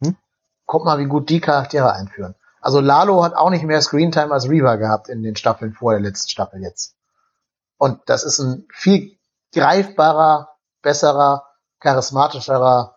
Mhm. 0.01 0.17
Guck 0.65 0.85
mal, 0.87 0.99
wie 0.99 1.05
gut 1.05 1.29
die 1.29 1.41
Charaktere 1.41 1.93
einführen. 1.93 2.35
Also 2.63 2.81
Lalo 2.81 3.23
hat 3.23 3.35
auch 3.35 3.51
nicht 3.51 3.65
mehr 3.65 3.83
Screentime 3.83 4.33
als 4.33 4.49
Reaver 4.49 4.79
gehabt 4.79 5.09
in 5.09 5.23
den 5.23 5.37
Staffeln 5.37 5.75
vor 5.75 5.93
der 5.93 6.01
letzten 6.01 6.31
Staffel 6.31 6.63
jetzt. 6.63 6.95
Und 7.83 7.99
das 8.07 8.23
ist 8.23 8.39
ein 8.39 8.69
viel 8.73 9.19
greifbarer, 9.53 10.51
besserer, 10.83 11.49
charismatischerer 11.81 12.95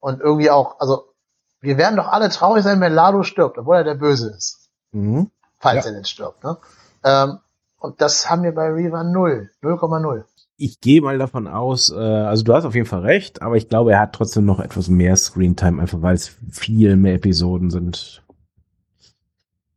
und 0.00 0.20
irgendwie 0.20 0.50
auch, 0.50 0.80
also 0.80 1.14
wir 1.60 1.78
werden 1.78 1.94
doch 1.94 2.08
alle 2.08 2.28
traurig 2.28 2.64
sein, 2.64 2.80
wenn 2.80 2.92
Lalo 2.92 3.22
stirbt, 3.22 3.56
obwohl 3.56 3.76
er 3.76 3.84
der 3.84 3.94
Böse 3.94 4.34
ist. 4.36 4.68
Mhm. 4.90 5.30
Falls 5.60 5.84
ja. 5.84 5.92
er 5.92 5.98
nicht 5.98 6.08
stirbt. 6.08 6.42
Ne? 6.42 6.56
Ähm, 7.04 7.38
und 7.78 8.00
das 8.00 8.28
haben 8.28 8.42
wir 8.42 8.52
bei 8.52 8.66
Reaver 8.66 9.04
0, 9.04 9.48
0,0. 9.62 10.24
Ich 10.56 10.80
gehe 10.80 11.00
mal 11.00 11.18
davon 11.18 11.46
aus, 11.46 11.92
äh, 11.92 11.94
also 11.94 12.42
du 12.42 12.52
hast 12.52 12.64
auf 12.64 12.74
jeden 12.74 12.88
Fall 12.88 13.02
recht, 13.02 13.42
aber 13.42 13.54
ich 13.54 13.68
glaube, 13.68 13.92
er 13.92 14.00
hat 14.00 14.12
trotzdem 14.12 14.44
noch 14.44 14.58
etwas 14.58 14.88
mehr 14.88 15.14
Screentime, 15.14 15.80
einfach 15.80 16.02
weil 16.02 16.16
es 16.16 16.36
viel 16.50 16.96
mehr 16.96 17.14
Episoden 17.14 17.70
sind. 17.70 18.24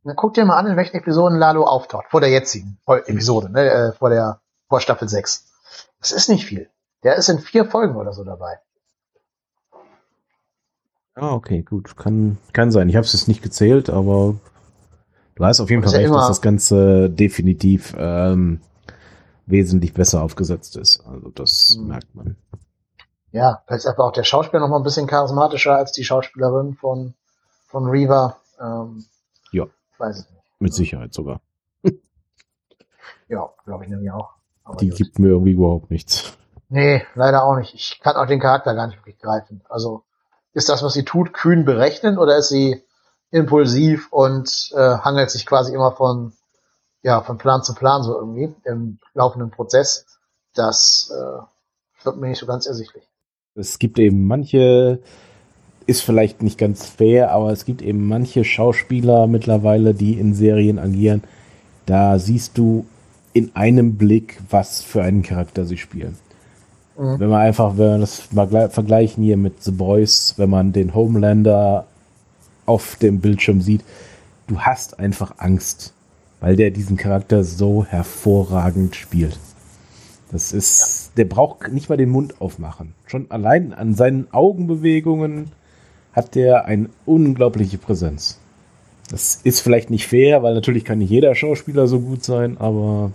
Dann 0.04 0.16
guck 0.16 0.34
dir 0.34 0.44
mal 0.44 0.56
an, 0.56 0.66
in 0.66 0.76
welchen 0.76 0.96
Episoden 0.96 1.38
Lalo 1.38 1.64
auftaucht, 1.64 2.06
vor 2.08 2.20
der 2.20 2.30
jetzigen 2.30 2.78
Episode, 2.86 3.50
ne, 3.50 3.70
äh, 3.70 3.92
vor 3.92 4.08
der, 4.08 4.40
vor 4.68 4.80
Staffel 4.80 5.08
6. 5.08 5.46
Das 6.00 6.10
ist 6.10 6.28
nicht 6.28 6.46
viel. 6.46 6.70
Der 7.02 7.16
ist 7.16 7.28
in 7.28 7.38
vier 7.38 7.64
Folgen 7.66 7.96
oder 7.96 8.12
so 8.12 8.24
dabei. 8.24 8.58
Ah, 11.14 11.32
okay, 11.32 11.62
gut. 11.62 11.96
Kann, 11.96 12.38
kann 12.52 12.70
sein. 12.70 12.88
Ich 12.88 12.96
habe 12.96 13.04
es 13.04 13.12
jetzt 13.12 13.28
nicht 13.28 13.42
gezählt, 13.42 13.90
aber 13.90 14.36
du 15.34 15.44
hast 15.44 15.60
auf 15.60 15.68
jeden 15.68 15.82
Fall 15.82 15.94
recht, 15.94 16.12
dass 16.12 16.28
das 16.28 16.40
Ganze 16.40 17.10
definitiv 17.10 17.94
ähm, 17.98 18.60
wesentlich 19.44 19.92
besser 19.92 20.22
aufgesetzt 20.22 20.76
ist. 20.76 21.04
Also 21.06 21.30
das 21.30 21.76
mhm. 21.78 21.88
merkt 21.88 22.14
man. 22.14 22.36
Ja, 23.32 23.62
vielleicht 23.66 23.84
ist 23.84 23.86
einfach 23.86 24.04
auch 24.04 24.12
der 24.12 24.24
Schauspieler 24.24 24.60
noch 24.60 24.68
mal 24.68 24.78
ein 24.78 24.82
bisschen 24.82 25.06
charismatischer 25.06 25.76
als 25.76 25.92
die 25.92 26.04
Schauspielerin 26.04 26.74
von, 26.74 27.14
von 27.66 27.86
Reaver. 27.86 28.36
Ähm, 28.60 29.04
ja. 29.52 29.66
Weiß 30.00 30.20
ich 30.20 30.30
nicht. 30.30 30.42
Mit 30.58 30.74
Sicherheit 30.74 31.12
sogar. 31.12 31.40
ja, 33.28 33.50
glaube 33.66 33.84
ich 33.84 33.90
nämlich 33.90 34.10
auch. 34.10 34.30
Aber 34.64 34.76
die 34.76 34.88
gut. 34.88 34.98
gibt 34.98 35.18
mir 35.18 35.28
irgendwie 35.28 35.52
überhaupt 35.52 35.90
nichts. 35.90 36.36
Nee, 36.70 37.04
leider 37.14 37.44
auch 37.44 37.56
nicht. 37.56 37.74
Ich 37.74 38.00
kann 38.00 38.16
auch 38.16 38.26
den 38.26 38.40
Charakter 38.40 38.74
gar 38.74 38.86
nicht 38.86 38.98
wirklich 38.98 39.18
greifen. 39.18 39.60
Also 39.68 40.04
ist 40.54 40.68
das, 40.68 40.82
was 40.82 40.94
sie 40.94 41.04
tut, 41.04 41.34
kühn 41.34 41.64
berechnen 41.64 42.16
oder 42.16 42.36
ist 42.36 42.48
sie 42.48 42.82
impulsiv 43.30 44.08
und 44.10 44.70
äh, 44.74 44.78
hangelt 44.98 45.30
sich 45.30 45.44
quasi 45.46 45.74
immer 45.74 45.92
von 45.92 46.32
ja 47.02 47.20
von 47.20 47.38
Plan 47.38 47.62
zu 47.62 47.74
Plan 47.74 48.02
so 48.02 48.16
irgendwie 48.16 48.54
im 48.64 48.98
laufenden 49.12 49.50
Prozess? 49.50 50.06
Das 50.54 51.12
äh, 51.14 52.04
wird 52.04 52.16
mir 52.16 52.28
nicht 52.28 52.38
so 52.38 52.46
ganz 52.46 52.66
ersichtlich. 52.66 53.04
Es 53.54 53.78
gibt 53.78 53.98
eben 53.98 54.26
manche, 54.26 55.02
ist 55.90 56.02
vielleicht 56.02 56.40
nicht 56.40 56.56
ganz 56.56 56.86
fair, 56.86 57.32
aber 57.32 57.50
es 57.50 57.64
gibt 57.64 57.82
eben 57.82 58.06
manche 58.06 58.44
Schauspieler 58.44 59.26
mittlerweile, 59.26 59.92
die 59.92 60.12
in 60.12 60.34
Serien 60.34 60.78
agieren. 60.78 61.24
Da 61.84 62.20
siehst 62.20 62.56
du 62.56 62.86
in 63.32 63.50
einem 63.56 63.96
Blick, 63.96 64.40
was 64.50 64.82
für 64.82 65.02
einen 65.02 65.24
Charakter 65.24 65.64
sie 65.64 65.78
spielen. 65.78 66.16
Mhm. 66.96 67.18
Wenn 67.18 67.28
man 67.28 67.40
einfach, 67.40 67.76
wenn 67.76 67.90
man 67.90 68.00
das 68.02 68.32
mal 68.32 68.70
vergleichen 68.70 69.24
hier 69.24 69.36
mit 69.36 69.64
The 69.64 69.72
Boys, 69.72 70.34
wenn 70.36 70.48
man 70.48 70.72
den 70.72 70.94
Homelander 70.94 71.88
auf 72.66 72.94
dem 72.94 73.18
Bildschirm 73.18 73.60
sieht, 73.60 73.82
du 74.46 74.60
hast 74.60 75.00
einfach 75.00 75.34
Angst, 75.38 75.92
weil 76.38 76.54
der 76.54 76.70
diesen 76.70 76.96
Charakter 76.98 77.42
so 77.42 77.84
hervorragend 77.84 78.94
spielt. 78.94 79.40
Das 80.30 80.52
ist, 80.52 81.10
der 81.16 81.24
braucht 81.24 81.72
nicht 81.72 81.88
mal 81.88 81.96
den 81.96 82.10
Mund 82.10 82.40
aufmachen. 82.40 82.94
Schon 83.06 83.28
allein 83.32 83.74
an 83.74 83.94
seinen 83.94 84.32
Augenbewegungen 84.32 85.50
hat 86.12 86.34
der 86.34 86.64
eine 86.66 86.90
unglaubliche 87.06 87.78
Präsenz. 87.78 88.38
Das 89.10 89.36
ist 89.42 89.60
vielleicht 89.60 89.90
nicht 89.90 90.06
fair, 90.06 90.42
weil 90.42 90.54
natürlich 90.54 90.84
kann 90.84 90.98
nicht 90.98 91.10
jeder 91.10 91.34
Schauspieler 91.34 91.86
so 91.86 92.00
gut 92.00 92.24
sein, 92.24 92.58
aber 92.58 93.12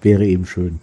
wäre 0.00 0.24
eben 0.24 0.46
schön. 0.46 0.80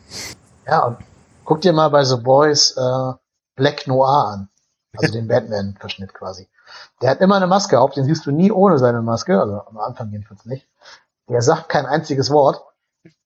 Ja, 0.65 0.85
und 0.85 0.97
Guck 1.45 1.61
dir 1.61 1.73
mal 1.73 1.89
bei 1.89 2.03
The 2.03 2.17
Boys 2.17 2.75
äh, 2.75 3.13
Black 3.55 3.85
Noir 3.87 4.27
an. 4.33 4.49
Also 4.97 5.13
den 5.13 5.27
Batman-Verschnitt 5.27 6.13
quasi. 6.13 6.47
Der 7.01 7.11
hat 7.11 7.21
immer 7.21 7.35
eine 7.35 7.47
Maske 7.47 7.79
auf, 7.79 7.91
den 7.91 8.05
siehst 8.05 8.25
du 8.25 8.31
nie 8.31 8.51
ohne 8.51 8.79
seine 8.79 9.01
Maske, 9.01 9.39
also 9.39 9.61
am 9.61 9.77
Anfang 9.77 10.09
jedenfalls 10.11 10.45
nicht. 10.45 10.67
Der 11.29 11.41
sagt 11.41 11.69
kein 11.69 11.85
einziges 11.85 12.31
Wort. 12.31 12.63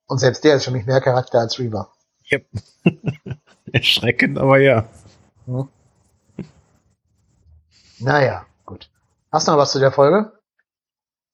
Und 0.08 0.18
selbst 0.18 0.44
der 0.44 0.56
ist 0.56 0.66
für 0.66 0.72
mich 0.72 0.86
mehr 0.86 1.00
Charakter 1.00 1.40
als 1.40 1.60
Reaver. 1.60 1.92
Yep. 2.32 2.46
Erschreckend, 3.72 4.38
aber 4.38 4.58
ja. 4.58 4.86
Hm. 5.46 5.70
Naja, 8.00 8.46
gut. 8.66 8.90
Hast 9.32 9.48
du 9.48 9.52
noch 9.52 9.60
was 9.60 9.72
zu 9.72 9.80
der 9.80 9.92
Folge? 9.92 10.32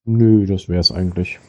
Nö, 0.04 0.46
das 0.46 0.70
wär's 0.70 0.92
eigentlich. 0.92 1.40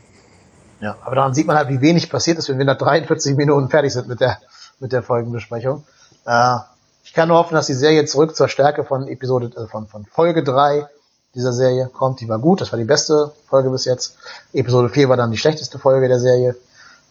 Ja, 0.80 0.96
aber 1.02 1.16
daran 1.16 1.34
sieht 1.34 1.46
man 1.46 1.56
halt, 1.56 1.68
wie 1.68 1.80
wenig 1.80 2.10
passiert 2.10 2.38
ist, 2.38 2.48
wenn 2.48 2.58
wir 2.58 2.64
nach 2.64 2.78
43 2.78 3.36
Minuten 3.36 3.68
fertig 3.68 3.92
sind 3.92 4.08
mit 4.08 4.20
der 4.20 4.38
mit 4.80 4.92
der 4.92 5.02
Folgenbesprechung. 5.02 5.84
Äh, 6.26 6.58
ich 7.04 7.12
kann 7.12 7.28
nur 7.28 7.38
hoffen, 7.38 7.54
dass 7.54 7.66
die 7.66 7.74
Serie 7.74 8.04
zurück 8.04 8.36
zur 8.36 8.48
Stärke 8.48 8.84
von 8.84 9.08
Episode, 9.08 9.50
äh, 9.56 9.66
von, 9.66 9.86
von 9.86 10.04
Folge 10.04 10.42
3 10.42 10.86
dieser 11.34 11.52
Serie 11.52 11.88
kommt. 11.92 12.20
Die 12.20 12.28
war 12.28 12.38
gut, 12.38 12.60
das 12.60 12.72
war 12.72 12.78
die 12.78 12.84
beste 12.84 13.32
Folge 13.48 13.70
bis 13.70 13.84
jetzt. 13.84 14.16
Episode 14.52 14.88
4 14.88 15.08
war 15.08 15.16
dann 15.16 15.30
die 15.30 15.38
schlechteste 15.38 15.78
Folge 15.78 16.08
der 16.08 16.20
Serie. 16.20 16.56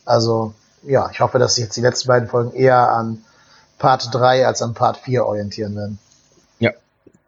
Also, 0.04 0.54
ja, 0.84 1.10
ich 1.12 1.20
hoffe, 1.20 1.40
dass 1.40 1.56
sich 1.56 1.64
jetzt 1.66 1.78
die 1.78 1.82
letzten 1.82 2.08
beiden 2.08 2.30
Folgen 2.30 2.54
eher 2.54 2.92
an 2.92 3.24
Part 3.80 4.14
3 4.14 4.46
als 4.46 4.62
an 4.62 4.74
Part 4.74 4.98
4 4.98 5.26
orientieren 5.26 5.76
werden. 5.76 6.00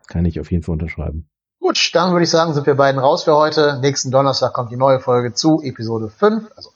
Kann 0.07 0.25
ich 0.25 0.39
auf 0.39 0.51
jeden 0.51 0.63
Fall 0.63 0.73
unterschreiben. 0.73 1.27
Gut, 1.59 1.91
dann 1.93 2.11
würde 2.11 2.23
ich 2.23 2.29
sagen, 2.29 2.53
sind 2.53 2.65
wir 2.65 2.75
beiden 2.75 2.99
raus 2.99 3.23
für 3.23 3.35
heute. 3.35 3.79
Nächsten 3.81 4.09
Donnerstag 4.09 4.53
kommt 4.53 4.71
die 4.71 4.77
neue 4.77 4.99
Folge 4.99 5.33
zu 5.33 5.61
Episode 5.61 6.09
5. 6.09 6.49
Also, 6.55 6.69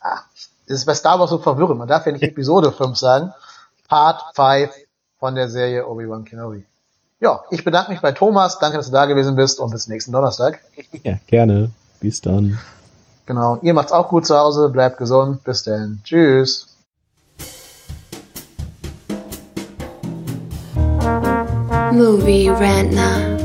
ah, 0.00 0.20
das 0.68 0.78
ist 0.78 0.84
bei 0.84 0.94
Star 0.94 1.18
Wars 1.18 1.30
so 1.30 1.38
verwirrend. 1.38 1.78
Man 1.78 1.88
darf 1.88 2.06
ja 2.06 2.12
nicht 2.12 2.22
Episode 2.22 2.70
5 2.70 2.96
sagen. 2.96 3.32
Part 3.88 4.22
5 4.34 4.70
von 5.18 5.34
der 5.34 5.48
Serie 5.48 5.86
Obi-Wan 5.86 6.24
Kenobi. 6.24 6.64
Ja, 7.18 7.44
ich 7.50 7.64
bedanke 7.64 7.90
mich 7.90 8.00
bei 8.00 8.12
Thomas. 8.12 8.58
Danke, 8.58 8.76
dass 8.76 8.86
du 8.86 8.92
da 8.92 9.06
gewesen 9.06 9.36
bist 9.36 9.58
und 9.58 9.70
bis 9.70 9.88
nächsten 9.88 10.12
Donnerstag. 10.12 10.60
Ja, 11.02 11.18
gerne. 11.26 11.70
Bis 12.00 12.20
dann. 12.20 12.58
Genau. 13.24 13.58
Ihr 13.62 13.74
macht's 13.74 13.92
auch 13.92 14.08
gut 14.08 14.26
zu 14.26 14.36
Hause. 14.36 14.68
Bleibt 14.68 14.98
gesund. 14.98 15.42
Bis 15.44 15.62
dann. 15.62 16.00
Tschüss. 16.04 16.65
Movie 21.96 22.50
Rantner, 22.50 23.38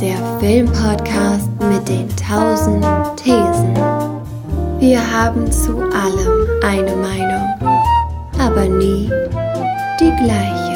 der 0.00 0.16
Filmpodcast 0.40 1.48
mit 1.70 1.88
den 1.88 2.08
tausend 2.16 2.84
Thesen. 3.16 3.76
Wir 4.80 4.98
haben 4.98 5.52
zu 5.52 5.78
allem 5.78 6.48
eine 6.64 6.96
Meinung, 6.96 7.46
aber 8.40 8.64
nie 8.64 9.08
die 10.00 10.12
gleiche. 10.24 10.71